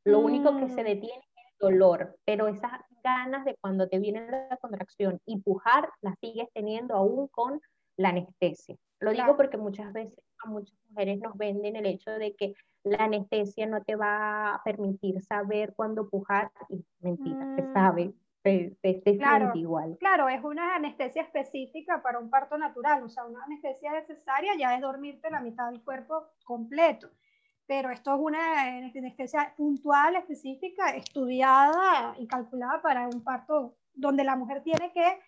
Lo 0.04 0.20
único 0.20 0.58
que 0.58 0.70
se 0.70 0.82
mm. 0.82 0.86
detiene 0.86 1.24
es 1.36 1.44
el 1.52 1.58
dolor, 1.60 2.18
pero 2.26 2.48
esas 2.48 2.72
ganas 3.04 3.46
de 3.46 3.56
cuando 3.62 3.88
te 3.88 4.00
viene 4.00 4.28
la 4.30 4.58
contracción 4.58 5.20
y 5.26 5.40
pujar 5.40 5.90
las 6.02 6.18
sigues 6.20 6.50
teniendo 6.54 6.96
aún 6.96 7.28
con 7.28 7.62
la 7.98 8.10
anestesia. 8.10 8.76
Lo 9.00 9.12
digo 9.12 9.38
porque 9.38 9.58
muchas 9.58 9.94
veces 9.94 10.20
a 10.44 10.50
muchas 10.50 10.78
mujeres 10.90 11.20
nos 11.20 11.38
venden 11.38 11.76
el 11.76 11.86
hecho 11.86 12.12
de 12.12 12.36
que 12.36 12.54
la 12.84 13.06
anestesia 13.06 13.66
no 13.68 13.84
te 13.84 13.96
va 13.96 14.56
a 14.56 14.64
permitir 14.64 15.22
saber 15.22 15.74
cuándo 15.76 16.10
pujar 16.10 16.52
y 16.70 16.84
mentira, 17.00 17.56
se 17.56 17.64
mm. 17.64 17.74
sabe, 17.74 18.14
claro, 19.18 19.52
igual. 19.56 19.98
Claro, 20.00 20.30
es 20.30 20.44
una 20.44 20.76
anestesia 20.76 21.24
específica 21.24 22.02
para 22.04 22.20
un 22.20 22.30
parto 22.30 22.58
natural, 22.58 23.04
o 23.04 23.10
sea, 23.10 23.26
una 23.26 23.44
anestesia 23.44 23.92
necesaria 23.92 24.54
ya 24.58 24.76
es 24.76 24.82
dormirte 24.82 25.30
la 25.32 25.42
mitad 25.42 25.72
del 25.72 25.84
cuerpo 25.84 26.28
completo, 26.44 27.10
pero 27.66 27.90
esto 27.90 28.14
es 28.14 28.20
una 28.22 28.62
anestesia 28.62 29.54
puntual, 29.58 30.16
específica, 30.16 30.90
estudiada 30.90 32.16
y 32.20 32.28
calculada 32.28 32.82
para 32.82 33.08
un 33.08 33.24
parto 33.24 33.78
donde 33.94 34.24
la 34.24 34.36
mujer 34.36 34.62
tiene 34.62 34.92
que, 34.94 35.20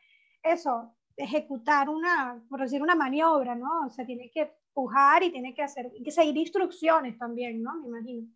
eso, 0.44 0.94
ejecutar 1.16 1.90
una, 1.90 2.40
por 2.50 2.62
decir, 2.62 2.82
una 2.82 2.96
maniobra, 2.96 3.56
¿no? 3.56 3.88
O 3.88 3.90
sea, 3.90 4.06
tiene 4.06 4.30
que 4.30 4.54
pujar 4.74 5.24
y 5.24 5.32
tiene 5.32 5.56
que 5.56 5.64
hacer, 5.64 5.92
y 5.96 6.04
que 6.04 6.12
seguir 6.12 6.38
instrucciones 6.38 7.18
también, 7.18 7.64
¿no? 7.64 7.74
Me 7.82 7.88
imagino. 7.88 8.28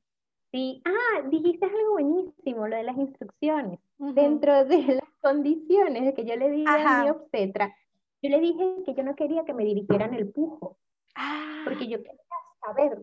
Sí, 0.51 0.81
ah, 0.85 1.21
dijiste 1.29 1.65
algo 1.65 1.91
buenísimo, 1.91 2.67
lo 2.67 2.75
de 2.75 2.83
las 2.83 2.97
instrucciones. 2.97 3.79
Dentro 3.97 4.65
de 4.65 4.77
las 5.01 5.09
condiciones 5.21 6.13
que 6.13 6.25
yo 6.25 6.35
le 6.35 6.49
dije 6.51 6.69
a 6.69 7.03
mi 7.03 7.09
obstetra, 7.09 7.73
yo 8.21 8.29
le 8.29 8.39
dije 8.39 8.83
que 8.85 8.93
yo 8.93 9.03
no 9.03 9.15
quería 9.15 9.45
que 9.45 9.53
me 9.53 9.63
dirigieran 9.63 10.13
el 10.13 10.29
pujo, 10.29 10.77
ah. 11.15 11.61
porque 11.63 11.87
yo 11.87 11.97
quería 11.97 12.19
saber, 12.65 12.99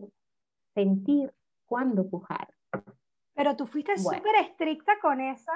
sentir 0.75 1.33
cuándo 1.65 2.07
pujar. 2.07 2.47
Pero 3.33 3.55
tú 3.55 3.67
fuiste 3.67 3.97
súper 3.97 4.35
estricta 4.41 4.99
con 5.01 5.19
esa, 5.19 5.53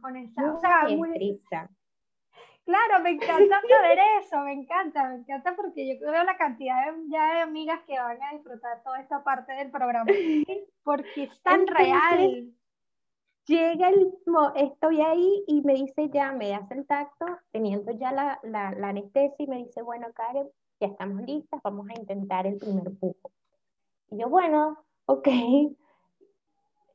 con 0.00 0.16
esa, 0.16 0.54
o 0.54 0.60
sea, 0.60 0.88
muy 0.88 1.10
estricta. 1.10 1.70
Claro, 2.66 3.00
me 3.04 3.10
encanta 3.10 3.60
saber 3.60 3.98
eso, 4.20 4.40
me 4.40 4.52
encanta, 4.52 5.08
me 5.08 5.14
encanta 5.14 5.54
porque 5.54 5.86
yo 5.86 6.10
veo 6.10 6.24
la 6.24 6.36
cantidad 6.36 6.92
de, 6.92 6.98
ya 7.08 7.34
de 7.34 7.40
amigas 7.42 7.80
que 7.86 7.96
van 7.96 8.20
a 8.20 8.32
disfrutar 8.32 8.82
toda 8.82 8.98
esta 9.00 9.22
parte 9.22 9.52
del 9.52 9.70
programa, 9.70 10.10
porque 10.82 11.22
es 11.22 11.42
tan 11.42 11.64
real. 11.68 12.52
Llega 13.46 13.88
el 13.88 14.06
mismo, 14.06 14.52
estoy 14.56 15.00
ahí 15.00 15.44
y 15.46 15.62
me 15.62 15.74
dice 15.74 16.10
ya, 16.10 16.32
me 16.32 16.52
hace 16.56 16.74
el 16.74 16.86
tacto, 16.88 17.26
teniendo 17.52 17.92
ya 17.92 18.10
la, 18.10 18.40
la, 18.42 18.72
la 18.72 18.88
anestesia 18.88 19.36
y 19.38 19.46
me 19.46 19.58
dice, 19.58 19.82
bueno, 19.82 20.08
Karen, 20.12 20.48
ya 20.80 20.88
estamos 20.88 21.22
listas, 21.22 21.60
vamos 21.62 21.88
a 21.88 22.00
intentar 22.00 22.48
el 22.48 22.58
primer 22.58 22.90
pujo. 22.98 23.30
Y 24.10 24.18
yo, 24.18 24.28
bueno, 24.28 24.84
ok, 25.06 25.28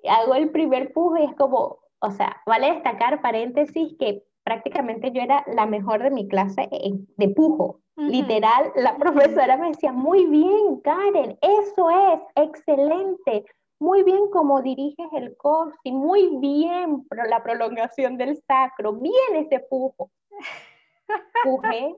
hago 0.10 0.36
el 0.36 0.50
primer 0.52 0.92
pujo 0.92 1.16
y 1.16 1.24
es 1.24 1.36
como, 1.36 1.80
o 2.00 2.12
sea, 2.12 2.42
vale 2.46 2.74
destacar 2.74 3.22
paréntesis 3.22 3.96
que 3.98 4.26
prácticamente 4.44 5.12
yo 5.12 5.22
era 5.22 5.44
la 5.48 5.66
mejor 5.66 6.04
de 6.04 6.12
mi 6.12 6.28
clase 6.28 6.70
de 7.18 7.30
pujo. 7.30 7.80
Literal, 7.96 8.72
la 8.76 8.96
profesora 8.98 9.58
me 9.58 9.68
decía, 9.68 9.92
muy 9.92 10.26
bien, 10.26 10.80
Karen, 10.82 11.38
eso 11.42 11.90
es, 11.90 12.20
excelente, 12.36 13.46
muy 13.80 14.04
bien 14.04 14.30
como 14.32 14.62
diriges 14.62 15.08
el 15.14 15.36
y 15.84 15.92
muy 15.92 16.38
bien 16.38 17.06
la 17.28 17.44
prolongación 17.44 18.18
del 18.18 18.42
sacro, 18.48 18.94
bien 18.94 19.36
ese 19.36 19.60
pujo. 19.60 20.10
Pujé 21.44 21.96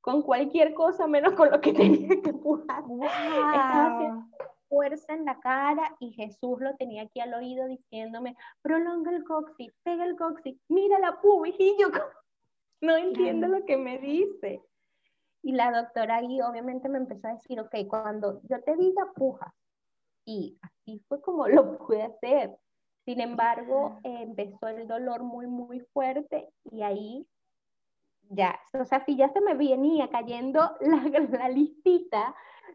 con 0.00 0.20
cualquier 0.22 0.74
cosa 0.74 1.06
menos 1.06 1.32
con 1.32 1.50
lo 1.50 1.60
que 1.60 1.72
tenía 1.72 2.20
que 2.22 2.32
pujar. 2.34 2.84
Fuerza 4.68 5.12
en 5.14 5.24
la 5.24 5.38
cara 5.40 5.96
y 6.00 6.12
Jesús 6.12 6.60
lo 6.60 6.74
tenía 6.76 7.02
aquí 7.02 7.20
al 7.20 7.34
oído 7.34 7.66
diciéndome, 7.66 8.36
prolonga 8.62 9.10
el 9.10 9.24
coxis, 9.24 9.72
pega 9.82 10.04
el 10.04 10.16
coxis, 10.16 10.56
mira 10.68 10.98
la 10.98 11.20
pubis 11.20 11.54
y 11.58 11.76
yo 11.78 11.88
no 12.80 12.96
entiendo 12.96 13.48
lo 13.48 13.64
que 13.64 13.76
me 13.76 13.98
dice. 13.98 14.62
Y 15.42 15.52
la 15.52 15.70
doctora 15.70 16.16
ahí 16.16 16.40
obviamente 16.40 16.88
me 16.88 16.98
empezó 16.98 17.28
a 17.28 17.34
decir, 17.34 17.60
ok, 17.60 17.74
cuando 17.88 18.40
yo 18.48 18.62
te 18.62 18.76
diga 18.76 19.12
puja, 19.14 19.54
y 20.24 20.58
así 20.62 21.02
fue 21.08 21.20
como 21.20 21.46
lo 21.48 21.78
pude 21.78 22.02
hacer. 22.02 22.56
Sin 23.04 23.20
embargo, 23.20 23.98
empezó 24.02 24.68
el 24.68 24.88
dolor 24.88 25.22
muy, 25.22 25.46
muy 25.46 25.80
fuerte 25.92 26.48
y 26.70 26.82
ahí 26.82 27.26
ya, 28.30 28.58
o 28.72 28.84
sea, 28.86 29.04
si 29.04 29.14
ya 29.16 29.28
se 29.28 29.42
me 29.42 29.54
venía 29.54 30.08
cayendo 30.08 30.60
la, 30.80 31.20
la 31.30 31.48
listita 31.50 32.34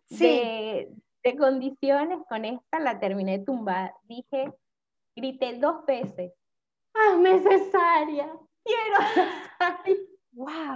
de, 0.09 0.93
de, 1.24 1.38
condiciones, 1.38 2.20
con 2.28 2.45
esta 2.45 2.80
la 2.80 2.99
terminé 2.99 3.39
tumbada. 3.39 3.93
Dije, 4.03 4.53
grité 5.15 5.57
dos 5.57 5.86
veces, 5.86 6.34
¡hazme 6.93 7.39
cesárea! 7.39 8.32
¡Quiero 8.63 8.97
cesárea! 9.13 9.97
¡Wow! 10.32 10.76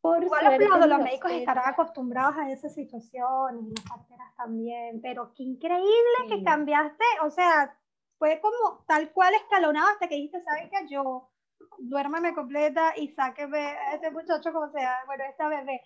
Por 0.00 0.22
Igual 0.22 0.46
aplaudo, 0.46 0.86
los 0.86 0.98
médicos 0.98 1.32
estarán 1.32 1.66
acostumbrados 1.66 2.36
a 2.36 2.50
esa 2.50 2.68
situación 2.68 3.66
y 3.66 3.74
las 3.74 3.88
parteras 3.88 4.36
también, 4.36 5.00
pero 5.00 5.32
qué 5.34 5.44
increíble 5.44 6.28
que 6.28 6.44
cambiaste, 6.44 7.04
o 7.22 7.30
sea, 7.30 7.74
fue 8.18 8.38
como 8.40 8.84
tal 8.86 9.10
cual 9.12 9.32
escalonado 9.34 9.88
hasta 9.88 10.06
que 10.06 10.16
dijiste, 10.16 10.42
¿sabes 10.42 10.68
qué? 10.70 10.88
Yo 10.88 11.30
duérmame 11.78 12.34
completa 12.34 12.92
y 12.96 13.08
sáqueme 13.08 13.58
a 13.58 13.94
este 13.94 14.10
muchacho 14.10 14.52
como 14.52 14.70
sea, 14.70 14.94
bueno, 15.06 15.24
esta 15.24 15.48
bebé. 15.48 15.80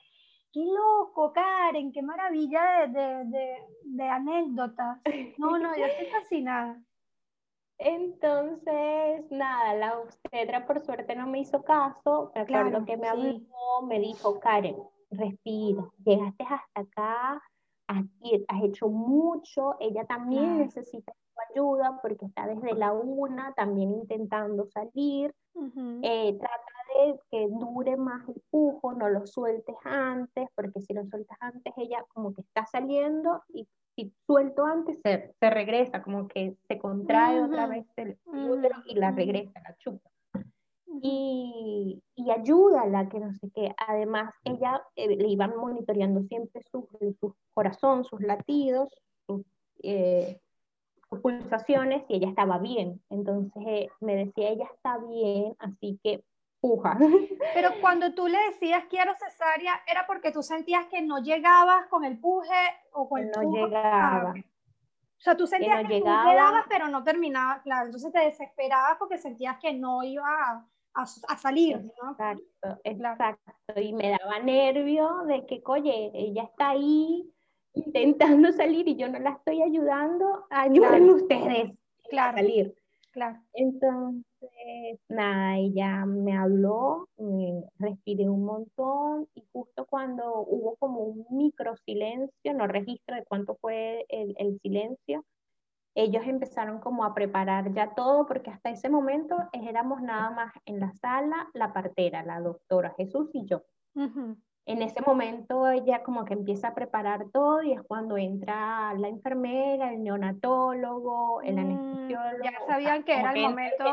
Qué 0.53 0.65
loco, 0.65 1.33
Karen, 1.33 1.93
qué 1.93 2.03
maravilla 2.03 2.87
de, 2.87 3.01
de, 3.01 3.25
de, 3.25 3.57
de 3.85 4.09
anécdotas. 4.09 4.99
No, 5.37 5.59
no, 5.59 5.77
yo 5.77 5.85
estoy 5.85 6.07
fascinada. 6.13 6.81
Entonces, 7.79 9.31
nada, 9.31 9.75
la 9.75 9.99
obstetra 10.01 10.67
por 10.67 10.81
suerte 10.81 11.15
no 11.15 11.29
me 11.29 11.41
hizo 11.41 11.63
caso, 11.63 12.33
pero 12.35 12.47
claro, 12.47 12.71
lo 12.71 12.85
que 12.85 12.97
me 12.97 13.09
habló, 13.09 13.41
me 13.87 14.01
dijo, 14.01 14.41
Karen, 14.41 14.77
respira, 15.11 15.89
llegaste 16.05 16.45
hasta 16.45 16.81
acá, 16.81 17.43
has, 17.87 18.05
has 18.49 18.63
hecho 18.65 18.89
mucho, 18.89 19.77
ella 19.79 20.05
también 20.07 20.59
necesita 20.59 21.13
ayuda 21.55 22.01
porque 22.03 22.27
está 22.27 22.47
desde 22.47 22.75
la 22.75 22.93
una 22.93 23.55
también 23.55 23.93
intentando 23.93 24.67
salir. 24.67 25.33
Eh, 26.03 26.37
trata 26.39 26.78
que 27.31 27.49
dure 27.49 27.97
más 27.97 28.29
el 28.29 28.43
pujo, 28.51 28.93
no 28.93 29.09
lo 29.09 29.27
sueltes 29.27 29.77
antes, 29.85 30.49
porque 30.55 30.81
si 30.81 30.95
lo 30.95 31.05
sueltas 31.07 31.39
antes 31.41 31.73
ella 31.77 32.05
como 32.09 32.35
que 32.35 32.43
está 32.43 32.67
saliendo 32.67 33.43
y 33.49 33.67
si 33.95 34.13
suelto 34.27 34.65
antes 34.65 34.99
se, 35.03 35.35
se 35.39 35.51
regresa, 35.51 36.03
como 36.03 36.29
que 36.29 36.57
se 36.69 36.79
contrae 36.79 37.43
otra 37.43 37.67
vez 37.67 37.87
el 37.97 38.19
útero 38.27 38.77
y 38.87 38.95
la 38.95 39.11
regresa, 39.11 39.61
la 39.61 39.77
chupa. 39.77 40.11
Y, 41.01 42.03
y 42.17 42.31
ayúdala, 42.31 43.09
que 43.09 43.21
no 43.21 43.33
sé 43.35 43.51
qué. 43.55 43.75
Además, 43.87 44.35
ella 44.45 44.83
eh, 44.97 45.17
le 45.17 45.29
iban 45.29 45.57
monitoreando 45.57 46.23
siempre 46.23 46.63
su, 46.71 46.89
su 47.21 47.37
corazón, 47.53 48.05
sus 48.05 48.21
latidos, 48.21 48.89
sus, 49.27 49.45
eh, 49.83 50.41
pulsaciones 51.17 52.05
y 52.09 52.17
ella 52.17 52.29
estaba 52.29 52.59
bien. 52.59 53.01
Entonces 53.11 53.63
eh, 53.67 53.89
me 54.01 54.17
decía, 54.17 54.51
ella 54.51 54.67
está 54.75 54.99
bien, 54.99 55.55
así 55.59 55.99
que 56.03 56.25
puja. 56.61 56.99
Pero 57.55 57.71
cuando 57.81 58.15
tú 58.15 58.27
le 58.27 58.39
decías 58.51 58.85
quiero 58.89 59.15
cesárea, 59.15 59.81
¿era 59.87 60.07
porque 60.07 60.33
tú 60.33 60.43
sentías 60.43 60.87
que 60.87 61.03
no 61.03 61.19
llegabas 61.19 61.87
con 61.89 62.05
el 62.05 62.19
puje 62.19 62.55
o 62.93 63.09
con 63.09 63.21
el 63.21 63.31
No 63.31 63.51
llegaba. 63.51 64.35
O 65.19 65.21
sea, 65.21 65.37
tú 65.37 65.47
sentías 65.47 65.87
que, 65.89 66.01
no 66.01 66.25
llegaba. 66.25 66.65
pero 66.69 66.89
no 66.89 67.03
terminaba, 67.03 67.61
claro. 67.63 67.87
Entonces 67.87 68.13
te 68.13 68.21
desesperabas 68.21 68.99
porque 68.99 69.19
sentías 69.19 69.59
que 69.59 69.73
no 69.73 70.05
iba 70.05 70.25
a, 70.95 71.03
a, 71.03 71.37
salir, 71.37 71.91
¿no? 72.01 72.13
Exacto, 72.13 72.81
exacto. 72.85 73.81
Y 73.81 73.93
me 73.93 74.11
daba 74.11 74.39
nervio 74.39 75.25
de 75.27 75.45
que, 75.47 75.61
oye, 75.67 76.13
ella 76.15 76.45
está 76.45 76.71
ahí, 76.71 77.29
intentando 77.75 78.53
salir 78.53 78.87
y 78.87 78.97
yo 78.97 79.09
no 79.09 79.19
la 79.19 79.31
estoy 79.31 79.63
ayudando, 79.63 80.47
ayuden 80.51 81.11
ustedes 81.11 81.73
claro. 82.11 82.37
a 82.37 82.41
salir. 82.41 82.77
Claro. 83.11 83.41
Entonces, 83.55 85.01
nada, 85.09 85.57
ella 85.57 86.05
me 86.07 86.37
habló, 86.37 87.09
me 87.17 87.65
respiré 87.79 88.29
un 88.29 88.45
montón 88.45 89.27
y 89.35 89.45
justo 89.53 89.87
cuando 89.87 90.43
hubo 90.43 90.77
como 90.77 91.01
un 91.01 91.27
micro 91.31 91.77
silencio, 91.85 92.55
no 92.55 92.67
registro 92.67 93.17
de 93.17 93.25
cuánto 93.25 93.57
fue 93.61 94.05
el, 94.09 94.35
el 94.39 94.61
silencio, 94.61 95.25
ellos 95.95 96.23
empezaron 96.27 96.81
como 96.81 97.05
a 97.05 97.15
preparar 97.15 97.73
ya 97.75 97.95
todo, 97.95 98.27
porque 98.27 98.51
hasta 98.51 98.71
ese 98.71 98.89
momento 98.89 99.37
éramos 99.53 100.01
nada 100.03 100.31
más 100.31 100.53
en 100.67 100.79
la 100.79 100.93
sala 100.93 101.49
la 101.55 101.73
partera, 101.73 102.23
la 102.25 102.41
doctora 102.41 102.95
Jesús 102.97 103.31
y 103.33 103.47
yo 103.47 103.63
en 104.69 104.83
ese 104.83 105.01
momento 105.01 105.67
ella 105.71 106.03
como 106.03 106.27
que 106.27 106.35
empieza 106.35 106.69
a 106.69 106.75
preparar 106.75 107.31
todo 107.33 107.63
y 107.63 107.73
es 107.73 107.81
cuando 107.83 108.19
entra 108.19 108.93
la 108.99 109.09
enfermera, 109.09 109.95
el 109.95 110.05
neonatólogo, 110.05 111.41
el 111.41 111.55
mm, 111.55 111.59
anestesiólogo. 111.59 112.45
Ya 112.45 112.67
sabían 112.67 113.03
que 113.03 113.19
era 113.19 113.33
el 113.33 113.41
momento. 113.41 113.85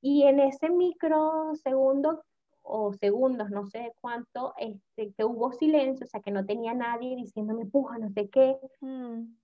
Y 0.00 0.22
en 0.22 0.38
ese 0.38 0.70
microsegundo 0.70 2.22
o 2.62 2.92
segundos, 2.92 3.50
no 3.50 3.66
sé 3.66 3.92
cuánto, 4.00 4.54
este, 4.56 5.12
que 5.14 5.24
hubo 5.24 5.50
silencio, 5.50 6.06
o 6.06 6.08
sea, 6.08 6.20
que 6.20 6.30
no 6.30 6.46
tenía 6.46 6.72
nadie 6.72 7.16
diciéndome 7.16 7.66
puja, 7.66 7.98
no 7.98 8.08
sé 8.10 8.30
qué. 8.30 8.56
Mm. 8.80 9.34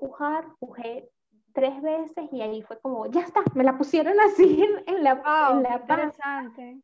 Pujar, 0.00 0.46
pujé 0.58 1.10
tres 1.52 1.82
veces 1.82 2.32
y 2.32 2.40
ahí 2.40 2.62
fue 2.62 2.80
como, 2.80 3.04
ya 3.08 3.20
está, 3.20 3.42
me 3.54 3.62
la 3.62 3.76
pusieron 3.76 4.18
así 4.20 4.66
en 4.86 5.04
la, 5.04 5.16
wow, 5.16 5.58
en 5.58 5.62
la 5.64 5.76
interesante 5.76 6.82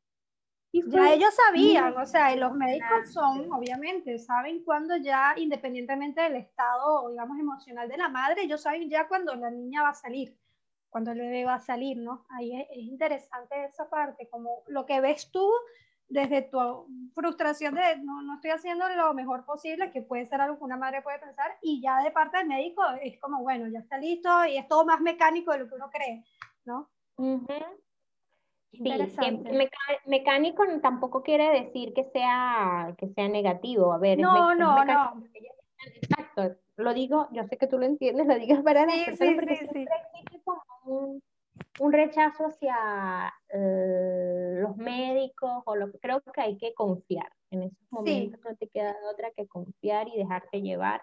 ya 0.72 1.12
ellos 1.12 1.34
sabían, 1.34 1.96
o 1.96 2.06
sea, 2.06 2.34
los 2.36 2.54
médicos 2.54 3.12
son, 3.12 3.50
obviamente, 3.52 4.18
saben 4.18 4.62
cuando 4.62 4.96
ya, 4.96 5.34
independientemente 5.36 6.22
del 6.22 6.36
estado, 6.36 7.08
digamos, 7.10 7.38
emocional 7.38 7.88
de 7.88 7.96
la 7.96 8.08
madre, 8.08 8.42
ellos 8.42 8.62
saben 8.62 8.88
ya 8.88 9.08
cuando 9.08 9.34
la 9.34 9.50
niña 9.50 9.82
va 9.82 9.88
a 9.88 9.94
salir, 9.94 10.36
cuando 10.88 11.10
el 11.10 11.18
bebé 11.18 11.44
va 11.44 11.54
a 11.54 11.60
salir, 11.60 11.98
¿no? 11.98 12.24
Ahí 12.30 12.60
es, 12.60 12.68
interesante 12.76 13.64
esa 13.64 13.90
parte, 13.90 14.28
como 14.30 14.62
lo 14.68 14.86
que 14.86 15.00
ves 15.00 15.30
tú 15.32 15.50
desde 16.08 16.42
tu 16.42 16.58
frustración 17.14 17.74
de 17.74 17.98
no, 17.98 18.22
no 18.22 18.34
estoy 18.34 18.50
haciendo 18.50 18.88
lo 18.88 19.12
mejor 19.14 19.44
posible, 19.44 19.90
que 19.90 20.02
puede 20.02 20.26
ser 20.26 20.40
algo 20.40 20.58
que 20.58 20.64
una 20.64 20.76
madre 20.76 21.02
puede 21.02 21.18
pensar, 21.18 21.50
y 21.62 21.82
ya 21.82 22.02
de 22.02 22.12
parte 22.12 22.38
del 22.38 22.46
médico 22.46 22.82
es 23.02 23.18
como, 23.20 23.42
bueno, 23.42 23.66
ya 23.68 23.80
está 23.80 23.98
listo 23.98 24.44
y 24.46 24.56
es 24.56 24.68
todo 24.68 24.84
más 24.84 25.00
mecánico 25.00 25.52
de 25.52 25.58
lo 25.58 25.68
que 25.68 25.74
uno 25.74 25.90
cree, 25.90 26.24
¿no? 26.64 26.88
Sí, 28.72 28.84
mecánico 30.06 30.64
tampoco 30.80 31.22
quiere 31.22 31.50
decir 31.64 31.92
que 31.92 32.04
sea, 32.04 32.94
que 32.96 33.08
sea 33.08 33.28
negativo. 33.28 33.92
A 33.92 33.98
ver, 33.98 34.18
no, 34.18 34.54
no, 34.54 34.84
no. 34.84 35.24
Exacto, 35.96 36.56
lo 36.76 36.94
digo, 36.94 37.28
yo 37.32 37.44
sé 37.44 37.56
que 37.56 37.66
tú 37.66 37.78
lo 37.78 37.86
entiendes, 37.86 38.26
lo 38.26 38.34
digas 38.38 38.62
para 38.62 38.88
sí, 38.88 39.04
sí, 39.16 39.34
porque 39.34 39.68
sí, 39.72 39.86
un, 40.84 41.22
un, 41.78 41.92
rechazo 41.92 42.46
hacia 42.46 43.32
eh, 43.48 44.56
los 44.60 44.76
médicos 44.76 45.62
o 45.64 45.74
lo 45.74 45.90
que 45.90 45.98
creo 45.98 46.20
que 46.20 46.40
hay 46.40 46.58
que 46.58 46.74
confiar. 46.74 47.32
En 47.50 47.62
esos 47.64 47.78
momentos 47.90 48.40
no 48.44 48.54
te 48.56 48.68
queda 48.68 48.94
otra 49.10 49.30
que 49.32 49.48
confiar 49.48 50.08
y 50.08 50.16
dejarte 50.16 50.62
llevar. 50.62 51.02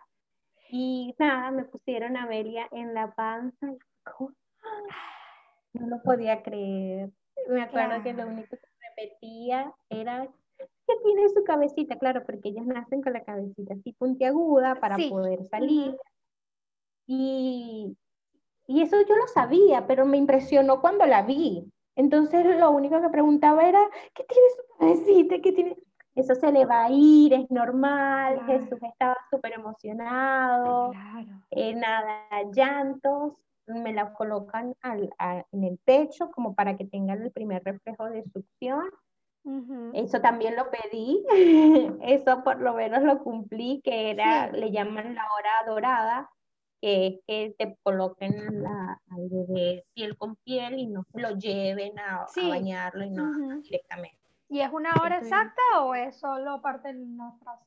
Y 0.69 1.15
nada, 1.17 1.51
me 1.51 1.65
pusieron 1.65 2.17
a 2.17 2.23
Amelia 2.23 2.67
en 2.71 2.93
la 2.93 3.13
panza 3.13 3.67
y 5.73 5.79
no 5.79 5.87
lo 5.87 6.01
podía 6.03 6.43
creer 6.43 7.11
me 7.49 7.61
acuerdo 7.61 8.03
que 8.03 8.13
lo 8.13 8.27
único 8.27 8.49
que 8.49 8.67
repetía 8.89 9.73
era 9.89 10.27
que 10.57 10.93
tiene 11.03 11.29
su 11.29 11.43
cabecita, 11.43 11.97
claro, 11.97 12.23
porque 12.25 12.49
ellas 12.49 12.65
nacen 12.65 13.01
con 13.01 13.13
la 13.13 13.23
cabecita 13.23 13.73
así 13.73 13.93
puntiaguda 13.93 14.75
para 14.75 14.97
poder 15.09 15.43
salir. 15.45 15.95
y, 17.05 17.95
y 18.67 18.81
eso 18.81 18.97
yo 19.07 19.15
lo 19.15 19.27
sabía, 19.27 19.85
pero 19.87 20.05
me 20.05 20.17
impresionó 20.17 20.81
cuando 20.81 21.05
la 21.05 21.23
vi. 21.23 21.71
Entonces 21.95 22.45
lo 22.57 22.71
único 22.71 23.01
que 23.01 23.09
preguntaba 23.09 23.67
era, 23.67 23.79
¿qué 24.13 24.23
tiene 24.23 24.47
su 24.55 24.77
cabecita? 24.77 25.41
¿Qué 25.41 25.51
tiene? 25.51 25.77
Eso 26.15 26.33
se 26.35 26.51
le 26.51 26.65
va 26.65 26.85
a 26.85 26.89
ir, 26.91 27.33
es 27.33 27.49
normal. 27.51 28.45
Jesús 28.45 28.79
estaba 28.81 29.15
súper 29.29 29.53
emocionado. 29.53 30.91
Eh, 31.51 31.75
nada, 31.75 32.27
llantos 32.51 33.33
me 33.67 33.93
la 33.93 34.13
colocan 34.13 34.75
al, 34.81 35.09
en 35.51 35.63
el 35.63 35.77
pecho 35.79 36.31
como 36.31 36.55
para 36.55 36.77
que 36.77 36.85
tengan 36.85 37.21
el 37.21 37.31
primer 37.31 37.63
reflejo 37.63 38.09
de 38.09 38.23
succión. 38.23 38.89
Eso 39.93 40.19
también 40.19 40.57
lo 40.57 40.69
pedí, 40.69 41.25
eso 42.01 42.43
por 42.43 42.59
lo 42.59 42.73
menos 42.73 43.01
lo 43.03 43.23
cumplí, 43.23 43.81
que 43.81 44.11
era, 44.11 44.51
le 44.51 44.71
llaman 44.71 45.15
la 45.15 45.23
hora 45.23 45.71
dorada, 45.71 46.29
que 46.81 47.07
es 47.07 47.19
que 47.25 47.55
te 47.57 47.77
coloquen 47.81 48.61
la, 48.61 49.01
al 49.09 49.29
bebé 49.29 49.85
piel 49.93 50.17
con 50.17 50.35
piel 50.37 50.77
y 50.77 50.87
no 50.87 51.05
se 51.13 51.21
lo 51.21 51.29
lleven 51.37 51.97
a, 51.97 52.25
bañarlo 52.49 53.05
y 53.05 53.09
no 53.09 53.61
directamente. 53.61 54.19
¿Y 54.49 54.59
es 54.59 54.71
una 54.71 54.91
hora 55.01 55.17
exacta 55.17 55.61
o 55.81 55.95
es 55.95 56.17
solo 56.17 56.61
parte 56.61 56.93
de 56.93 57.05
frase? 57.41 57.66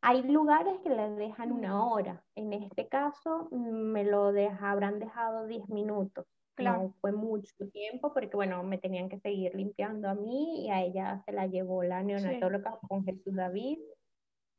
Hay 0.00 0.22
lugares 0.22 0.78
que 0.82 0.90
les 0.90 1.16
dejan 1.16 1.52
una 1.52 1.84
hora. 1.84 2.22
En 2.36 2.52
este 2.52 2.88
caso, 2.88 3.48
mm, 3.50 3.92
me 3.92 4.04
lo 4.04 4.32
habrán 4.60 4.98
dejado 4.98 5.46
10 5.46 5.68
minutos. 5.68 6.26
Claro. 6.54 6.82
No 6.82 6.94
fue 7.00 7.12
mucho 7.12 7.54
tiempo 7.72 8.12
porque, 8.12 8.34
bueno, 8.34 8.62
me 8.64 8.78
tenían 8.78 9.08
que 9.08 9.20
seguir 9.20 9.54
limpiando 9.54 10.08
a 10.08 10.14
mí 10.14 10.66
y 10.66 10.70
a 10.70 10.82
ella 10.82 11.22
se 11.24 11.32
la 11.32 11.46
llevó 11.46 11.84
la 11.84 12.02
neonatóloga 12.02 12.78
con 12.88 13.04
Jesús 13.04 13.34
David. 13.34 13.78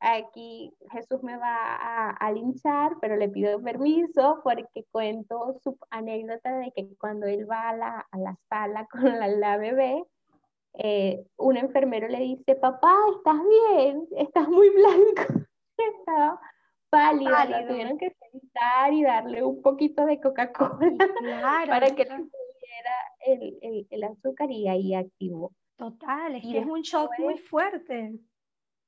Aquí 0.00 0.72
Jesús 0.92 1.22
me 1.22 1.36
va 1.36 1.76
a, 1.76 2.10
a, 2.10 2.32
linchar, 2.32 2.96
pero 3.02 3.16
le 3.16 3.28
pido 3.28 3.62
permiso 3.62 4.40
porque 4.42 4.86
cuento 4.90 5.58
su 5.62 5.76
anécdota 5.90 6.56
de 6.56 6.72
que 6.72 6.96
cuando 6.96 7.26
él 7.26 7.50
va 7.50 7.68
a 7.68 7.76
la, 7.76 8.08
a 8.10 8.18
la 8.18 8.34
sala 8.48 8.86
con 8.90 9.04
la, 9.04 9.28
la 9.28 9.58
bebé, 9.58 10.02
eh, 10.74 11.26
un 11.36 11.56
enfermero 11.56 12.08
le 12.08 12.20
dice, 12.20 12.54
papá, 12.54 12.96
¿estás 13.16 13.40
bien? 13.74 14.06
Estás 14.16 14.48
muy 14.48 14.70
blanco. 14.70 15.46
Estaba 15.76 16.40
pálida, 16.90 17.44
la 17.44 17.66
tuvieron 17.66 17.96
que 17.96 18.14
sentar 18.32 18.92
y 18.92 19.02
darle 19.02 19.42
un 19.44 19.62
poquito 19.62 20.04
de 20.04 20.20
Coca-Cola 20.20 20.76
para 21.68 21.94
que 21.94 22.04
le 22.04 22.16
subiera 22.16 22.94
el, 23.26 23.58
el, 23.62 23.86
el, 23.90 24.04
azúcar 24.04 24.50
y 24.50 24.68
ahí 24.68 24.94
activó. 24.94 25.52
Total, 25.76 26.34
es 26.34 26.42
que 26.42 26.58
es 26.58 26.66
un 26.66 26.82
shock 26.82 27.10
muy 27.18 27.38
fuerte. 27.38 28.18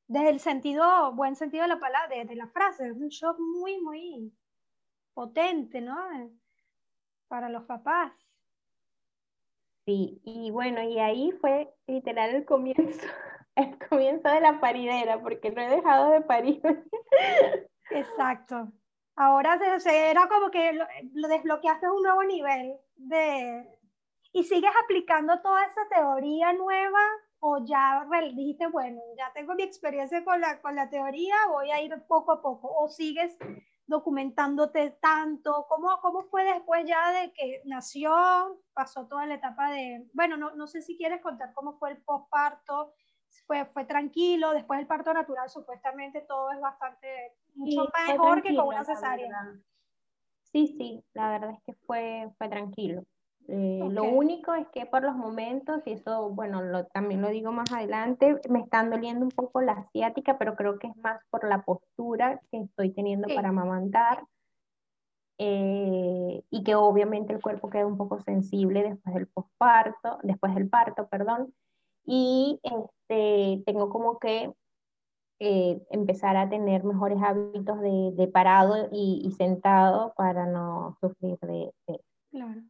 Desde 0.08 0.28
el 0.28 0.40
sentido, 0.40 1.14
buen 1.14 1.36
sentido 1.36 1.62
de 1.62 1.68
la 1.68 1.80
palabra, 1.80 2.14
de, 2.14 2.24
de 2.24 2.34
la 2.34 2.48
frase, 2.48 2.88
es 2.88 2.96
un 2.96 3.08
shock 3.08 3.38
muy, 3.38 3.80
muy 3.80 4.32
potente, 5.14 5.80
¿no? 5.80 5.96
Para 7.28 7.48
los 7.48 7.64
papás. 7.64 8.12
Sí, 9.84 10.20
y 10.24 10.50
bueno, 10.50 10.80
y 10.82 10.98
ahí 11.00 11.32
fue 11.40 11.74
literal 11.86 12.34
el 12.34 12.44
comienzo, 12.44 13.06
el 13.56 13.78
comienzo 13.88 14.28
de 14.28 14.40
la 14.40 14.60
paridera, 14.60 15.20
porque 15.20 15.50
no 15.50 15.60
he 15.60 15.68
dejado 15.68 16.10
de 16.10 16.20
parir. 16.20 16.62
Exacto. 17.90 18.68
Ahora 19.16 19.58
era 19.86 20.28
como 20.28 20.50
que 20.50 20.72
lo, 20.72 21.28
desbloqueaste 21.28 21.86
a 21.86 21.92
un 21.92 22.02
nuevo 22.02 22.22
nivel 22.24 22.76
de... 22.96 23.78
¿Y 24.32 24.44
sigues 24.44 24.70
aplicando 24.82 25.40
toda 25.42 25.62
esa 25.66 25.86
teoría 25.94 26.54
nueva 26.54 27.00
o 27.40 27.62
ya 27.66 28.06
dijiste, 28.34 28.66
bueno, 28.68 28.98
ya 29.18 29.30
tengo 29.34 29.54
mi 29.54 29.64
experiencia 29.64 30.24
con 30.24 30.40
la, 30.40 30.62
con 30.62 30.74
la 30.74 30.88
teoría, 30.88 31.34
voy 31.50 31.70
a 31.70 31.82
ir 31.82 31.92
poco 32.08 32.32
a 32.32 32.40
poco? 32.40 32.72
¿O 32.78 32.88
sigues 32.88 33.36
documentándote 33.86 34.90
tanto? 35.00 35.66
¿Cómo, 35.68 36.00
¿Cómo 36.00 36.22
fue 36.24 36.44
después 36.44 36.84
ya 36.86 37.12
de 37.12 37.32
que 37.32 37.62
nació, 37.64 38.62
pasó 38.72 39.06
toda 39.06 39.26
la 39.26 39.34
etapa 39.34 39.70
de, 39.70 40.08
bueno, 40.12 40.36
no, 40.36 40.54
no 40.54 40.66
sé 40.66 40.82
si 40.82 40.96
quieres 40.96 41.20
contar 41.20 41.52
cómo 41.54 41.78
fue 41.78 41.90
el 41.90 42.02
postparto, 42.02 42.94
fue, 43.46 43.64
fue 43.66 43.84
tranquilo, 43.84 44.52
después 44.52 44.78
del 44.78 44.86
parto 44.86 45.12
natural 45.12 45.48
supuestamente 45.48 46.20
todo 46.22 46.50
es 46.52 46.60
bastante, 46.60 47.34
mucho 47.54 47.88
mejor 48.06 48.42
que 48.42 48.54
con 48.54 48.68
una 48.68 48.84
cesárea. 48.84 49.54
Sí, 50.42 50.66
sí, 50.78 51.04
la 51.14 51.30
verdad 51.30 51.50
es 51.50 51.62
que 51.64 51.74
fue, 51.86 52.30
fue 52.36 52.48
tranquilo. 52.48 53.02
Eh, 53.48 53.80
lo 53.90 54.04
único 54.04 54.54
es 54.54 54.66
que 54.68 54.86
por 54.86 55.02
los 55.02 55.16
momentos, 55.16 55.82
y 55.86 55.92
eso, 55.92 56.30
bueno, 56.30 56.62
lo, 56.62 56.86
también 56.86 57.22
lo 57.22 57.28
digo 57.28 57.52
más 57.52 57.72
adelante, 57.72 58.40
me 58.48 58.60
están 58.60 58.90
doliendo 58.90 59.24
un 59.24 59.30
poco 59.30 59.60
la 59.60 59.72
asiática, 59.72 60.38
pero 60.38 60.54
creo 60.54 60.78
que 60.78 60.88
es 60.88 60.96
más 60.96 61.20
por 61.30 61.48
la 61.48 61.62
postura 61.62 62.40
que 62.50 62.60
estoy 62.60 62.90
teniendo 62.90 63.28
para 63.34 63.48
amamantar. 63.48 64.24
Eh, 65.38 66.44
y 66.50 66.62
que 66.62 66.74
obviamente 66.76 67.32
el 67.32 67.40
cuerpo 67.40 67.68
queda 67.68 67.86
un 67.86 67.96
poco 67.96 68.20
sensible 68.20 68.82
después 68.82 69.14
del 69.14 69.26
posparto, 69.26 70.18
después 70.22 70.54
del 70.54 70.68
parto, 70.68 71.08
perdón, 71.08 71.52
y 72.04 72.60
este, 72.62 73.62
tengo 73.66 73.88
como 73.90 74.18
que 74.18 74.52
eh, 75.40 75.82
empezar 75.90 76.36
a 76.36 76.48
tener 76.48 76.84
mejores 76.84 77.18
hábitos 77.20 77.80
de, 77.80 78.12
de 78.14 78.28
parado 78.28 78.88
y, 78.92 79.22
y, 79.24 79.32
sentado 79.32 80.14
para 80.16 80.46
no 80.46 80.96
sufrir 81.00 81.36
de, 81.40 81.72
de... 81.88 82.00
Claro. 82.30 82.62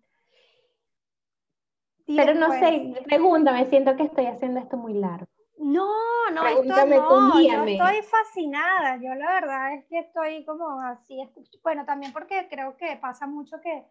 Pero 2.07 2.34
no 2.34 2.50
sé, 2.53 2.94
pregúntame, 3.05 3.66
siento 3.66 3.96
que 3.96 4.05
estoy 4.05 4.26
haciendo 4.26 4.61
esto 4.61 4.76
muy 4.76 4.94
largo. 4.94 5.26
No, 5.59 5.88
no, 6.32 6.46
esto 6.46 6.86
no, 6.86 7.40
yo 7.40 7.64
estoy 7.64 8.03
fascinada, 8.03 8.96
yo 8.96 9.14
la 9.14 9.34
verdad 9.34 9.74
es 9.74 9.84
que 9.86 10.00
estoy 10.00 10.44
como 10.44 10.80
así, 10.80 11.16
bueno, 11.62 11.84
también 11.84 12.12
porque 12.12 12.48
creo 12.50 12.76
que 12.76 12.96
pasa 12.96 13.28
mucho 13.28 13.61
que, 13.61 13.84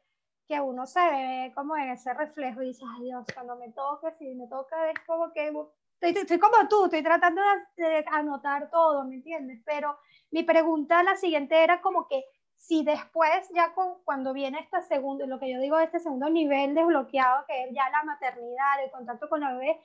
que 0.47 0.59
uno 0.59 0.85
se 0.85 0.99
ve 0.99 1.51
como 1.55 1.77
en 1.77 1.91
ese 1.91 2.13
reflejo 2.13 2.61
y 2.61 2.67
dice, 2.67 2.83
ay 2.97 3.05
Dios, 3.05 3.25
cuando 3.33 3.55
me 3.55 3.71
toque, 3.71 4.11
si 4.19 4.35
me 4.35 4.47
toca, 4.47 4.89
es 4.89 4.99
como 5.07 5.31
que 5.31 5.47
estoy, 5.47 6.21
estoy 6.21 6.39
como 6.39 6.67
tú, 6.67 6.85
estoy 6.85 7.03
tratando 7.03 7.41
de, 7.77 8.03
anotar 8.11 8.69
todo, 8.69 9.05
¿me 9.05 9.15
entiendes? 9.15 9.61
Pero 9.65 9.97
mi 10.31 10.43
pregunta, 10.43 11.03
la 11.03 11.15
siguiente 11.15 11.63
era 11.63 11.81
como 11.81 12.07
que 12.07 12.21
si 12.61 12.83
después, 12.83 13.49
ya 13.55 13.73
con, 13.73 13.95
cuando 14.05 14.33
viene 14.33 14.59
este 14.59 14.83
segundo, 14.83 15.25
lo 15.25 15.39
que 15.39 15.51
yo 15.51 15.59
digo, 15.59 15.79
este 15.79 15.99
segundo 15.99 16.29
nivel 16.29 16.75
desbloqueado, 16.75 17.43
que 17.47 17.63
es 17.63 17.73
ya 17.73 17.89
la 17.89 18.03
maternidad, 18.03 18.83
el 18.83 18.91
contacto 18.91 19.27
con 19.27 19.39
la 19.39 19.53
bebé, 19.53 19.81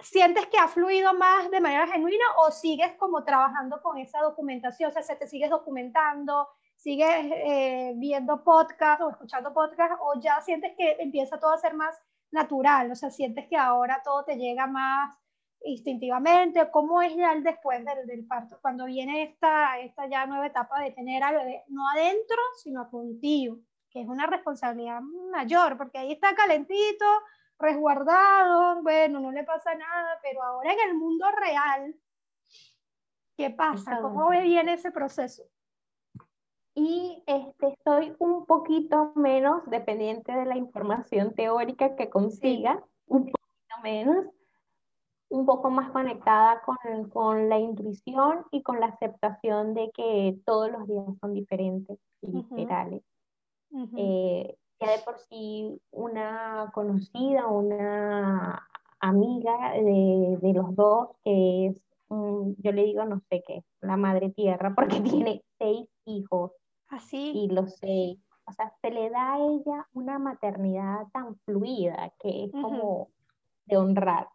¿sientes 0.00 0.46
que 0.46 0.56
ha 0.56 0.68
fluido 0.68 1.12
más 1.12 1.50
de 1.50 1.60
manera 1.60 1.86
genuina 1.86 2.24
o 2.38 2.50
sigues 2.50 2.94
como 2.94 3.24
trabajando 3.24 3.82
con 3.82 3.98
esa 3.98 4.22
documentación? 4.22 4.88
O 4.88 4.92
sea, 4.92 5.02
¿se 5.02 5.16
te 5.16 5.26
sigues 5.26 5.50
documentando? 5.50 6.48
¿Sigues 6.76 7.26
eh, 7.30 7.92
viendo 7.96 8.42
podcast 8.42 9.02
o 9.02 9.10
escuchando 9.10 9.52
podcast? 9.52 10.00
¿O 10.00 10.18
ya 10.18 10.40
sientes 10.40 10.72
que 10.78 10.96
empieza 10.98 11.38
todo 11.38 11.52
a 11.52 11.58
ser 11.58 11.74
más 11.74 11.94
natural? 12.30 12.90
O 12.90 12.94
sea, 12.94 13.10
¿sientes 13.10 13.46
que 13.48 13.58
ahora 13.58 14.00
todo 14.02 14.24
te 14.24 14.36
llega 14.36 14.66
más 14.66 15.14
instintivamente, 15.64 16.70
cómo 16.70 17.00
es 17.02 17.14
ya 17.16 17.32
el 17.32 17.42
después 17.42 17.84
del, 17.84 18.06
del, 18.06 18.26
parto, 18.26 18.58
cuando 18.60 18.84
viene 18.84 19.22
esta, 19.22 19.78
esta 19.80 20.06
ya 20.06 20.26
nueva 20.26 20.46
etapa 20.46 20.80
de 20.80 20.92
tener 20.92 21.22
al 21.22 21.36
bebé, 21.36 21.64
no 21.68 21.88
adentro, 21.88 22.36
sino 22.62 22.90
contigo, 22.90 23.58
que 23.90 24.02
es 24.02 24.08
una 24.08 24.26
responsabilidad 24.26 25.00
mayor, 25.00 25.76
porque 25.76 25.98
ahí 25.98 26.12
está 26.12 26.34
calentito, 26.34 27.04
resguardado, 27.58 28.82
bueno, 28.82 29.20
no 29.20 29.32
le 29.32 29.44
pasa 29.44 29.74
nada, 29.74 30.18
pero 30.22 30.42
ahora 30.42 30.72
en 30.72 30.90
el 30.90 30.94
mundo 30.94 31.26
real, 31.30 31.94
¿qué 33.36 33.50
pasa? 33.50 34.00
¿Cómo 34.00 34.28
viene 34.30 34.74
ese 34.74 34.90
proceso? 34.90 35.44
Y 36.74 37.22
este, 37.26 37.68
estoy 37.68 38.14
un 38.18 38.46
poquito 38.46 39.12
menos 39.14 39.64
dependiente 39.70 40.32
de 40.32 40.44
la 40.44 40.56
información 40.56 41.32
teórica 41.34 41.94
que 41.94 42.10
consiga, 42.10 42.82
un 43.06 43.26
poquito 43.26 43.76
menos, 43.82 44.26
un 45.34 45.46
poco 45.46 45.68
más 45.68 45.90
conectada 45.90 46.62
con, 46.62 47.10
con, 47.10 47.48
la 47.48 47.58
intuición 47.58 48.44
y 48.52 48.62
con 48.62 48.78
la 48.78 48.86
aceptación 48.86 49.74
de 49.74 49.90
que 49.92 50.38
todos 50.46 50.70
los 50.70 50.86
días 50.86 51.06
son 51.20 51.34
diferentes 51.34 51.98
y 52.22 52.28
literales. 52.28 53.02
Eh, 53.96 54.56
ya 54.78 54.92
de 54.92 54.98
por 55.04 55.18
sí 55.18 55.80
una 55.90 56.70
conocida, 56.72 57.48
una 57.48 58.64
amiga 59.00 59.72
de, 59.72 60.38
de 60.40 60.52
los 60.52 60.76
dos, 60.76 61.08
que 61.24 61.66
es, 61.66 61.82
yo 62.08 62.70
le 62.70 62.84
digo, 62.84 63.04
no 63.04 63.20
sé 63.28 63.42
qué, 63.44 63.64
la 63.80 63.96
madre 63.96 64.30
tierra, 64.30 64.72
porque 64.76 65.00
tiene 65.00 65.42
seis 65.58 65.88
hijos. 66.04 66.52
Así. 66.88 67.32
Y 67.34 67.48
los 67.48 67.74
seis. 67.74 68.20
O 68.46 68.52
sea, 68.52 68.72
se 68.82 68.90
le 68.90 69.10
da 69.10 69.34
a 69.34 69.38
ella 69.38 69.88
una 69.94 70.20
maternidad 70.20 71.08
tan 71.12 71.34
fluida 71.44 72.12
que 72.20 72.44
es 72.44 72.52
como 72.52 73.08
de 73.66 73.78
honrar. 73.78 74.28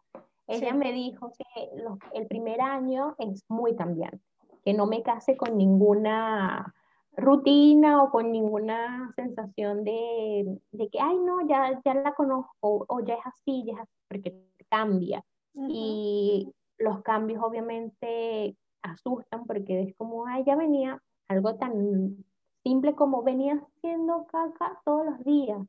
Ella 0.50 0.74
me 0.74 0.92
dijo 0.92 1.32
que 1.32 1.70
el 2.12 2.26
primer 2.26 2.60
año 2.60 3.14
es 3.18 3.44
muy 3.48 3.76
cambiante, 3.76 4.20
que 4.64 4.74
no 4.74 4.86
me 4.86 5.02
case 5.02 5.36
con 5.36 5.56
ninguna 5.56 6.74
rutina 7.16 8.02
o 8.02 8.10
con 8.10 8.32
ninguna 8.32 9.12
sensación 9.14 9.84
de, 9.84 10.60
de, 10.72 10.88
que, 10.88 10.98
ay, 11.00 11.18
no, 11.18 11.46
ya, 11.46 11.80
ya 11.84 11.94
la 11.94 12.14
conozco, 12.14 12.84
o 12.88 13.00
ya 13.00 13.14
es 13.14 13.26
así, 13.26 13.64
ya 13.64 13.74
es 13.74 13.78
así, 13.80 13.92
porque 14.08 14.50
cambia. 14.68 15.24
Y 15.54 16.52
los 16.78 17.02
cambios 17.02 17.42
obviamente 17.42 18.56
asustan 18.82 19.44
porque 19.46 19.82
es 19.82 19.96
como, 19.96 20.26
ay, 20.26 20.44
ya 20.44 20.56
venía 20.56 21.00
algo 21.28 21.54
tan 21.56 22.24
simple 22.62 22.94
como 22.94 23.22
venía 23.22 23.54
haciendo 23.54 24.26
caca 24.26 24.80
todos 24.84 25.06
los 25.06 25.24
días. 25.24 25.60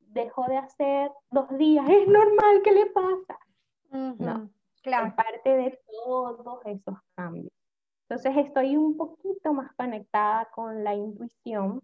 Dejó 0.00 0.46
de 0.46 0.56
hacer 0.56 1.10
dos 1.30 1.48
días, 1.56 1.88
es 1.88 2.08
normal, 2.08 2.62
¿qué 2.64 2.72
le 2.72 2.86
pasa? 2.86 3.38
No, 3.90 4.50
claro. 4.82 5.14
parte 5.16 5.50
de 5.50 5.78
todos 5.86 6.58
esos 6.66 6.98
cambios. 7.14 7.52
Entonces 8.08 8.46
estoy 8.46 8.76
un 8.76 8.96
poquito 8.96 9.52
más 9.52 9.72
conectada 9.74 10.48
con 10.54 10.84
la 10.84 10.94
intuición 10.94 11.82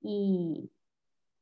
y, 0.00 0.70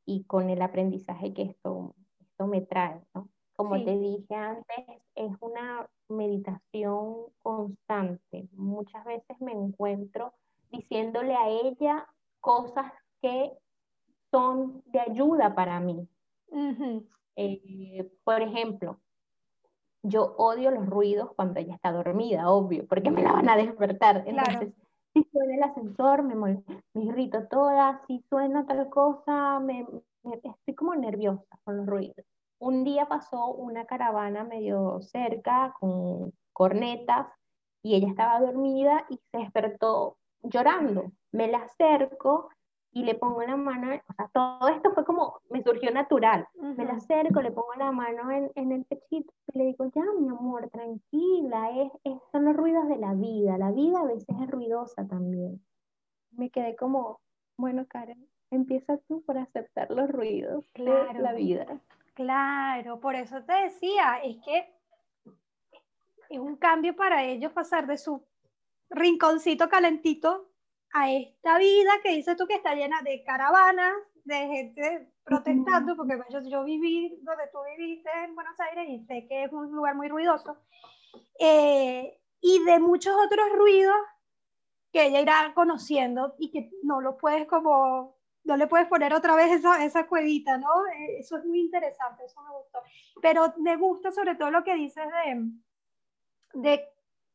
y 0.06 0.24
con 0.24 0.48
el 0.48 0.62
aprendizaje 0.62 1.34
que 1.34 1.42
esto, 1.42 1.94
esto 2.20 2.46
me 2.46 2.62
trae, 2.62 3.02
¿no? 3.14 3.28
Como 3.54 3.74
te 3.84 3.98
dije 3.98 4.34
antes, 4.34 4.86
es 5.16 5.32
una 5.40 5.90
meditación 6.08 7.26
constante. 7.40 8.48
Muchas 8.52 9.04
veces 9.04 9.40
me 9.40 9.52
encuentro 9.52 10.32
diciéndole 10.70 11.34
a 11.34 11.48
ella 11.48 12.06
cosas 12.40 12.92
que 13.20 13.52
son 14.30 14.82
de 14.86 15.00
ayuda 15.00 15.54
para 15.54 15.80
mí. 15.80 16.08
Eh, 17.36 18.10
por 18.24 18.42
ejemplo, 18.42 19.00
yo 20.02 20.34
odio 20.36 20.70
los 20.70 20.86
ruidos 20.86 21.30
cuando 21.34 21.60
ella 21.60 21.74
está 21.74 21.92
dormida, 21.92 22.50
obvio, 22.50 22.86
porque 22.86 23.10
me 23.10 23.22
la 23.22 23.32
van 23.32 23.48
a 23.48 23.56
despertar. 23.56 24.24
Entonces, 24.26 24.72
si 25.12 25.24
suena 25.32 25.54
el 25.54 25.62
ascensor, 25.62 26.22
me, 26.22 26.34
me 26.34 27.04
irrito 27.04 27.46
toda, 27.48 28.00
si 28.06 28.22
suena 28.28 28.66
tal 28.66 28.88
cosa, 28.88 29.60
me, 29.60 29.86
estoy 30.42 30.74
como 30.74 30.94
nerviosa 30.94 31.58
con 31.64 31.78
los 31.78 31.86
ruidos. 31.86 32.24
Un 32.60 32.84
día 32.84 33.06
pasó 33.06 33.52
una 33.52 33.84
caravana 33.86 34.44
medio 34.44 35.00
cerca 35.00 35.74
con 35.78 36.32
cornetas 36.52 37.28
y 37.82 37.94
ella 37.94 38.08
estaba 38.08 38.40
dormida 38.40 39.06
y 39.08 39.20
se 39.30 39.38
despertó 39.38 40.16
llorando. 40.42 41.12
Me 41.30 41.46
la 41.48 41.58
acerco 41.58 42.50
y 42.98 43.04
le 43.04 43.14
pongo 43.14 43.42
la 43.42 43.56
mano, 43.56 43.94
o 44.08 44.12
sea, 44.14 44.28
todo 44.34 44.68
esto 44.70 44.92
fue 44.92 45.04
como, 45.04 45.40
me 45.50 45.62
surgió 45.62 45.92
natural. 45.92 46.48
Me 46.60 46.84
la 46.84 46.94
acerco, 46.94 47.40
le 47.40 47.52
pongo 47.52 47.72
la 47.78 47.92
mano 47.92 48.28
en, 48.32 48.50
en, 48.56 48.72
el 48.72 48.84
pechito 48.86 49.32
y 49.54 49.58
le 49.58 49.66
digo, 49.66 49.88
ya, 49.94 50.02
mi 50.18 50.28
amor, 50.28 50.68
tranquila, 50.70 51.70
es, 51.76 51.92
son 52.32 52.46
los 52.46 52.56
ruidos 52.56 52.88
de 52.88 52.96
la 52.96 53.14
vida. 53.14 53.56
La 53.56 53.70
vida 53.70 54.00
a 54.00 54.04
veces 54.04 54.34
es 54.42 54.50
ruidosa 54.50 55.06
también. 55.06 55.64
Me 56.32 56.50
quedé 56.50 56.74
como, 56.74 57.20
bueno, 57.56 57.86
Karen, 57.86 58.28
empieza 58.50 58.98
tú 59.06 59.22
por 59.22 59.38
aceptar 59.38 59.92
los 59.92 60.10
ruidos 60.10 60.64
de 60.74 61.20
la 61.20 61.34
vida. 61.34 61.80
Claro, 62.14 62.98
por 62.98 63.14
eso 63.14 63.44
te 63.44 63.52
decía, 63.52 64.18
es 64.24 64.38
que 64.44 64.74
es 66.30 66.38
un 66.40 66.56
cambio 66.56 66.96
para 66.96 67.22
ellos 67.22 67.52
pasar 67.52 67.86
de 67.86 67.96
su 67.96 68.24
rinconcito 68.90 69.68
calentito 69.68 70.48
a 70.98 71.12
esta 71.12 71.58
vida 71.58 71.90
que 72.02 72.10
dices 72.10 72.36
tú 72.36 72.46
que 72.46 72.54
está 72.54 72.74
llena 72.74 73.00
de 73.02 73.22
caravanas, 73.22 73.94
de 74.24 74.46
gente 74.46 75.12
protestando, 75.24 75.96
porque 75.96 76.18
yo, 76.30 76.40
yo 76.42 76.64
viví 76.64 77.18
donde 77.22 77.44
tú 77.52 77.58
viviste 77.76 78.10
en 78.24 78.34
Buenos 78.34 78.58
Aires 78.60 78.86
y 78.88 79.04
sé 79.06 79.26
que 79.28 79.44
es 79.44 79.52
un 79.52 79.70
lugar 79.70 79.94
muy 79.94 80.08
ruidoso, 80.08 80.58
eh, 81.38 82.20
y 82.40 82.64
de 82.64 82.78
muchos 82.78 83.14
otros 83.14 83.48
ruidos 83.54 83.96
que 84.92 85.06
ella 85.06 85.20
irá 85.20 85.52
conociendo 85.54 86.34
y 86.38 86.50
que 86.50 86.70
no 86.82 87.00
lo 87.00 87.16
puedes 87.16 87.46
como, 87.46 88.16
no 88.44 88.56
le 88.56 88.66
puedes 88.66 88.88
poner 88.88 89.12
otra 89.14 89.34
vez 89.34 89.52
esa, 89.52 89.84
esa 89.84 90.06
cuevita, 90.06 90.56
¿no? 90.58 90.86
Eh, 90.86 91.18
eso 91.20 91.36
es 91.36 91.44
muy 91.44 91.60
interesante, 91.60 92.24
eso 92.24 92.42
me 92.42 92.50
gustó. 92.50 92.80
Pero 93.20 93.54
me 93.58 93.76
gusta 93.76 94.10
sobre 94.10 94.34
todo 94.34 94.50
lo 94.50 94.64
que 94.64 94.74
dices 94.74 95.04
de, 95.24 95.50
de 96.60 96.88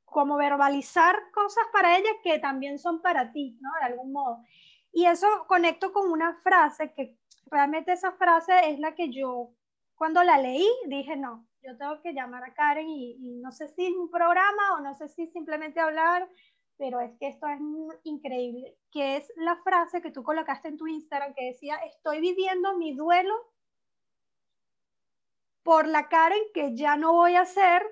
como 0.06 0.38
verbalizar 0.38 1.32
cosas 1.32 1.66
para 1.72 1.98
ella 1.98 2.10
que 2.24 2.40
también 2.40 2.80
son 2.80 3.02
para 3.02 3.32
ti, 3.32 3.58
¿no? 3.62 3.70
De 3.80 3.86
algún 3.94 4.12
modo. 4.12 4.44
Y 4.92 5.06
eso 5.06 5.28
conecto 5.48 5.92
con 5.92 6.12
una 6.12 6.36
frase 6.36 6.94
que 6.94 7.18
realmente 7.48 7.94
esa 7.94 8.12
frase 8.14 8.70
es 8.70 8.80
la 8.80 8.94
que 8.96 9.10
yo 9.10 9.54
cuando 9.96 10.24
la 10.24 10.38
leí 10.38 10.68
dije, 10.88 11.16
no, 11.16 11.48
yo 11.62 11.78
tengo 11.78 12.02
que 12.02 12.14
llamar 12.14 12.44
a 12.44 12.54
Karen 12.54 12.90
y, 12.90 13.40
no 13.42 13.52
sé 13.52 13.68
si 13.70 13.86
es 13.86 13.94
un 13.94 14.10
programa 14.10 14.76
o 14.76 14.82
no 14.82 14.94
sé 14.94 15.08
si 15.08 15.28
simplemente 15.28 15.80
hablar, 15.80 16.30
pero 16.78 17.00
es 17.00 17.16
que 17.18 17.28
esto 17.28 17.48
es 17.48 17.60
increíble, 18.04 18.78
que 18.92 19.18
es 19.18 19.32
la 19.38 19.56
frase 19.64 20.02
que 20.02 20.12
tú 20.12 20.24
colocaste 20.24 20.68
en 20.68 20.78
tu 20.78 20.88
Instagram 20.88 21.34
que 21.34 21.46
decía, 21.46 21.78
estoy 21.78 22.20
viviendo 22.20 22.78
mi 22.78 22.94
duelo 22.94 23.34
por 25.64 25.88
la 25.88 26.10
Karen 26.10 26.44
que 26.54 26.76
ya 26.76 26.98
no 26.98 27.14
voy 27.14 27.36
a 27.36 27.46
ser 27.46 27.84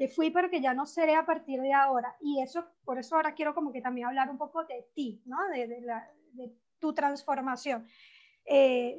que 0.00 0.08
fui 0.08 0.30
pero 0.30 0.48
que 0.48 0.62
ya 0.62 0.72
no 0.72 0.86
seré 0.86 1.14
a 1.14 1.26
partir 1.26 1.60
de 1.60 1.74
ahora. 1.74 2.16
Y 2.22 2.40
eso, 2.40 2.64
por 2.86 2.98
eso 2.98 3.16
ahora 3.16 3.34
quiero 3.34 3.54
como 3.54 3.70
que 3.70 3.82
también 3.82 4.06
hablar 4.06 4.30
un 4.30 4.38
poco 4.38 4.64
de 4.64 4.88
ti, 4.94 5.20
¿no? 5.26 5.36
De, 5.48 5.66
de, 5.66 5.82
la, 5.82 6.10
de 6.32 6.56
tu 6.78 6.94
transformación. 6.94 7.86
Eh, 8.46 8.98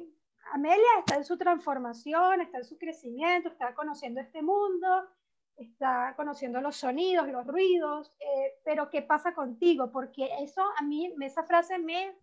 Amelia 0.52 0.92
está 1.00 1.16
en 1.16 1.24
su 1.24 1.36
transformación, 1.36 2.42
está 2.42 2.58
en 2.58 2.64
su 2.64 2.78
crecimiento, 2.78 3.48
está 3.48 3.74
conociendo 3.74 4.20
este 4.20 4.42
mundo, 4.42 5.08
está 5.56 6.14
conociendo 6.14 6.60
los 6.60 6.76
sonidos, 6.76 7.26
los 7.26 7.48
ruidos, 7.48 8.16
eh, 8.20 8.60
pero 8.64 8.88
¿qué 8.88 9.02
pasa 9.02 9.34
contigo? 9.34 9.90
Porque 9.90 10.30
eso 10.38 10.62
a 10.78 10.84
mí, 10.84 11.12
esa 11.20 11.42
frase 11.42 11.80
me 11.80 12.16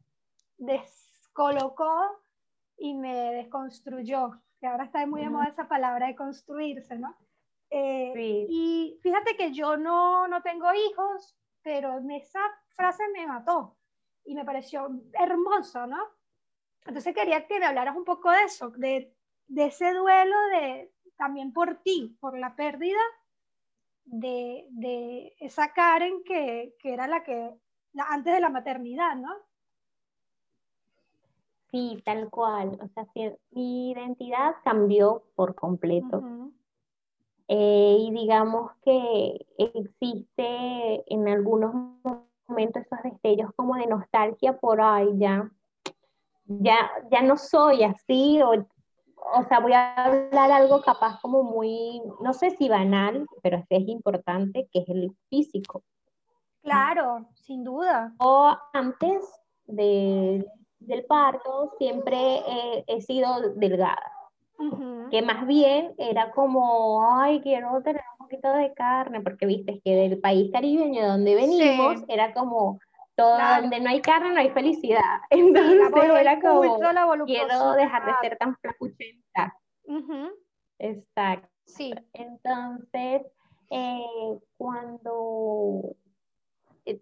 descolocó 0.58 2.22
y 2.78 2.94
me 2.94 3.34
desconstruyó, 3.34 4.42
que 4.62 4.68
ahora 4.68 4.86
está 4.86 5.06
muy 5.06 5.20
de 5.20 5.30
moda 5.30 5.48
esa 5.48 5.68
palabra 5.68 6.08
de 6.08 6.16
construirse, 6.16 6.98
¿no? 6.98 7.14
Eh, 7.72 8.48
y 8.50 9.00
fíjate 9.02 9.36
que 9.38 9.52
yo 9.52 9.78
no, 9.78 10.28
no 10.28 10.42
tengo 10.42 10.68
hijos, 10.74 11.38
pero 11.62 12.00
esa 12.10 12.42
frase 12.76 13.04
me 13.14 13.28
mató 13.28 13.78
y 14.26 14.34
me 14.34 14.46
pareció 14.46 14.90
hermoso, 15.14 15.86
¿no? 15.86 16.00
Entonces 16.86 17.14
quería 17.14 17.46
que 17.46 17.60
me 17.60 17.66
hablaras 17.66 17.96
un 17.96 18.06
poco 18.06 18.32
de 18.32 18.44
eso, 18.44 18.72
de, 18.72 19.14
de 19.48 19.66
ese 19.66 19.94
duelo 19.94 20.36
de 20.54 20.92
también 21.18 21.52
por 21.52 21.76
ti, 21.84 22.18
por 22.20 22.38
la 22.38 22.56
pérdida 22.56 23.00
de, 24.06 24.66
de 24.72 25.36
esa 25.40 25.74
Karen 25.74 26.24
que, 26.24 26.76
que, 26.80 26.94
era 26.94 27.08
la 27.08 27.24
que, 27.24 27.54
la, 27.94 28.06
antes 28.06 28.34
de 28.34 28.40
la 28.40 28.50
maternidad, 28.50 29.16
¿no? 29.16 29.36
Sí, 31.72 32.02
tal 32.04 32.30
cual. 32.30 32.80
O 32.82 32.88
sea, 32.88 33.06
mi 33.52 33.92
identidad 33.92 34.56
cambió 34.64 35.24
por 35.36 35.54
completo. 35.54 36.24
Eh, 37.52 37.98
y 38.00 38.12
digamos 38.12 38.72
que 38.84 39.44
existe 39.58 41.04
en 41.12 41.28
algunos 41.28 41.74
momentos 42.48 42.84
esos 42.84 43.00
destellos 43.04 43.50
como 43.56 43.76
de 43.76 43.88
nostalgia 43.88 44.56
por, 44.60 44.80
ahí 44.80 45.18
ya, 45.18 45.50
ya, 46.46 46.92
ya 47.10 47.24
no 47.24 47.38
soy 47.38 47.82
así, 47.82 48.40
o, 48.44 48.52
o 48.52 49.44
sea, 49.48 49.62
voy 49.62 49.74
a 49.74 49.96
hablar 49.96 50.52
algo 50.52 50.84
capaz 50.84 51.20
como 51.22 51.42
muy, 51.42 52.00
no 52.22 52.34
sé 52.34 52.52
si 52.52 52.70
banal, 52.70 53.26
pero 53.42 53.64
es 53.68 53.88
importante, 53.88 54.70
que 54.72 54.82
es 54.82 54.90
el 54.90 55.12
físico. 55.32 55.82
Claro, 56.62 57.26
sin 57.34 57.64
duda. 57.64 58.14
O 58.20 58.56
antes 58.74 59.28
de, 59.66 60.46
del 60.78 61.04
parto 61.06 61.74
siempre 61.80 62.44
he 62.86 63.02
sido 63.02 63.40
delgada 63.56 64.19
que 65.10 65.22
más 65.22 65.48
bien 65.48 65.94
era 65.98 66.32
como, 66.32 67.14
ay, 67.14 67.42
quiero 67.42 67.82
tener 67.82 68.04
un 68.20 68.26
poquito 68.26 68.52
de 68.54 68.74
carne, 68.74 69.22
porque 69.22 69.46
viste 69.46 69.82
que 69.84 69.96
del 69.96 70.20
país 70.20 70.52
caribeño 70.52 71.08
donde 71.08 71.36
venimos 71.36 72.04
era 72.08 72.34
como, 72.34 72.80
todo 73.16 73.38
donde 73.62 73.80
no 73.80 73.90
hay 73.90 74.02
carne 74.02 74.32
no 74.32 74.40
hay 74.40 74.50
felicidad. 74.50 75.20
Entonces 75.30 75.80
era 76.20 76.40
como, 76.40 77.26
quiero 77.26 77.74
dejar 77.74 78.06
de 78.06 78.14
ser 78.22 78.38
tan 78.38 78.56
flacuchenta. 78.58 79.56
Exacto. 80.80 81.50
Sí. 81.66 81.94
Entonces, 82.14 83.22
eh, 83.70 84.40
cuando 84.58 85.96
eh, 86.86 87.00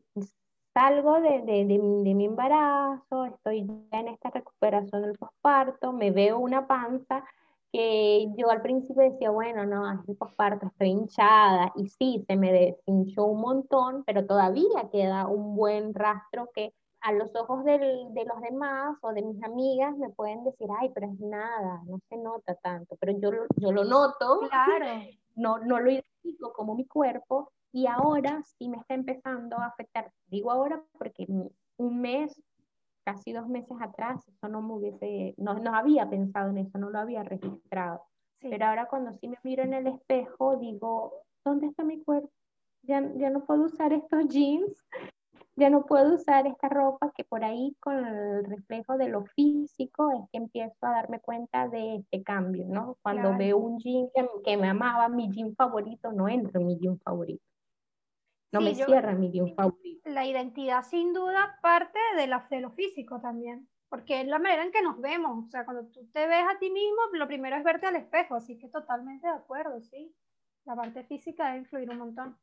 salgo 0.74 1.22
de, 1.22 1.42
de, 1.42 1.66
de, 1.66 2.14
mi 2.14 2.26
embarazo, 2.26 3.26
estoy 3.26 3.66
ya 3.92 4.00
en 4.00 4.10
esta 4.10 4.30
recuperación 4.30 5.02
del 5.02 5.18
posparto, 5.18 5.94
me 5.94 6.12
veo 6.12 6.40
una 6.40 6.68
panza 6.68 7.24
que 7.72 8.28
yo 8.38 8.50
al 8.50 8.62
principio 8.62 9.04
decía, 9.04 9.30
bueno, 9.30 9.66
no, 9.66 9.92
es 9.92 10.08
el 10.08 10.16
posparto, 10.16 10.68
estoy 10.68 10.90
hinchada, 10.90 11.72
y 11.76 11.88
sí, 11.90 12.24
se 12.28 12.36
me 12.36 12.52
deshinchó 12.52 13.26
un 13.26 13.42
montón, 13.42 14.04
pero 14.06 14.26
todavía 14.26 14.90
queda 14.92 15.28
un 15.28 15.56
buen 15.56 15.94
rastro 15.94 16.50
que 16.54 16.74
a 17.02 17.12
los 17.12 17.36
ojos 17.36 17.64
del, 17.64 18.14
de 18.14 18.26
los 18.26 18.42
demás 18.42 18.98
o 19.02 19.14
de 19.14 19.22
mis 19.22 19.42
amigas 19.44 19.96
me 19.98 20.10
pueden 20.10 20.44
decir, 20.44 20.68
ay, 20.80 20.90
pero 20.94 21.08
es 21.08 21.20
nada, 21.20 21.82
no 21.86 22.00
se 22.10 22.18
nota 22.18 22.56
tanto, 22.56 22.96
pero 23.00 23.14
yo, 23.20 23.32
yo 23.58 23.72
lo 23.72 23.84
noto, 23.84 24.40
claro. 24.50 24.86
no, 25.36 25.60
no 25.60 25.80
lo 25.80 25.92
identifico 25.92 26.54
como 26.54 26.76
mi 26.76 26.86
cuerpo, 26.86 27.52
y 27.72 27.86
ahora 27.86 28.42
sí 28.58 28.70
me 28.70 28.78
está 28.78 28.96
empezando 28.96 29.58
a 29.60 29.68
afectar. 29.68 30.12
Digo 30.28 30.52
ahora 30.52 30.82
porque 30.98 31.28
un 31.28 32.02
mes 32.02 32.42
casi 33.08 33.32
dos 33.32 33.48
meses 33.48 33.78
atrás, 33.80 34.22
eso 34.28 34.50
no 34.50 34.62
me 34.62 34.74
hubiese, 34.74 35.34
no, 35.38 35.54
no 35.54 35.74
había 35.74 36.10
pensado 36.10 36.50
en 36.50 36.58
eso, 36.58 36.78
no 36.78 36.90
lo 36.90 37.00
había 37.00 37.24
registrado. 37.24 38.02
Pero 38.42 38.66
ahora 38.66 38.90
cuando 38.90 39.14
sí 39.14 39.30
me 39.30 39.38
miro 39.44 39.64
en 39.64 39.74
el 39.74 39.88
espejo, 39.88 40.58
digo, 40.58 41.14
¿dónde 41.46 41.68
está 41.68 41.86
mi 41.86 42.04
cuerpo? 42.04 42.30
Ya, 42.84 43.02
ya 43.16 43.30
no 43.30 43.46
puedo 43.46 43.64
usar 43.64 43.94
estos 43.94 44.28
jeans, 44.28 44.86
ya 45.56 45.70
no 45.70 45.86
puedo 45.86 46.16
usar 46.16 46.48
esta 46.48 46.68
ropa 46.68 47.14
que 47.16 47.24
por 47.24 47.46
ahí 47.46 47.78
con 47.80 47.96
el 48.06 48.44
reflejo 48.44 48.98
de 48.98 49.08
lo 49.08 49.24
físico 49.24 50.12
es 50.12 50.30
que 50.30 50.40
empiezo 50.40 50.86
a 50.86 50.92
darme 50.92 51.22
cuenta 51.22 51.70
de 51.70 51.96
este 51.96 52.24
cambio, 52.24 52.66
¿no? 52.68 52.98
Cuando 53.02 53.38
veo 53.38 53.58
un 53.58 53.80
jean 53.80 54.10
que, 54.14 54.28
que, 54.44 54.58
me 54.58 54.68
amaba, 54.68 55.08
mi 55.08 55.32
jean 55.32 55.56
favorito 55.56 56.12
no 56.12 56.28
entra 56.28 56.60
en 56.60 56.68
mi 56.68 56.78
jean 56.78 57.00
favorito. 57.00 57.46
No 58.52 58.62
me 58.62 58.74
cierra 58.74 59.14
mi 59.14 59.30
guion 59.30 59.54
favorito. 59.56 60.10
La 60.10 60.26
identidad 60.26 60.84
sin 60.84 61.14
duda 61.14 61.58
parte 61.62 62.00
de, 62.16 62.28
la, 62.28 62.48
de 62.50 62.62
lo 62.62 62.72
físico 62.72 63.20
también, 63.20 63.68
porque 63.90 64.22
es 64.22 64.28
la 64.28 64.40
manera 64.40 64.64
en 64.64 64.72
que 64.72 64.82
nos 64.82 65.00
vemos. 65.02 65.46
O 65.46 65.50
sea, 65.50 65.66
cuando 65.66 65.86
tú 65.88 66.08
te 66.14 66.28
ves 66.28 66.46
a 66.50 66.58
ti 66.58 66.70
mismo, 66.70 66.98
lo 67.14 67.28
primero 67.28 67.56
es 67.56 67.64
verte 67.64 67.88
al 67.88 67.98
espejo, 67.98 68.36
así 68.36 68.58
que 68.58 68.70
totalmente 68.70 69.28
de 69.28 69.34
acuerdo, 69.34 69.82
sí. 69.82 70.16
La 70.66 70.76
parte 70.76 71.04
física 71.04 71.48
debe 71.48 71.60
influir 71.60 71.90
un 71.90 71.98
montón. 71.98 72.38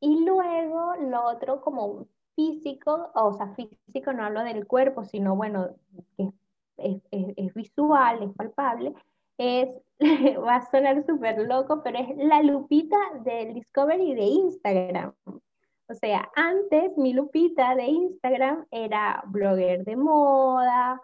Y 0.00 0.24
luego 0.24 0.94
lo 0.96 1.24
otro 1.26 1.60
como 1.60 2.06
físico, 2.34 3.10
o 3.14 3.32
sea, 3.34 3.54
físico 3.54 4.12
no 4.12 4.24
hablo 4.24 4.42
del 4.42 4.66
cuerpo, 4.66 5.04
sino 5.04 5.36
bueno, 5.36 5.76
que 6.16 6.30
es, 6.78 7.02
es, 7.10 7.34
es 7.36 7.54
visual, 7.54 8.22
es 8.22 8.34
palpable, 8.34 8.94
es, 9.36 9.68
va 10.46 10.56
a 10.56 10.70
sonar 10.70 11.04
súper 11.04 11.38
loco, 11.46 11.82
pero 11.82 11.98
es 11.98 12.16
la 12.16 12.42
Lupita 12.42 12.96
del 13.22 13.54
Discovery 13.54 14.14
de 14.14 14.22
Instagram. 14.22 15.14
O 15.26 15.94
sea, 15.94 16.30
antes 16.36 16.96
mi 16.96 17.12
Lupita 17.12 17.74
de 17.74 17.84
Instagram 17.84 18.66
era 18.70 19.22
blogger 19.26 19.84
de 19.84 19.96
moda, 19.96 21.00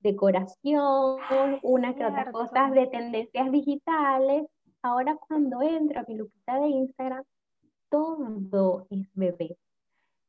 decoración, 0.00 1.18
una 1.62 1.94
que 1.94 2.04
otra 2.04 2.30
cosas 2.30 2.70
de 2.72 2.86
tendencias 2.86 3.50
digitales. 3.50 4.46
Ahora 4.82 5.16
cuando 5.16 5.62
entro 5.62 6.00
a 6.00 6.04
mi 6.06 6.16
Lupita 6.16 6.60
de 6.60 6.68
Instagram, 6.68 7.24
todo 7.88 8.86
es 8.90 9.08
bebé. 9.14 9.56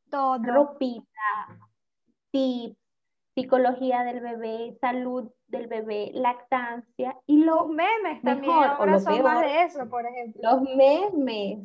Todo. 0.09 0.39
Ropita, 0.41 1.59
tips, 2.31 2.77
psicología 3.37 4.03
del 4.03 4.19
bebé, 4.19 4.75
salud 4.81 5.29
del 5.47 5.67
bebé, 5.67 6.09
lactancia 6.15 7.15
y 7.27 7.43
los 7.43 7.67
memes 7.67 8.19
también 8.23 8.51
ahora 8.51 8.99
son 8.99 9.21
más 9.21 9.41
de 9.41 9.63
eso, 9.63 9.87
por 9.87 10.07
ejemplo. 10.07 10.41
Los 10.41 10.61
memes. 10.75 11.59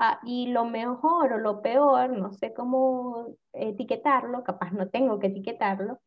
Ah, 0.00 0.18
y 0.24 0.48
lo 0.48 0.64
mejor 0.64 1.34
o 1.34 1.38
lo 1.38 1.62
peor, 1.62 2.10
no 2.10 2.32
sé 2.32 2.52
cómo 2.52 3.28
etiquetarlo, 3.52 4.42
capaz 4.42 4.72
no 4.72 4.88
tengo 4.88 5.20
que 5.20 5.28
etiquetarlo, 5.28 6.00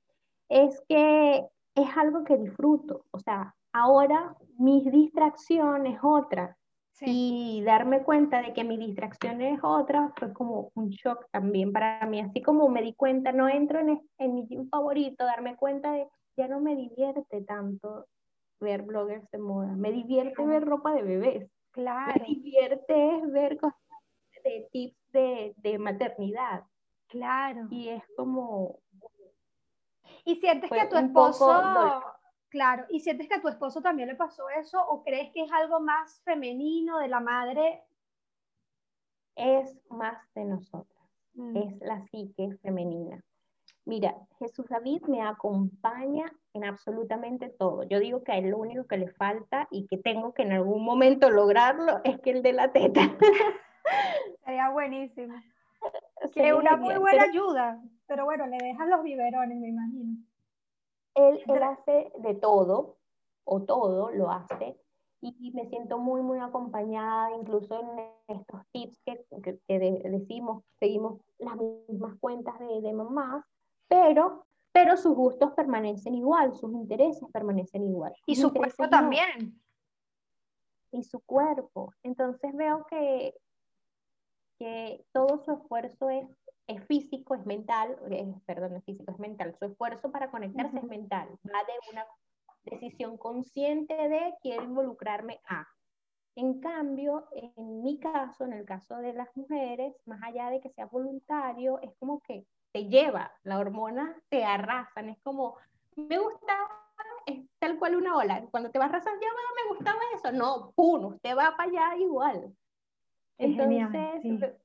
es 0.49 0.83
que 0.89 1.47
es 1.75 1.97
algo 1.97 2.25
que 2.25 2.35
disfruto. 2.35 3.05
O 3.11 3.19
sea, 3.19 3.55
ahora 3.71 4.35
mi 4.57 4.81
distracción 4.89 5.87
es 5.87 5.99
otra. 6.03 6.57
Y 7.01 7.61
darme 7.65 8.03
cuenta 8.03 8.41
de 8.41 8.53
que 8.53 8.63
mi 8.63 8.77
distracción 8.77 9.41
es 9.41 9.59
otra 9.63 10.13
fue 10.17 10.31
como 10.31 10.71
un 10.75 10.89
shock 10.89 11.27
también 11.31 11.73
para 11.73 12.05
mí. 12.05 12.21
Así 12.21 12.41
como 12.41 12.69
me 12.69 12.81
di 12.81 12.93
cuenta, 12.93 13.31
no 13.31 13.49
entro 13.49 13.79
en, 13.79 14.01
en 14.17 14.35
mi 14.35 14.47
gym 14.47 14.69
favorito, 14.69 15.25
darme 15.25 15.57
cuenta 15.57 15.91
de 15.91 16.07
ya 16.37 16.47
no 16.47 16.59
me 16.59 16.75
divierte 16.75 17.41
tanto 17.41 18.07
ver 18.59 18.83
bloggers 18.83 19.29
de 19.31 19.37
moda. 19.39 19.73
Me 19.75 19.91
divierte 19.91 20.45
ver 20.45 20.63
ropa 20.63 20.93
de 20.93 21.01
bebés. 21.03 21.51
Claro. 21.71 22.13
Me 22.21 22.25
divierte 22.27 23.21
ver 23.27 23.57
cosas 23.57 23.79
de 24.43 24.67
tips 24.71 25.11
de, 25.11 25.53
de 25.57 25.77
maternidad. 25.77 26.63
Claro. 27.07 27.67
Y 27.69 27.89
es 27.89 28.03
como... 28.15 28.79
Y 30.23 30.35
sientes 30.35 30.71
que 30.71 30.79
a 30.79 30.89
tu 30.89 30.97
esposo 30.97 31.45
Claro, 32.49 32.85
¿y 32.89 32.99
sientes 32.99 33.27
que 33.27 33.35
a 33.35 33.41
tu 33.41 33.47
esposo 33.47 33.81
también 33.81 34.07
le 34.07 34.15
pasó 34.15 34.49
eso 34.49 34.79
o 34.87 35.03
crees 35.03 35.31
que 35.33 35.43
es 35.43 35.51
algo 35.51 35.79
más 35.79 36.21
femenino 36.23 36.99
de 36.99 37.07
la 37.07 37.19
madre? 37.19 37.83
Es 39.35 39.77
más 39.89 40.17
de 40.33 40.45
nosotras, 40.45 41.09
mm. 41.33 41.57
es 41.57 41.79
la 41.81 42.01
psique 42.05 42.57
femenina. 42.61 43.21
Mira, 43.85 44.15
Jesús 44.39 44.65
David 44.67 45.03
me 45.03 45.21
acompaña 45.21 46.31
en 46.53 46.65
absolutamente 46.65 47.49
todo. 47.49 47.83
Yo 47.83 47.99
digo 47.99 48.23
que 48.23 48.31
a 48.31 48.37
él 48.37 48.49
lo 48.49 48.57
único 48.57 48.85
que 48.87 48.97
le 48.97 49.09
falta 49.09 49.67
y 49.69 49.85
que 49.87 49.97
tengo 49.97 50.33
que 50.33 50.41
en 50.41 50.53
algún 50.53 50.83
momento 50.83 51.29
lograrlo 51.29 52.01
es 52.03 52.19
que 52.21 52.31
el 52.31 52.41
de 52.41 52.53
la 52.53 52.71
teta. 52.71 53.01
Sería 54.45 54.69
buenísimo. 54.69 55.35
Sería 56.33 56.55
una 56.55 56.77
muy 56.77 56.95
buena 56.95 57.23
ayuda, 57.23 57.79
pero 58.07 58.25
bueno, 58.25 58.47
le 58.47 58.57
dejan 58.57 58.89
los 58.89 59.03
biberones, 59.03 59.59
me 59.59 59.67
imagino. 59.67 60.17
Él, 61.15 61.41
hace 61.63 62.11
de 62.19 62.35
todo, 62.35 62.97
o 63.45 63.63
todo 63.63 64.11
lo 64.11 64.29
hace, 64.29 64.77
y 65.21 65.51
me 65.53 65.67
siento 65.67 65.97
muy, 65.97 66.21
muy 66.21 66.39
acompañada, 66.39 67.31
incluso 67.31 67.79
en 67.79 68.37
estos 68.39 68.61
tips 68.71 69.01
que, 69.03 69.25
que, 69.67 69.79
decimos, 69.79 70.63
seguimos 70.79 71.19
las 71.39 71.55
mismas 71.89 72.15
cuentas 72.19 72.57
de, 72.59 72.81
de 72.81 72.93
mamás, 72.93 73.43
pero, 73.87 74.45
pero 74.71 74.97
sus 74.97 75.15
gustos 75.15 75.51
permanecen 75.53 76.15
igual, 76.15 76.53
sus 76.53 76.71
intereses 76.73 77.27
permanecen 77.31 77.83
igual. 77.85 78.13
Y 78.27 78.35
su 78.35 78.53
cuerpo 78.53 78.87
también. 78.89 79.59
Y 80.91 81.03
su 81.03 81.19
cuerpo. 81.21 81.93
Entonces 82.03 82.55
veo 82.55 82.85
que, 82.89 83.33
que 84.59 85.05
todo 85.11 85.39
su 85.43 85.53
esfuerzo 85.53 86.09
es 86.09 86.27
es 86.67 86.85
físico, 86.85 87.35
es 87.35 87.45
mental, 87.45 87.97
perdón, 88.45 88.75
es 88.75 88.83
físico, 88.83 89.11
es 89.11 89.19
mental. 89.19 89.55
Su 89.59 89.65
esfuerzo 89.65 90.11
para 90.11 90.31
conectarse 90.31 90.77
es 90.77 90.83
mental. 90.83 91.29
Va 91.45 91.59
de 91.63 91.91
una 91.91 92.05
decisión 92.63 93.17
consciente 93.17 93.95
de 93.95 94.35
quiero 94.41 94.63
involucrarme 94.63 95.39
a. 95.47 95.67
En 96.35 96.59
cambio, 96.59 97.27
en 97.31 97.81
mi 97.81 97.99
caso, 97.99 98.43
en 98.43 98.53
el 98.53 98.65
caso 98.65 98.97
de 98.97 99.13
las 99.13 99.29
mujeres, 99.37 99.95
más 100.05 100.21
allá 100.23 100.49
de 100.49 100.59
que 100.59 100.69
sea 100.69 100.85
voluntario, 100.87 101.79
es 101.81 101.95
como 101.97 102.19
que 102.21 102.45
te 102.73 102.87
lleva, 102.87 103.31
la 103.43 103.57
hormona 103.57 104.21
te 104.27 104.43
arrasan, 104.43 105.09
es 105.09 105.17
como, 105.21 105.55
me 105.95 106.19
gusta, 106.19 106.53
es 107.25 107.39
tal 107.57 107.79
cual 107.79 107.95
una 107.95 108.17
ola, 108.17 108.45
cuando 108.51 108.69
te 108.69 108.79
vas 108.79 108.89
arrasando, 108.89 109.21
ya 109.21 109.29
me 109.29 109.75
gustaba 109.75 109.99
eso, 110.13 110.31
no, 110.33 110.71
pum, 110.75 111.05
usted 111.05 111.37
va 111.37 111.55
para 111.55 111.69
allá 111.69 111.97
igual. 111.97 112.53
Entonces, 113.37 114.55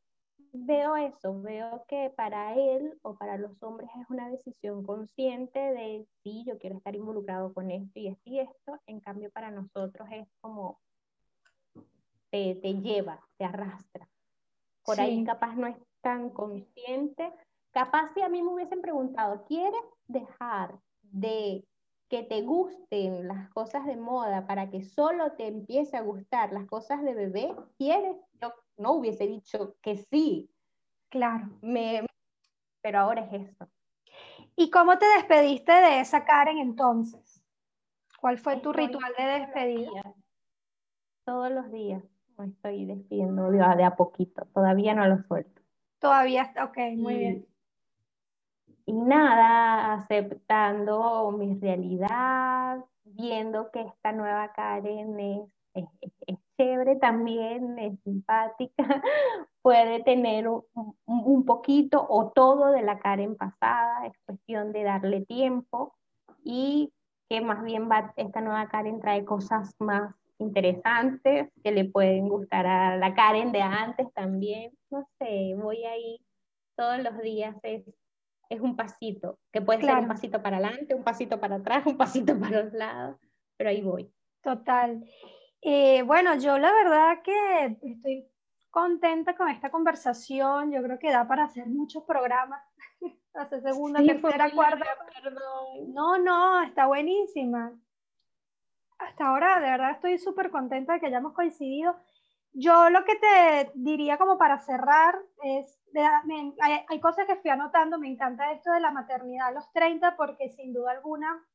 veo 0.53 0.97
eso, 0.97 1.41
veo 1.41 1.85
que 1.87 2.11
para 2.17 2.55
él 2.55 2.99
o 3.03 3.15
para 3.15 3.37
los 3.37 3.63
hombres 3.63 3.91
es 4.01 4.09
una 4.09 4.29
decisión 4.29 4.85
consciente 4.85 5.59
de 5.59 6.07
sí, 6.23 6.45
yo 6.47 6.59
quiero 6.59 6.77
estar 6.77 6.95
involucrado 6.95 7.53
con 7.53 7.71
esto 7.71 7.99
y 7.99 8.09
esto 8.09 8.23
y 8.25 8.39
esto, 8.41 8.81
en 8.87 9.01
cambio 9.01 9.31
para 9.31 9.51
nosotros 9.51 10.09
es 10.13 10.29
como 10.41 10.79
te, 12.31 12.55
te 12.57 12.75
lleva, 12.75 13.21
te 13.37 13.45
arrastra. 13.45 14.09
Por 14.85 15.01
ahí 15.01 15.25
capaz 15.25 15.55
no 15.57 15.67
es 15.67 15.77
tan 16.01 16.31
consciente, 16.31 17.33
capaz 17.71 18.13
si 18.15 18.23
a 18.23 18.29
mí 18.29 18.43
me 18.43 18.53
hubiesen 18.53 18.81
preguntado, 18.81 19.45
¿quieres 19.45 19.83
dejar 20.07 20.79
de 21.03 21.65
que 22.09 22.23
te 22.25 22.43
gusten 22.43 23.29
las 23.29 23.49
cosas 23.51 23.87
de 23.87 23.97
moda 23.97 24.47
para 24.47 24.69
que 24.69 24.83
solo 24.83 25.33
te 25.33 25.47
empiece 25.47 25.97
a 25.97 26.03
gustar 26.03 26.53
las 26.53 26.67
cosas 26.67 27.03
de 27.03 27.15
bebé? 27.15 27.55
¿Quieres? 27.79 28.17
Yo 28.41 28.53
no 28.81 28.93
hubiese 28.93 29.27
dicho 29.27 29.77
que 29.81 29.97
sí. 29.97 30.51
Claro. 31.11 31.49
Me, 31.61 32.05
pero 32.83 33.01
ahora 33.01 33.23
es 33.31 33.49
eso. 33.49 33.69
¿Y 34.57 34.71
cómo 34.71 34.99
te 34.99 35.07
despediste 35.17 35.73
de 35.73 36.01
esa 36.01 36.25
Karen 36.25 36.59
entonces? 36.59 37.43
¿Cuál 38.21 38.39
fue 38.39 38.59
tu 38.59 38.73
ritual 38.73 39.13
de 39.17 39.25
despedida? 39.25 40.15
Todos 41.25 41.51
los 41.51 41.71
días 41.71 42.03
me 42.37 42.47
estoy 42.47 42.87
despidiendo 42.87 43.51
de 43.51 43.85
a 43.85 43.97
poquito, 43.97 44.47
todavía 44.55 44.95
no 44.95 45.07
lo 45.07 45.23
suelto. 45.25 45.63
Todavía 45.99 46.43
está, 46.43 46.65
ok, 46.65 46.79
muy 46.97 47.17
bien. 47.17 47.47
Y 48.87 48.93
nada, 48.95 49.93
aceptando 49.95 51.31
mi 51.33 51.59
realidad, 51.59 52.85
viendo 53.05 53.71
que 53.71 53.83
esta 53.83 54.13
nueva 54.13 54.53
Karen 54.53 55.21
es 55.75 56.39
chévere 56.61 56.97
también, 56.97 57.79
es 57.79 57.99
simpática, 58.05 58.75
puede 59.63 60.03
tener 60.03 60.47
un, 60.47 60.65
un, 61.07 61.45
poquito 61.47 62.05
o 62.07 62.33
todo 62.33 62.71
de 62.73 62.83
la 62.83 62.99
Karen 62.99 63.35
pasada, 63.35 64.07
es 64.07 64.13
cuestión 64.27 64.73
de 64.73 64.83
darle 64.83 65.25
tiempo 65.25 65.95
y 66.45 66.93
que 67.31 67.41
más 67.41 67.63
bien 67.63 67.91
va, 67.91 68.13
esta 68.17 68.43
nueva 68.43 68.69
Karen 68.69 69.01
trae 69.01 69.25
cosas 69.25 69.75
más 69.79 70.15
interesantes 70.39 71.51
que 71.63 71.73
le 71.73 71.87
pueden 71.87 72.29
gustar 72.29 72.67
a 72.67 72.97
la 72.99 73.15
Karen 73.15 73.53
de 73.53 73.63
antes 73.63 74.13
también, 74.13 74.71
no 74.91 75.09
sé, 75.19 75.55
voy 75.57 75.85
ahí 75.85 76.21
todos 76.77 77.03
los 77.03 77.17
días, 77.23 77.57
es, 77.63 77.85
es 78.51 78.61
un 78.61 78.77
pasito, 78.77 79.39
que 79.51 79.63
puede 79.63 79.81
ser 79.81 79.97
un 79.97 80.09
pasito 80.09 80.43
para 80.43 80.59
adelante, 80.59 80.95
un 80.95 81.05
pasito 81.05 81.41
para 81.41 81.57
atrás, 81.57 81.85
un 81.87 81.97
pasito 81.97 82.39
para 82.39 82.65
los 82.65 82.73
lados, 82.75 83.17
pero 83.57 83.71
ahí 83.71 83.81
voy. 83.81 84.13
Total. 84.43 85.03
Eh, 85.63 86.03
bueno, 86.03 86.37
yo 86.37 86.59
la 86.59 86.73
verdad 86.73 87.23
que 87.23 87.79
estoy 87.83 88.27
contenta 88.71 89.37
con 89.37 89.49
esta 89.49 89.71
conversación. 89.71 90.73
Yo 90.73 90.83
creo 90.83 90.99
que 90.99 91.11
da 91.11 91.27
para 91.27 91.45
hacer 91.45 91.67
muchos 91.67 92.05
programas. 92.05 92.63
Hace 93.35 93.61
segunda, 93.61 94.03
tercera, 94.03 94.51
cuarta. 94.51 94.87
Perdón. 95.23 95.95
No, 95.95 96.19
no, 96.19 96.63
está 96.63 96.87
buenísima. 96.87 97.73
Hasta 98.99 99.27
ahora, 99.29 99.61
de 99.61 99.71
verdad, 99.71 99.93
estoy 99.93 100.19
súper 100.19 100.51
contenta 100.51 100.95
de 100.95 101.01
que 101.01 101.07
hayamos 101.07 101.33
coincidido. 101.33 101.97
Yo 102.53 102.91
lo 102.91 103.05
que 103.05 103.15
te 103.17 103.71
diría 103.75 104.19
como 104.19 104.37
para 104.37 104.59
cerrar 104.59 105.17
es, 105.45 105.81
hay, 106.61 106.85
hay, 106.89 107.01
cosas 107.01 107.27
que 107.27 107.37
fui 107.37 107.51
anotando, 107.51 107.99
me 107.99 108.09
encanta 108.09 108.51
esto 108.51 108.73
de 108.73 108.81
la 108.81 108.91
maternidad 108.91 109.49
a 109.49 109.53
los 109.53 109.71
30 109.73 110.17
porque 110.17 110.51
sin 110.51 110.73
duda 110.73 110.91
alguna 110.91 111.47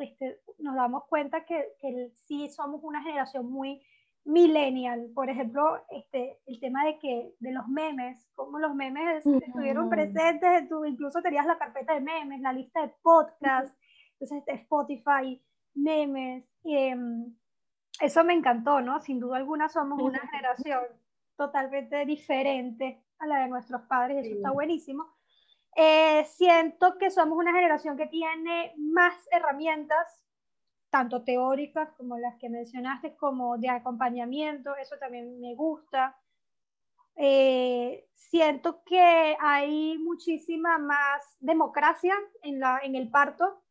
este, 0.00 0.40
nos 0.58 0.74
damos 0.74 1.04
cuenta 1.06 1.44
que, 1.44 1.74
que, 1.80 2.10
sí 2.26 2.48
somos 2.48 2.82
una 2.82 3.02
generación 3.02 3.50
muy 3.50 3.82
millennial. 4.24 5.10
Por 5.14 5.30
ejemplo, 5.30 5.82
este, 5.90 6.38
el 6.46 6.60
tema 6.60 6.84
de 6.84 6.98
que 6.98 7.34
de 7.38 7.52
los 7.52 7.68
memes, 7.68 8.28
como 8.34 8.58
los 8.58 8.74
memes 8.74 9.24
estuvieron 9.26 9.88
presentes, 9.88 10.68
tú 10.68 10.84
incluso 10.84 11.22
tenías 11.22 11.46
la 11.46 11.58
carpeta 11.58 11.94
de 11.94 12.00
memes, 12.00 12.40
la 12.40 12.52
lista 12.52 12.82
de 12.82 12.94
podcasts, 13.02 13.76
entonces 14.12 14.38
este, 14.38 14.54
Spotify, 14.62 15.42
memes. 15.74 16.44
Em, 16.64 17.34
eso 18.00 18.24
me 18.24 18.34
encantó, 18.34 18.80
¿no? 18.80 19.00
Sin 19.00 19.20
duda 19.20 19.36
alguna 19.36 19.68
somos 19.68 20.00
una 20.00 20.20
generación 20.28 20.80
totalmente 21.36 22.04
diferente 22.04 23.02
a 23.18 23.26
la 23.26 23.40
de 23.40 23.48
nuestros 23.48 23.82
padres, 23.82 24.26
eso 24.26 24.36
está 24.36 24.50
buenísimo. 24.50 25.06
Eh, 25.76 26.24
siento 26.24 26.98
que 26.98 27.10
somos 27.10 27.38
una 27.38 27.52
generación 27.52 27.96
que 27.96 28.06
tiene 28.06 28.74
más 28.76 29.14
herramientas 29.30 30.20
tanto 30.90 31.22
teóricas 31.22 31.92
como 31.96 32.18
las 32.18 32.36
que 32.36 32.50
mencionaste, 32.50 33.16
como 33.16 33.56
de 33.56 33.68
acompañamiento, 33.70 34.76
eso 34.76 34.96
también 34.98 35.40
me 35.40 35.54
gusta. 35.54 36.18
Eh, 37.16 38.08
siento 38.14 38.82
que 38.84 39.36
hay 39.40 39.98
muchísima 39.98 40.78
más 40.78 41.36
democracia 41.38 42.14
en, 42.42 42.60
la, 42.60 42.80
en 42.82 42.96
el 42.96 43.08
parto. 43.10 43.62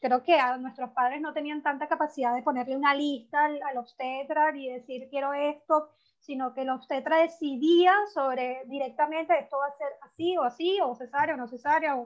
Creo 0.00 0.22
que 0.22 0.38
a 0.38 0.56
nuestros 0.58 0.90
padres 0.90 1.20
no 1.20 1.32
tenían 1.32 1.62
tanta 1.62 1.88
capacidad 1.88 2.34
de 2.34 2.42
ponerle 2.42 2.76
una 2.76 2.94
lista 2.94 3.44
al, 3.44 3.62
al 3.62 3.78
obstetra 3.78 4.54
y 4.56 4.68
decir 4.68 5.08
quiero 5.10 5.32
esto, 5.32 5.90
sino 6.20 6.52
que 6.52 6.62
el 6.62 6.70
obstetra 6.70 7.18
decidía 7.18 7.94
sobre 8.12 8.62
directamente 8.66 9.38
esto 9.38 9.58
va 9.58 9.66
a 9.66 9.76
ser 9.76 9.88
así 10.02 10.36
o 10.36 10.42
así, 10.42 10.78
o 10.82 10.94
cesárea 10.94 11.34
o 11.34 11.38
no 11.38 11.46
cesárea. 11.48 11.96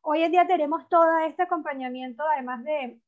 Hoy 0.00 0.22
en 0.22 0.32
día 0.32 0.46
tenemos 0.46 0.88
todo 0.88 1.18
este 1.18 1.42
acompañamiento, 1.42 2.24
además 2.26 2.64
de, 2.64 3.00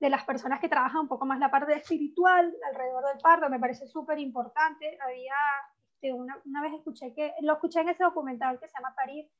de 0.00 0.10
las 0.10 0.24
personas 0.24 0.60
que 0.60 0.68
trabajan 0.68 1.02
un 1.02 1.08
poco 1.08 1.26
más 1.26 1.38
la 1.38 1.50
parte 1.50 1.74
espiritual 1.74 2.54
alrededor 2.68 3.06
del 3.06 3.18
parto, 3.18 3.48
me 3.48 3.60
parece 3.60 3.86
súper 3.86 4.18
importante. 4.18 4.98
Había, 5.00 5.34
este, 5.94 6.12
una, 6.12 6.40
una, 6.44 6.62
vez 6.62 6.74
escuché 6.74 7.14
que, 7.14 7.32
lo 7.40 7.54
escuché 7.54 7.80
en 7.80 7.90
ese 7.90 8.04
documental 8.04 8.58
que 8.58 8.68
se 8.68 8.74
llama 8.74 8.94
Parir, 8.94 9.30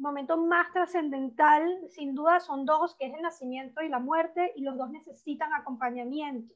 momento 0.00 0.36
más 0.36 0.72
trascendental, 0.72 1.88
sin 1.90 2.14
duda, 2.14 2.40
son 2.40 2.64
dos, 2.64 2.94
que 2.96 3.06
es 3.06 3.14
el 3.14 3.22
nacimiento 3.22 3.82
y 3.82 3.88
la 3.88 3.98
muerte, 3.98 4.52
y 4.56 4.62
los 4.62 4.76
dos 4.76 4.90
necesitan 4.90 5.52
acompañamiento. 5.52 6.54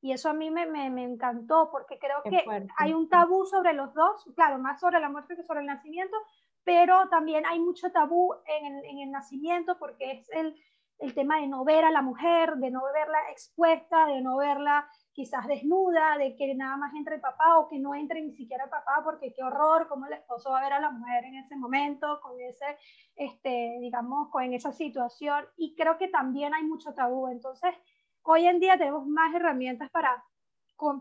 Y 0.00 0.12
eso 0.12 0.30
a 0.30 0.32
mí 0.32 0.50
me, 0.50 0.66
me, 0.66 0.90
me 0.90 1.04
encantó, 1.04 1.70
porque 1.70 1.98
creo 1.98 2.22
que 2.22 2.44
hay 2.76 2.92
un 2.92 3.08
tabú 3.08 3.44
sobre 3.46 3.72
los 3.72 3.92
dos, 3.94 4.24
claro, 4.36 4.58
más 4.58 4.80
sobre 4.80 5.00
la 5.00 5.08
muerte 5.08 5.34
que 5.34 5.42
sobre 5.42 5.60
el 5.60 5.66
nacimiento, 5.66 6.16
pero 6.62 7.08
también 7.08 7.44
hay 7.46 7.58
mucho 7.58 7.90
tabú 7.90 8.34
en 8.46 8.66
el, 8.66 8.84
en 8.84 8.98
el 8.98 9.10
nacimiento, 9.10 9.78
porque 9.78 10.12
es 10.12 10.30
el, 10.30 10.54
el 10.98 11.14
tema 11.14 11.40
de 11.40 11.48
no 11.48 11.64
ver 11.64 11.84
a 11.84 11.90
la 11.90 12.02
mujer, 12.02 12.56
de 12.56 12.70
no 12.70 12.82
verla 12.92 13.18
expuesta, 13.30 14.06
de 14.06 14.20
no 14.20 14.36
verla 14.36 14.88
quizás 15.18 15.48
desnuda, 15.48 16.16
de 16.16 16.36
que 16.36 16.54
nada 16.54 16.76
más 16.76 16.94
entre 16.94 17.16
el 17.16 17.20
papá 17.20 17.58
o 17.58 17.66
que 17.66 17.80
no 17.80 17.92
entre 17.92 18.22
ni 18.22 18.30
siquiera 18.36 18.62
el 18.66 18.70
papá, 18.70 19.00
porque 19.02 19.32
qué 19.34 19.42
horror, 19.42 19.88
cómo 19.88 20.06
el 20.06 20.12
esposo 20.12 20.52
va 20.52 20.60
a 20.60 20.62
ver 20.62 20.74
a 20.74 20.80
la 20.80 20.92
mujer 20.92 21.24
en 21.24 21.34
ese 21.34 21.56
momento, 21.56 22.20
con 22.22 22.40
ese, 22.40 22.78
este, 23.16 23.78
digamos, 23.80 24.28
con 24.30 24.54
esa 24.54 24.70
situación. 24.70 25.44
Y 25.56 25.74
creo 25.74 25.98
que 25.98 26.06
también 26.06 26.54
hay 26.54 26.62
mucho 26.62 26.94
tabú. 26.94 27.26
Entonces, 27.26 27.74
hoy 28.22 28.46
en 28.46 28.60
día 28.60 28.78
tenemos 28.78 29.08
más 29.08 29.34
herramientas 29.34 29.90
para, 29.90 30.24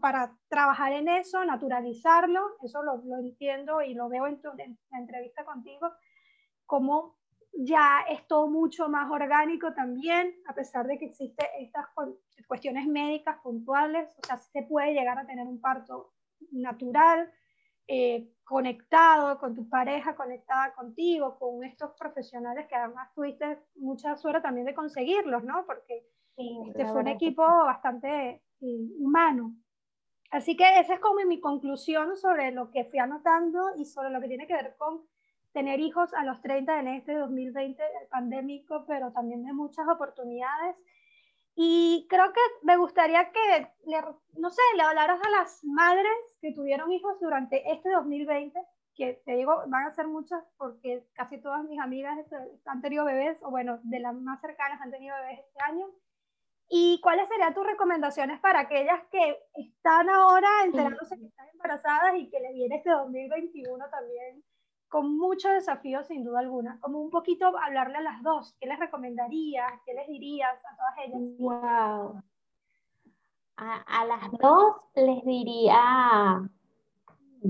para 0.01 0.36
trabajar 0.47 0.93
en 0.93 1.09
eso, 1.09 1.45
naturalizarlo, 1.45 2.41
eso 2.63 2.82
lo, 2.82 2.97
lo 3.05 3.20
entiendo 3.20 3.84
y 3.84 3.93
lo 3.93 4.09
veo 4.09 4.26
en, 4.26 4.41
tu, 4.41 4.49
en 4.57 4.80
la 4.89 4.97
entrevista 4.97 5.45
contigo, 5.45 5.91
como 6.65 7.16
ya 7.60 8.01
es 8.10 8.26
todo 8.28 8.47
mucho 8.47 8.88
más 8.88 9.10
orgánico 9.10 9.74
también, 9.74 10.36
a 10.47 10.53
pesar 10.53 10.86
de 10.86 10.99
que 10.99 11.05
existen 11.05 11.47
estas 11.60 11.86
cuestiones 12.47 12.86
médicas 12.86 13.38
puntuales, 13.41 14.16
o 14.18 14.26
sea, 14.26 14.38
se 14.38 14.64
puede 14.64 14.93
llegar 14.93 15.18
a 15.18 15.26
tener 15.26 15.47
un 15.47 15.60
parto 15.60 16.14
natural, 16.51 17.32
eh, 17.88 18.30
conectado 18.43 19.39
con 19.39 19.55
tu 19.55 19.68
pareja, 19.70 20.16
conectada 20.16 20.74
contigo, 20.76 21.39
con 21.39 21.64
estos 21.64 21.91
profesionales 21.97 22.68
que 22.68 22.76
además 22.76 23.12
tuviste 23.16 23.60
mucha 23.76 24.16
suerte 24.18 24.41
también 24.41 24.68
de 24.68 24.76
conseguirlos, 24.76 25.43
¿no? 25.43 25.66
Porque 25.66 26.05
este 26.36 26.86
fue 26.86 27.01
un 27.01 27.08
equipo 27.08 27.43
bastante 27.43 28.43
eh, 28.62 28.89
humano. 28.99 29.55
Así 30.30 30.55
que 30.55 30.80
esa 30.80 30.95
es 30.95 30.99
como 30.99 31.26
mi 31.26 31.39
conclusión 31.39 32.16
sobre 32.18 32.51
lo 32.51 32.70
que 32.70 32.86
fui 32.86 32.99
anotando 32.99 33.76
y 33.78 33.86
sobre 33.86 34.12
lo 34.12 34.22
que 34.22 34.28
tiene 34.28 34.45
que 34.45 34.53
ver 34.53 34.76
con 34.78 35.08
tener 35.58 35.80
hijos 35.80 36.14
a 36.14 36.24
los 36.24 36.39
30 36.41 36.82
en 36.82 36.88
este 36.89 37.16
2020 37.16 37.82
pandémico, 38.12 38.86
pero 38.88 39.12
también 39.12 39.43
de 39.43 39.53
muchas 39.53 39.88
oportunidades. 39.88 40.76
Y 41.55 42.05
creo 42.12 42.32
que 42.32 42.41
me 42.62 42.78
gustaría 42.78 43.32
que, 43.32 43.68
le, 43.88 43.97
no 44.38 44.51
sé, 44.51 44.62
le 44.76 44.84
hablaras 44.84 45.20
a 45.20 45.30
las 45.32 45.64
madres 45.64 46.14
que 46.41 46.53
tuvieron 46.53 46.91
hijos 46.91 47.20
durante 47.20 47.72
este 47.72 47.89
2020, 47.89 48.53
que 48.93 49.20
te 49.26 49.32
digo, 49.32 49.64
van 49.66 49.88
a 49.88 49.95
ser 49.95 50.05
muchas 50.05 50.43
porque 50.58 51.08
casi 51.14 51.41
todas 51.41 51.64
mis 51.64 51.80
amigas 51.80 52.20
han 52.66 52.82
tenido 52.84 53.05
bebés, 53.05 53.39
o 53.41 53.49
bueno, 53.49 53.80
de 53.82 53.99
las 53.99 54.14
más 54.14 54.39
cercanas 54.41 54.80
han 54.80 54.91
tenido 54.91 55.16
bebés 55.16 55.39
este 55.39 55.64
año. 55.64 55.88
¿Y 56.70 57.01
cuáles 57.01 57.28
serían 57.30 57.55
tus 57.55 57.66
recomendaciones 57.66 58.39
para 58.41 58.60
aquellas 58.60 59.03
que 59.10 59.39
están 59.55 60.08
ahora 60.08 60.49
enterándose 60.66 61.18
que 61.18 61.26
están 61.26 61.47
embarazadas 61.49 62.14
y 62.16 62.30
que 62.30 62.41
les 62.41 62.53
viene 62.53 62.76
este 62.76 62.91
2021 62.91 63.89
también 63.89 64.43
con 64.89 65.17
mucho 65.17 65.49
desafío 65.49 66.03
sin 66.03 66.23
duda 66.23 66.39
alguna, 66.39 66.79
como 66.81 66.99
un 66.99 67.09
poquito 67.09 67.47
hablarle 67.57 67.97
a 67.97 68.01
las 68.01 68.23
dos, 68.23 68.55
¿qué 68.59 68.67
les 68.67 68.79
recomendarías? 68.79 69.71
¿Qué 69.85 69.93
les 69.93 70.07
dirías 70.07 70.55
a 70.65 70.75
todas 70.75 70.93
ellas? 71.05 71.21
Wow. 71.39 72.21
A, 73.57 74.05
las 74.05 74.31
dos 74.39 74.75
les 74.95 75.25
diría 75.25 76.47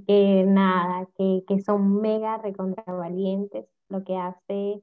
que 0.07 0.45
nada, 0.47 1.05
que, 1.17 1.43
que 1.45 1.59
son 1.59 1.99
mega 2.01 2.38
recontravalientes. 2.38 3.67
Lo 3.89 4.03
que 4.03 4.15
hace 4.15 4.81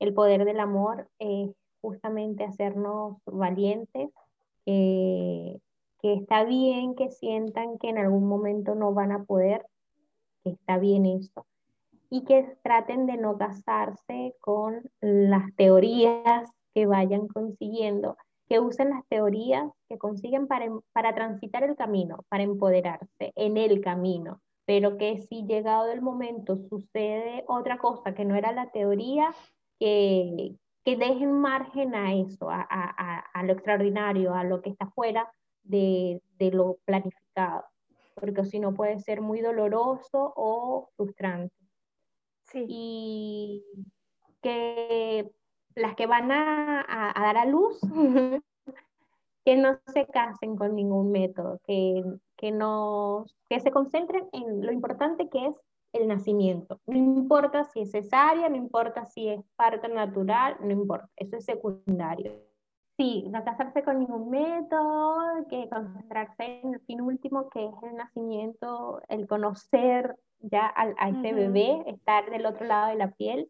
el 0.00 0.14
poder 0.14 0.44
del 0.44 0.58
amor 0.58 1.08
es 1.20 1.54
justamente 1.80 2.44
hacernos 2.44 3.18
valientes, 3.24 4.10
que 4.64 5.60
está 6.02 6.44
bien 6.44 6.96
que 6.96 7.10
sientan 7.10 7.78
que 7.78 7.88
en 7.88 7.98
algún 7.98 8.26
momento 8.26 8.74
no 8.74 8.92
van 8.92 9.12
a 9.12 9.24
poder, 9.24 9.66
que 10.42 10.50
está 10.50 10.78
bien 10.78 11.06
eso 11.06 11.46
y 12.14 12.22
que 12.22 12.56
traten 12.62 13.06
de 13.06 13.16
no 13.16 13.36
casarse 13.36 14.36
con 14.40 14.88
las 15.00 15.52
teorías 15.56 16.48
que 16.72 16.86
vayan 16.86 17.26
consiguiendo, 17.26 18.16
que 18.48 18.60
usen 18.60 18.90
las 18.90 19.04
teorías 19.08 19.68
que 19.88 19.98
consiguen 19.98 20.46
para, 20.46 20.66
para 20.92 21.12
transitar 21.12 21.64
el 21.64 21.74
camino, 21.74 22.24
para 22.28 22.44
empoderarse 22.44 23.32
en 23.34 23.56
el 23.56 23.80
camino, 23.80 24.40
pero 24.64 24.96
que 24.96 25.22
si 25.22 25.44
llegado 25.44 25.90
el 25.90 26.02
momento 26.02 26.56
sucede 26.56 27.42
otra 27.48 27.78
cosa 27.78 28.14
que 28.14 28.24
no 28.24 28.36
era 28.36 28.52
la 28.52 28.70
teoría, 28.70 29.34
que, 29.80 30.54
que 30.84 30.96
dejen 30.96 31.32
margen 31.32 31.96
a 31.96 32.14
eso, 32.14 32.48
a, 32.48 32.64
a, 32.70 33.24
a, 33.34 33.42
lo 33.42 33.54
extraordinario, 33.54 34.34
a 34.34 34.44
lo 34.44 34.62
que 34.62 34.70
está 34.70 34.86
fuera 34.86 35.28
de, 35.64 36.22
de 36.38 36.52
lo 36.52 36.76
planificado, 36.84 37.64
porque 38.14 38.44
si 38.44 38.60
no 38.60 38.72
puede 38.72 39.00
ser 39.00 39.20
muy 39.20 39.40
doloroso 39.40 40.32
o 40.36 40.90
frustrante. 40.96 41.63
Y 42.54 43.64
que 44.42 45.30
las 45.74 45.94
que 45.96 46.06
van 46.06 46.30
a, 46.30 47.12
dar 47.16 47.36
a 47.36 47.46
luz, 47.46 47.80
que 49.44 49.56
no 49.56 49.78
se 49.92 50.06
casen 50.06 50.56
con 50.56 50.74
ningún 50.74 51.10
método, 51.10 51.60
que, 51.66 52.04
que, 52.36 52.52
no, 52.52 53.26
que 53.48 53.60
se 53.60 53.70
concentren 53.70 54.28
en 54.32 54.64
lo 54.64 54.72
importante 54.72 55.28
que 55.28 55.46
es 55.46 55.54
el 55.92 56.08
nacimiento. 56.08 56.80
No 56.86 56.96
importa 56.96 57.64
si 57.64 57.80
es 57.80 57.92
cesárea, 57.92 58.48
no 58.48 58.56
importa 58.56 59.04
si 59.06 59.28
es 59.28 59.40
parto 59.56 59.88
natural, 59.88 60.56
no 60.60 60.70
importa, 60.70 61.08
eso 61.16 61.36
es 61.36 61.44
secundario. 61.44 62.32
Sí, 62.96 63.24
no 63.28 63.44
casarse 63.44 63.82
con 63.82 63.98
ningún 63.98 64.30
método, 64.30 65.46
que 65.50 65.68
concentrarse 65.68 66.60
en 66.62 66.74
el 66.74 66.80
fin 66.82 67.00
último, 67.00 67.48
que 67.48 67.64
es 67.64 67.72
el 67.82 67.96
nacimiento, 67.96 69.02
el 69.08 69.26
conocer 69.26 70.16
ya 70.40 70.66
a, 70.66 70.92
a 70.98 71.08
ese 71.08 71.32
bebé, 71.32 71.82
estar 71.86 72.30
del 72.30 72.46
otro 72.46 72.66
lado 72.66 72.88
de 72.90 72.96
la 72.96 73.10
piel. 73.10 73.48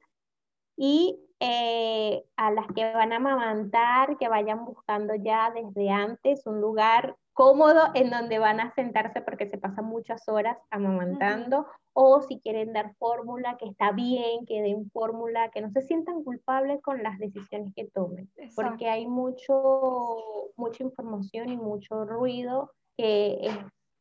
Y 0.77 1.21
eh, 1.41 2.25
a 2.37 2.51
las 2.53 2.67
que 2.69 2.91
van 2.95 3.13
a 3.13 3.17
amamantar, 3.17 4.17
que 4.17 4.29
vayan 4.29 4.65
buscando 4.65 5.15
ya 5.15 5.51
desde 5.51 5.91
antes 5.91 6.47
un 6.47 6.61
lugar 6.61 7.17
cómodo 7.35 7.91
en 7.95 8.11
donde 8.11 8.39
van 8.39 8.61
a 8.61 8.73
sentarse 8.75 9.21
porque 9.21 9.49
se 9.51 9.59
pasan 9.59 9.85
muchas 9.85 10.29
horas 10.29 10.57
amamantando, 10.71 11.67
o 11.93 12.23
si 12.23 12.41
quieren 12.41 12.73
dar 12.73 12.95
fórmula, 12.95 13.57
que 13.59 13.67
está 13.67 13.93
bien, 13.93 14.47
que 14.47 14.63
den 14.63 14.91
fórmula, 14.91 15.51
que 15.51 15.61
no 15.61 15.71
se 15.71 15.83
sientan 15.83 16.23
culpables 16.23 16.81
con 16.81 17.03
las 17.03 17.19
decisiones 17.19 17.75
que 17.75 17.87
tomen, 17.87 18.31
porque 18.55 18.89
hay 18.89 19.07
mucho, 19.07 20.53
mucha 20.57 20.83
información 20.85 21.51
y 21.51 21.57
mucho 21.57 22.05
ruido 22.05 22.71
que 22.97 23.51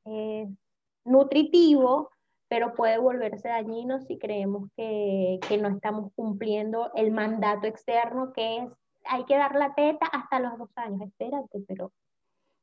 es 0.06 0.48
nutritivo, 1.04 2.12
pero 2.48 2.76
puede 2.76 3.00
volverse 3.00 3.48
dañino 3.48 4.00
si 4.02 4.20
creemos 4.20 4.70
que, 4.78 5.40
que, 5.48 5.58
no 5.58 5.70
estamos 5.70 6.12
cumpliendo 6.16 6.92
el 6.94 7.12
mandato 7.12 7.66
externo 7.66 8.32
que 8.32 8.58
es, 8.58 8.70
hay 9.06 9.26
que 9.26 9.36
dar 9.36 9.56
la 9.56 9.74
teta 9.74 10.06
hasta 10.06 10.40
los 10.40 10.58
dos 10.60 10.70
años. 10.76 11.02
Espérate, 11.02 11.64
pero 11.68 11.92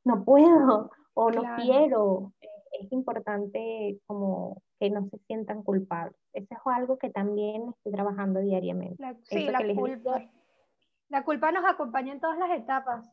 no 0.03 0.23
puedo 0.23 0.91
o 1.13 1.31
no 1.31 1.43
quiero. 1.57 2.33
Es 2.79 2.91
importante 2.91 3.99
como 4.07 4.61
que 4.79 4.89
no 4.89 5.07
se 5.09 5.17
sientan 5.27 5.63
culpables. 5.63 6.15
Eso 6.33 6.47
es 6.51 6.59
algo 6.65 6.97
que 6.97 7.09
también 7.09 7.69
estoy 7.69 7.91
trabajando 7.91 8.39
diariamente. 8.39 9.01
La, 9.01 9.15
sí, 9.23 9.45
la 9.45 9.59
culpa. 9.75 10.29
La 11.09 11.25
culpa 11.25 11.51
nos 11.51 11.65
acompaña 11.65 12.13
en 12.13 12.21
todas 12.21 12.37
las 12.37 12.51
etapas. 12.51 13.11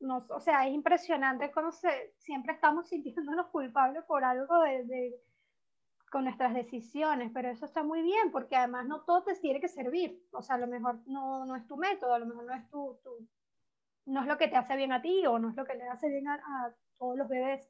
Nos, 0.00 0.28
o 0.30 0.40
sea, 0.40 0.66
es 0.66 0.74
impresionante 0.74 1.50
cómo 1.52 1.70
se, 1.72 2.12
siempre 2.18 2.52
estamos 2.52 2.88
sintiéndonos 2.88 3.46
culpables 3.46 4.02
por 4.04 4.24
algo 4.24 4.60
de, 4.60 4.84
de 4.84 5.14
con 6.10 6.24
nuestras 6.24 6.54
decisiones, 6.54 7.30
pero 7.32 7.48
eso 7.48 7.64
está 7.64 7.82
muy 7.82 8.02
bien 8.02 8.30
porque 8.30 8.56
además 8.56 8.86
no 8.86 9.02
todo 9.02 9.22
te 9.24 9.34
tiene 9.36 9.60
que 9.60 9.68
servir, 9.68 10.22
o 10.32 10.42
sea, 10.42 10.56
a 10.56 10.58
lo 10.58 10.66
mejor 10.66 11.00
no, 11.06 11.44
no 11.44 11.56
es 11.56 11.66
tu 11.66 11.76
método, 11.76 12.14
a 12.14 12.18
lo 12.18 12.26
mejor 12.26 12.44
no 12.44 12.54
es 12.54 12.68
tu, 12.68 12.98
tu, 13.02 13.10
no 14.06 14.20
es 14.20 14.26
lo 14.26 14.38
que 14.38 14.48
te 14.48 14.56
hace 14.56 14.76
bien 14.76 14.92
a 14.92 15.02
ti 15.02 15.26
o 15.26 15.38
no 15.38 15.50
es 15.50 15.56
lo 15.56 15.64
que 15.64 15.74
le 15.74 15.88
hace 15.88 16.08
bien 16.08 16.28
a, 16.28 16.72
todos 16.98 17.16
los 17.16 17.28
bebés. 17.28 17.68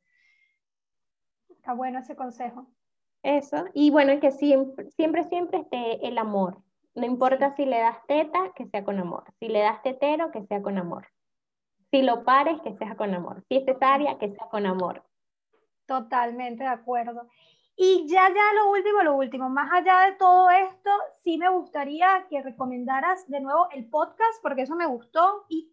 Está 1.48 1.72
bueno 1.72 1.98
ese 1.98 2.14
consejo. 2.14 2.68
Eso, 3.22 3.64
y 3.74 3.90
bueno, 3.90 4.20
que 4.20 4.30
siempre, 4.30 4.88
siempre, 4.92 5.24
siempre 5.24 5.58
esté 5.60 6.06
el 6.06 6.16
amor. 6.18 6.62
No 6.94 7.04
importa 7.04 7.56
si 7.56 7.64
le 7.64 7.78
das 7.78 7.98
teta, 8.06 8.52
que 8.54 8.66
sea 8.66 8.84
con 8.84 9.00
amor. 9.00 9.24
Si 9.40 9.48
le 9.48 9.60
das 9.60 9.82
tetero, 9.82 10.30
que 10.30 10.44
sea 10.46 10.62
con 10.62 10.78
amor. 10.78 11.08
Si 11.90 12.02
lo 12.02 12.24
pares, 12.24 12.60
que 12.62 12.76
sea 12.76 12.96
con 12.96 13.14
amor. 13.14 13.44
Si 13.48 13.56
es 13.56 13.64
cesárea, 13.64 14.18
que 14.18 14.30
sea 14.30 14.46
con 14.48 14.64
amor. 14.64 15.04
Totalmente 15.86 16.64
de 16.64 16.70
acuerdo. 16.70 17.28
Y 17.78 18.06
ya, 18.08 18.28
ya 18.30 18.54
lo 18.54 18.70
último, 18.70 19.02
lo 19.02 19.16
último, 19.16 19.50
más 19.50 19.70
allá 19.70 20.06
de 20.06 20.12
todo 20.12 20.48
esto, 20.48 20.90
sí 21.22 21.36
me 21.36 21.50
gustaría 21.50 22.26
que 22.30 22.40
recomendaras 22.40 23.28
de 23.28 23.40
nuevo 23.40 23.68
el 23.70 23.84
podcast, 23.90 24.40
porque 24.40 24.62
eso 24.62 24.74
me 24.74 24.86
gustó, 24.86 25.44
y, 25.50 25.70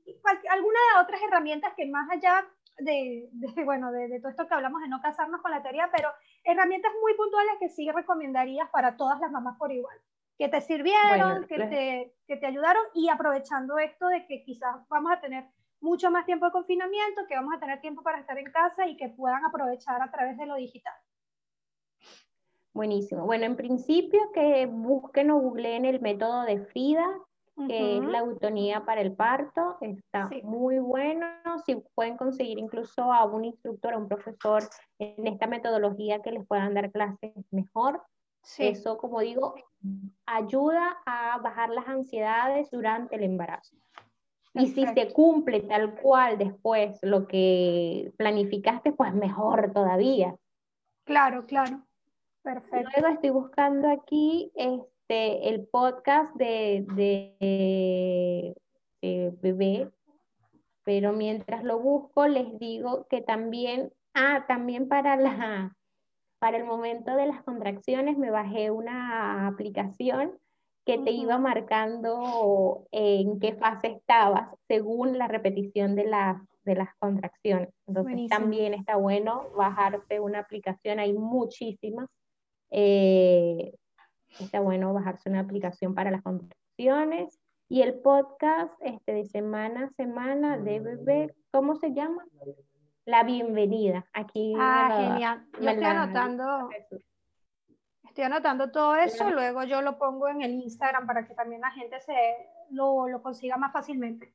alguna 0.50 0.80
de 0.94 1.02
otras 1.02 1.22
herramientas 1.22 1.74
que 1.78 1.86
más 1.86 2.10
allá 2.12 2.46
de, 2.80 3.30
bueno, 3.64 3.90
de, 3.94 4.20
todo 4.20 4.32
esto 4.32 4.48
que 4.48 4.54
hablamos 4.54 4.82
de 4.82 4.90
no 4.90 5.02
casarnos 5.02 5.42
con 5.42 5.52
la 5.52 5.64
teoría, 5.64 5.90
pero 5.96 6.10
herramientas 6.44 6.92
muy 7.02 7.14
puntuales 7.14 7.54
que 7.62 7.70
sí 7.70 7.90
recomendarías 7.90 8.70
para 8.70 8.98
todas 8.98 9.22
las 9.22 9.32
mamás 9.32 9.58
por 9.58 9.72
igual, 9.72 9.98
que 10.38 10.50
te 10.50 10.60
sirvieron, 10.60 11.48
que, 11.48 11.56
te, 11.56 12.14
que 12.28 12.36
te 12.36 12.46
ayudaron, 12.46 12.84
y 12.94 13.08
aprovechando 13.08 13.78
esto 13.78 14.08
de 14.08 14.26
que 14.28 14.44
quizás 14.44 14.76
vamos 14.90 15.14
a 15.14 15.22
tener 15.22 15.46
mucho 15.80 16.12
más 16.12 16.26
tiempo 16.26 16.48
de 16.48 16.52
confinamiento, 16.52 17.28
que 17.30 17.36
vamos 17.36 17.56
a 17.56 17.60
tener 17.60 17.80
tiempo 17.80 18.04
para 18.04 18.20
estar 18.20 18.38
en 18.38 18.52
casa 18.52 18.88
y 18.88 18.98
que 18.98 19.08
puedan 19.08 19.46
aprovechar 19.46 20.02
a 20.02 20.12
través 20.12 20.38
de 20.38 20.46
lo 20.46 20.56
digital. 20.56 20.94
Buenísimo. 22.74 23.26
Bueno, 23.26 23.46
en 23.46 23.56
principio 23.56 24.20
que 24.34 24.66
busquen 24.66 25.30
o 25.32 25.40
googleen 25.40 25.86
el 25.86 26.02
método 26.02 26.44
de 26.44 26.66
FIDA, 26.66 27.08
que 27.68 27.98
es 27.98 28.04
la 28.04 28.20
eutonía 28.20 28.84
para 28.84 29.02
el 29.02 29.14
parto. 29.14 29.78
Está 29.80 30.30
muy 30.44 30.80
bueno. 30.80 31.28
Si 31.66 31.76
pueden 31.94 32.18
conseguir 32.18 32.58
incluso 32.58 33.14
a 33.14 33.26
un 33.26 33.46
instructor, 33.46 33.94
a 33.94 33.98
un 33.98 34.08
profesor 34.08 34.64
en 34.98 35.28
esta 35.28 35.46
metodología 35.46 36.22
que 36.24 36.32
les 36.32 36.48
puedan 36.48 36.74
dar 36.74 36.92
clases 36.92 37.32
mejor. 37.52 38.02
Eso, 38.58 38.98
como 38.98 39.20
digo, 39.22 39.54
ayuda 40.26 40.98
a 41.06 41.38
bajar 41.40 41.70
las 41.70 41.88
ansiedades 41.88 42.72
durante 42.72 43.16
el 43.16 43.24
embarazo. 43.24 43.78
Y 44.56 44.68
si 44.68 44.86
se 44.86 45.14
cumple 45.14 45.62
tal 45.62 45.96
cual 45.96 46.38
después 46.38 47.00
lo 47.02 47.28
que 47.28 48.12
planificaste, 48.18 48.92
pues 48.92 49.14
mejor 49.14 49.72
todavía. 49.74 50.36
Claro, 51.06 51.46
claro. 51.46 51.84
Perfecto. 52.44 52.90
Luego 53.00 53.16
estoy 53.16 53.30
buscando 53.30 53.90
aquí 53.90 54.52
este, 54.56 55.50
el 55.50 55.66
podcast 55.68 56.36
de, 56.36 56.86
de, 56.96 58.56
bebé, 59.42 59.90
pero 60.84 61.14
mientras 61.14 61.64
lo 61.64 61.80
busco 61.80 62.28
les 62.28 62.60
digo 62.60 63.08
que 63.10 63.22
también, 63.22 63.92
ah, 64.14 64.46
también 64.48 64.88
para 64.88 65.16
la 65.16 65.76
para 66.44 66.58
el 66.58 66.66
momento 66.66 67.16
de 67.16 67.26
las 67.26 67.42
contracciones 67.44 68.18
me 68.18 68.30
bajé 68.30 68.70
una 68.70 69.48
aplicación 69.48 70.38
que 70.86 70.98
te 70.98 71.12
iba 71.12 71.38
marcando 71.38 72.86
en 72.92 73.40
qué 73.40 73.54
fase 73.54 73.88
estabas 73.88 74.50
según 74.68 75.18
la 75.18 75.30
repetición 75.30 75.96
de 75.96 76.04
las, 76.04 76.36
de 76.66 76.76
las 76.76 76.90
contracciones. 77.00 77.70
Entonces 77.88 78.28
también 78.28 78.74
está 78.74 78.98
bueno 78.98 79.52
bajarse 79.56 80.20
una 80.20 80.40
aplicación, 80.40 81.00
hay 81.00 81.14
muchísimas 81.14 82.10
eh, 82.76 83.78
está 84.40 84.60
bueno 84.60 84.94
bajarse 84.94 85.30
una 85.30 85.42
aplicación 85.42 85.94
para 85.94 86.10
las 86.10 86.24
contracciones. 86.24 87.40
Y 87.70 87.82
el 87.82 88.00
podcast 88.00 88.74
este, 88.82 89.14
de 89.14 89.26
semana 89.26 89.86
a 89.86 89.90
semana 89.92 90.58
de 90.58 90.80
bebé, 90.80 91.36
¿cómo 91.52 91.76
se 91.76 91.94
llama? 91.94 92.26
La 93.06 93.24
bienvenida. 93.24 94.06
Aquí. 94.14 94.54
Ah, 94.58 95.12
genial. 95.12 95.48
Yo 95.62 95.70
estoy 95.70 95.86
anotando. 95.86 96.70
Estoy 98.04 98.24
anotando 98.26 98.72
todo 98.72 98.96
eso, 98.96 99.30
luego 99.32 99.64
yo 99.64 99.82
lo 99.82 99.98
pongo 99.98 100.28
en 100.28 100.42
el 100.42 100.52
Instagram 100.52 101.08
para 101.08 101.26
que 101.26 101.34
también 101.34 101.62
la 101.62 101.72
gente 101.72 102.00
se 102.00 102.14
lo, 102.70 103.08
lo 103.08 103.24
consiga 103.24 103.58
más 103.58 103.72
fácilmente. 103.72 104.34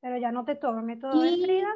Pero 0.00 0.18
ya 0.18 0.30
no 0.30 0.44
te 0.44 0.56
todo, 0.56 0.82
método 0.82 1.22
de 1.22 1.42
Frida 1.42 1.74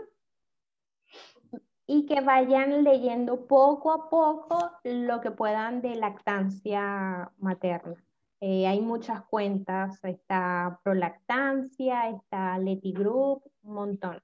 y 1.92 2.06
que 2.06 2.22
vayan 2.22 2.84
leyendo 2.84 3.46
poco 3.46 3.92
a 3.92 4.08
poco 4.08 4.70
lo 4.82 5.20
que 5.20 5.30
puedan 5.30 5.82
de 5.82 5.94
lactancia 5.94 7.30
materna. 7.36 8.02
Eh, 8.40 8.66
hay 8.66 8.80
muchas 8.80 9.20
cuentas, 9.26 10.02
está 10.02 10.80
Prolactancia, 10.82 12.08
está 12.08 12.56
Leti 12.58 12.94
Group, 12.94 13.42
un 13.62 13.74
montón. 13.74 14.22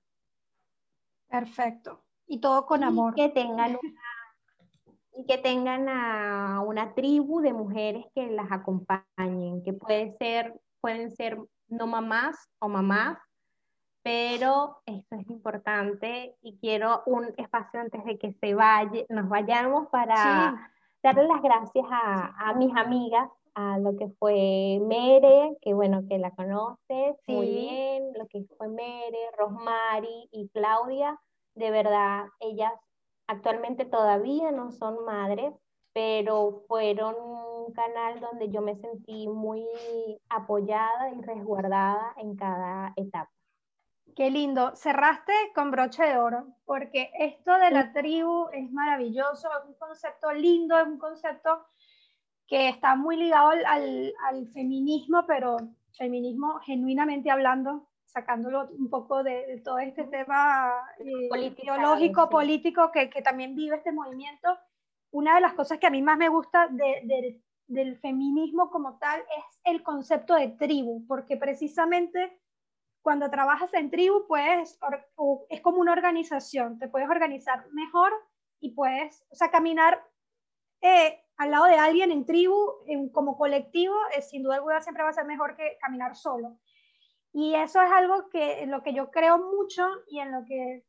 Perfecto. 1.28 2.02
Y 2.26 2.40
todo 2.40 2.64
con 2.64 2.84
amor. 2.84 3.14
Que 3.14 3.28
tengan 3.28 3.72
una, 3.72 4.00
y 5.12 5.26
que 5.26 5.36
tengan 5.36 5.90
a 5.90 6.62
una 6.62 6.94
tribu 6.94 7.42
de 7.42 7.52
mujeres 7.52 8.06
que 8.14 8.30
las 8.30 8.50
acompañen, 8.50 9.62
que 9.62 9.74
puede 9.74 10.16
ser, 10.16 10.58
pueden 10.80 11.10
ser 11.10 11.38
no 11.68 11.86
mamás 11.86 12.48
o 12.60 12.68
mamás, 12.70 13.18
pero 14.08 14.80
esto 14.86 15.16
es 15.16 15.28
importante 15.28 16.34
y 16.40 16.56
quiero 16.56 17.02
un 17.04 17.26
espacio 17.36 17.78
antes 17.78 18.02
de 18.06 18.16
que 18.16 18.32
se 18.40 18.54
vaya, 18.54 19.04
nos 19.10 19.28
vayamos 19.28 19.88
para 19.88 20.72
darle 21.02 21.28
las 21.28 21.42
gracias 21.42 21.84
a, 21.90 22.54
mis 22.54 22.74
amigas, 22.74 23.28
a 23.54 23.76
lo 23.76 23.98
que 23.98 24.08
fue 24.18 24.80
Mere, 24.80 25.58
que 25.60 25.74
bueno, 25.74 26.04
que 26.08 26.16
la 26.16 26.30
conoces 26.30 27.16
muy 27.26 27.50
bien, 27.50 28.14
lo 28.16 28.26
que 28.28 28.44
fue 28.56 28.68
Mere, 28.68 29.30
Rosmary 29.36 30.30
y 30.32 30.48
Claudia, 30.54 31.20
de 31.54 31.70
verdad, 31.70 32.28
ellas 32.40 32.72
actualmente 33.26 33.84
todavía 33.84 34.52
no 34.52 34.72
son 34.72 35.04
madres, 35.04 35.52
pero 35.92 36.62
fueron 36.66 37.14
un 37.14 37.74
canal 37.74 38.20
donde 38.20 38.48
yo 38.48 38.62
me 38.62 38.74
sentí 38.76 39.28
muy 39.28 39.66
apoyada 40.30 41.10
y 41.10 41.20
resguardada 41.20 42.14
en 42.16 42.36
cada 42.36 42.94
etapa. 42.96 43.37
Qué 44.18 44.30
lindo. 44.32 44.74
Cerraste 44.74 45.32
con 45.54 45.70
broche 45.70 46.02
de 46.02 46.16
oro, 46.16 46.48
porque 46.64 47.12
esto 47.20 47.56
de 47.56 47.70
la 47.70 47.92
tribu 47.92 48.48
es 48.52 48.68
maravilloso, 48.72 49.48
es 49.48 49.68
un 49.68 49.74
concepto 49.74 50.32
lindo, 50.32 50.76
es 50.76 50.88
un 50.88 50.98
concepto 50.98 51.64
que 52.48 52.68
está 52.68 52.96
muy 52.96 53.16
ligado 53.16 53.50
al, 53.64 54.12
feminismo, 54.52 55.24
pero 55.24 55.56
feminismo 55.96 56.58
genuinamente 56.66 57.30
hablando, 57.30 57.86
sacándolo 58.06 58.68
un 58.76 58.90
poco 58.90 59.22
de, 59.22 59.62
todo 59.64 59.78
este 59.78 60.02
tema 60.02 60.72
eh, 60.98 61.54
ideológico, 61.62 62.28
político 62.28 62.90
que, 62.90 63.06
también 63.22 63.54
vive 63.54 63.76
este 63.76 63.92
movimiento. 63.92 64.58
Una 65.12 65.36
de 65.36 65.42
las 65.42 65.52
cosas 65.52 65.78
que 65.78 65.86
a 65.86 65.90
mí 65.90 66.02
más 66.02 66.18
me 66.18 66.28
gusta 66.28 66.68
del 67.68 67.98
feminismo 68.00 68.68
como 68.68 68.98
tal 68.98 69.20
es 69.20 69.60
el 69.62 69.84
concepto 69.84 70.34
de 70.34 70.48
tribu, 70.48 71.06
porque 71.06 71.36
precisamente 71.36 72.36
cuando 73.02 73.30
trabajas 73.30 73.72
en 73.74 73.90
tribu, 73.90 74.26
pues 74.26 74.78
es 75.48 75.60
como 75.60 75.78
una 75.78 75.92
organización, 75.92 76.78
te 76.78 76.88
puedes 76.88 77.08
organizar 77.08 77.66
mejor 77.72 78.12
y 78.60 78.72
puedes, 78.72 79.24
o 79.30 79.34
sea, 79.34 79.50
caminar 79.50 80.04
eh, 80.80 81.20
al 81.36 81.50
lado 81.52 81.66
de 81.66 81.76
alguien 81.76 82.10
en 82.10 82.26
tribu, 82.26 82.56
como 83.12 83.36
colectivo, 83.36 83.94
es 84.16 84.28
sin 84.28 84.42
duda 84.42 84.56
alguna 84.56 84.80
siempre 84.80 85.04
va 85.04 85.10
a 85.10 85.14
ser 85.14 85.24
mejor 85.24 85.56
que 85.56 85.78
caminar 85.80 86.16
solo. 86.16 86.58
Y 87.32 87.54
eso 87.54 87.80
es 87.80 87.90
algo 87.90 88.28
que 88.28 88.62
en 88.62 88.70
lo 88.70 88.82
que 88.82 88.92
yo 88.92 89.10
creo 89.10 89.38
mucho 89.38 89.86
y 90.08 90.18
en 90.18 90.32
lo 90.32 90.44
que 90.44 90.84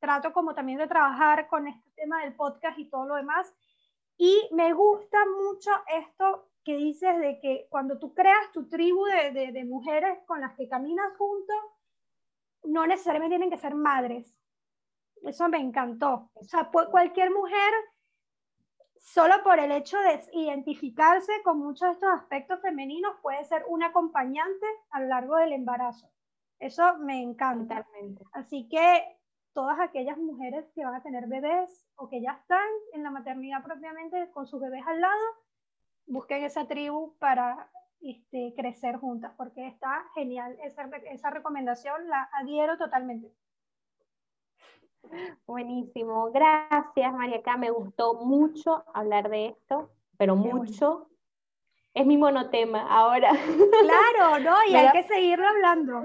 trato 0.00 0.32
como 0.32 0.54
también 0.54 0.78
de 0.78 0.88
trabajar 0.88 1.46
con 1.48 1.68
este 1.68 1.90
tema 1.94 2.22
del 2.22 2.34
podcast 2.34 2.78
y 2.78 2.88
todo 2.88 3.06
lo 3.06 3.14
demás. 3.14 3.54
Y 4.16 4.48
me 4.52 4.72
gusta 4.72 5.18
mucho 5.26 5.70
esto 5.86 6.49
que 6.64 6.76
dices 6.76 7.18
de 7.18 7.38
que 7.40 7.66
cuando 7.70 7.98
tú 7.98 8.14
creas 8.14 8.52
tu 8.52 8.68
tribu 8.68 9.04
de, 9.04 9.52
de, 9.52 9.64
mujeres 9.64 10.18
con 10.26 10.40
las 10.40 10.54
que 10.56 10.68
caminas 10.68 11.16
juntos, 11.16 11.56
no 12.64 12.86
necesariamente 12.86 13.36
tienen 13.36 13.50
que 13.50 13.56
ser 13.56 13.74
madres. 13.74 14.34
Eso 15.22 15.48
me 15.48 15.58
encantó. 15.58 16.30
O 16.34 16.44
sea, 16.44 16.70
cualquier 16.70 17.30
mujer, 17.30 17.72
solo 18.98 19.42
por 19.42 19.58
el 19.58 19.72
hecho 19.72 19.98
de 19.98 20.20
identificarse 20.32 21.32
con 21.42 21.58
muchos 21.58 21.88
de 21.88 21.92
estos 21.94 22.10
aspectos 22.10 22.60
femeninos, 22.60 23.16
puede 23.22 23.44
ser 23.44 23.64
un 23.68 23.82
acompañante 23.82 24.66
a 24.90 25.00
lo 25.00 25.08
largo 25.08 25.36
del 25.36 25.52
embarazo. 25.52 26.10
Eso 26.58 26.98
me 26.98 27.22
encanta. 27.22 27.86
Así 28.32 28.68
que 28.68 29.18
todas 29.54 29.80
aquellas 29.80 30.18
mujeres 30.18 30.70
que 30.74 30.84
van 30.84 30.94
a 30.94 31.02
tener 31.02 31.26
bebés 31.26 31.86
o 31.96 32.08
que 32.08 32.20
ya 32.20 32.32
están 32.32 32.68
en 32.92 33.02
la 33.02 33.10
maternidad 33.10 33.62
propiamente 33.64 34.30
con 34.30 34.46
sus 34.46 34.60
bebés 34.60 34.82
al 34.86 35.00
lado, 35.00 35.24
busquen 36.10 36.44
esa 36.44 36.66
tribu 36.66 37.16
para 37.18 37.70
este, 38.00 38.52
crecer 38.56 38.96
juntas, 38.96 39.32
porque 39.36 39.66
está 39.66 40.04
genial. 40.14 40.58
Esa, 40.62 40.88
esa 41.10 41.30
recomendación 41.30 42.08
la 42.08 42.28
adhiero 42.32 42.76
totalmente. 42.76 43.32
Buenísimo, 45.46 46.30
gracias 46.30 47.12
María 47.14 47.56
Me 47.56 47.70
gustó 47.70 48.14
mucho 48.14 48.84
hablar 48.92 49.30
de 49.30 49.46
esto, 49.46 49.90
pero 50.18 50.36
mucho. 50.36 51.06
Es 51.94 52.06
mi 52.06 52.16
monotema 52.16 52.86
ahora. 52.88 53.30
Claro, 53.30 54.38
¿no? 54.38 54.56
Y 54.68 54.74
hay 54.76 54.92
que 54.92 55.08
seguirlo 55.08 55.48
hablando. 55.48 56.02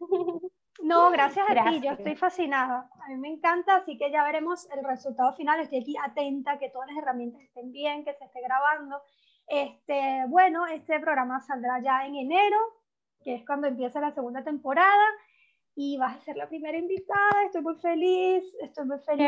No, 0.82 1.10
gracias, 1.10 1.48
a 1.48 1.64
ti, 1.64 1.80
yo 1.80 1.92
estoy 1.92 2.16
fascinada. 2.16 2.90
A 3.04 3.08
mí 3.08 3.16
me 3.16 3.28
encanta, 3.28 3.76
así 3.76 3.98
que 3.98 4.10
ya 4.10 4.24
veremos 4.24 4.68
el 4.70 4.84
resultado 4.84 5.32
final. 5.34 5.60
Estoy 5.60 5.80
aquí 5.80 5.96
atenta, 6.02 6.58
que 6.58 6.70
todas 6.70 6.88
las 6.88 6.98
herramientas 6.98 7.42
estén 7.42 7.70
bien, 7.72 8.04
que 8.04 8.14
se 8.14 8.24
esté 8.24 8.40
grabando. 8.40 9.00
Este, 9.46 10.24
bueno, 10.28 10.66
este 10.66 11.00
programa 11.00 11.40
saldrá 11.40 11.80
ya 11.80 12.06
en 12.06 12.16
enero, 12.16 12.58
que 13.22 13.34
es 13.34 13.44
cuando 13.44 13.66
empieza 13.66 14.00
la 14.00 14.12
segunda 14.12 14.42
temporada 14.42 15.04
y 15.74 15.96
vas 15.98 16.16
a 16.16 16.20
ser 16.20 16.36
la 16.36 16.48
primera 16.48 16.76
invitada. 16.76 17.44
Estoy 17.46 17.62
muy 17.62 17.76
feliz, 17.76 18.44
estoy 18.60 18.86
muy 18.86 18.98
feliz. 18.98 19.22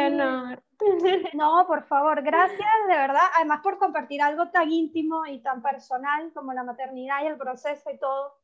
No, 1.35 1.65
por 1.67 1.85
favor, 1.85 2.23
gracias 2.23 2.71
de 2.89 2.97
verdad. 2.97 3.23
Además 3.37 3.61
por 3.63 3.79
compartir 3.79 4.21
algo 4.21 4.51
tan 4.51 4.71
íntimo 4.71 5.25
y 5.27 5.41
tan 5.41 5.63
personal 5.63 6.33
como 6.35 6.53
la 6.53 6.65
maternidad 6.65 7.23
y 7.23 7.27
el 7.27 7.37
proceso 7.37 7.91
y 7.91 7.99
todo. 7.99 8.35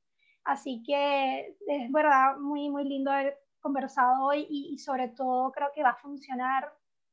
Así 0.49 0.83
que 0.83 1.57
es 1.67 1.93
verdad 1.93 2.39
muy, 2.39 2.71
muy 2.71 2.85
lindo 2.85 3.11
haber 3.11 3.39
conversado 3.61 4.25
hoy 4.25 4.47
y, 4.49 4.71
y 4.73 4.79
sobre 4.79 5.09
todo 5.09 5.53
creo 5.53 5.69
que 5.75 5.83
va 5.83 5.91
a 5.91 5.97
funcionar 5.97 6.73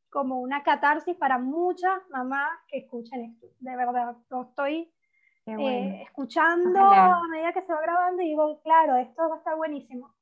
como 0.10 0.40
una 0.40 0.64
catarsis 0.64 1.18
para 1.18 1.38
muchas 1.38 2.00
mamás 2.10 2.50
que 2.70 2.78
escuchen 2.78 3.26
esto. 3.26 3.48
De 3.60 3.76
verdad, 3.76 4.16
lo 4.30 4.44
estoy 4.44 4.90
eh, 5.48 6.04
escuchando 6.04 6.80
a 6.80 7.28
medida 7.28 7.52
que 7.52 7.62
se 7.64 7.74
va 7.74 7.82
grabando 7.82 8.22
y 8.22 8.28
digo, 8.28 8.62
claro, 8.62 8.96
esto 8.96 9.28
va 9.28 9.36
a 9.36 9.38
estar 9.40 9.58
buenísimo. 9.58 10.16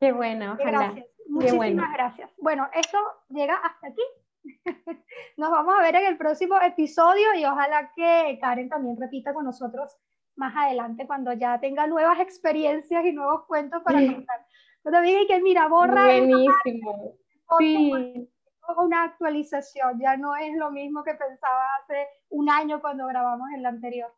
Qué 0.00 0.12
bueno, 0.12 0.56
Gracias. 0.56 1.06
Muchísimas 1.28 1.92
gracias. 1.92 2.30
Bueno, 2.38 2.70
esto 2.72 2.96
llega 3.28 3.56
hasta 3.56 3.88
aquí. 3.88 4.02
Nos 5.36 5.50
vamos 5.50 5.74
a 5.78 5.82
ver 5.82 5.94
en 5.96 6.06
el 6.06 6.16
próximo 6.16 6.58
episodio 6.62 7.34
y 7.34 7.44
ojalá 7.44 7.92
que 7.94 8.38
Karen 8.40 8.70
también 8.70 8.96
repita 8.98 9.34
con 9.34 9.44
nosotros 9.44 9.94
más 10.38 10.56
adelante 10.56 11.06
cuando 11.06 11.32
ya 11.32 11.60
tenga 11.60 11.86
nuevas 11.86 12.20
experiencias 12.20 13.04
y 13.04 13.12
nuevos 13.12 13.44
cuentos 13.46 13.82
para 13.82 13.98
contar. 13.98 14.46
Cuando 14.82 15.00
diga 15.02 15.20
que 15.26 15.42
mira, 15.42 15.68
borra 15.68 16.04
Buenísimo. 16.04 17.14
Sí. 17.58 18.28
Una 18.76 19.04
actualización, 19.04 19.98
ya 19.98 20.16
no 20.16 20.36
es 20.36 20.54
lo 20.56 20.70
mismo 20.70 21.02
que 21.02 21.14
pensaba 21.14 21.64
hace 21.82 22.06
un 22.28 22.50
año 22.50 22.80
cuando 22.80 23.06
grabamos 23.06 23.48
el 23.56 23.64
anterior. 23.64 24.14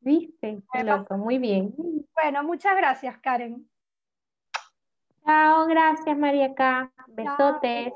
Viste, 0.00 0.62
qué 0.72 0.84
loco, 0.84 1.16
muy 1.16 1.38
bien. 1.38 1.74
Bueno, 2.14 2.44
muchas 2.44 2.76
gracias, 2.76 3.16
Karen. 3.18 3.68
Chao, 5.24 5.66
gracias 5.66 6.16
María 6.16 6.54
K. 6.54 6.92
Besotes. 7.08 7.92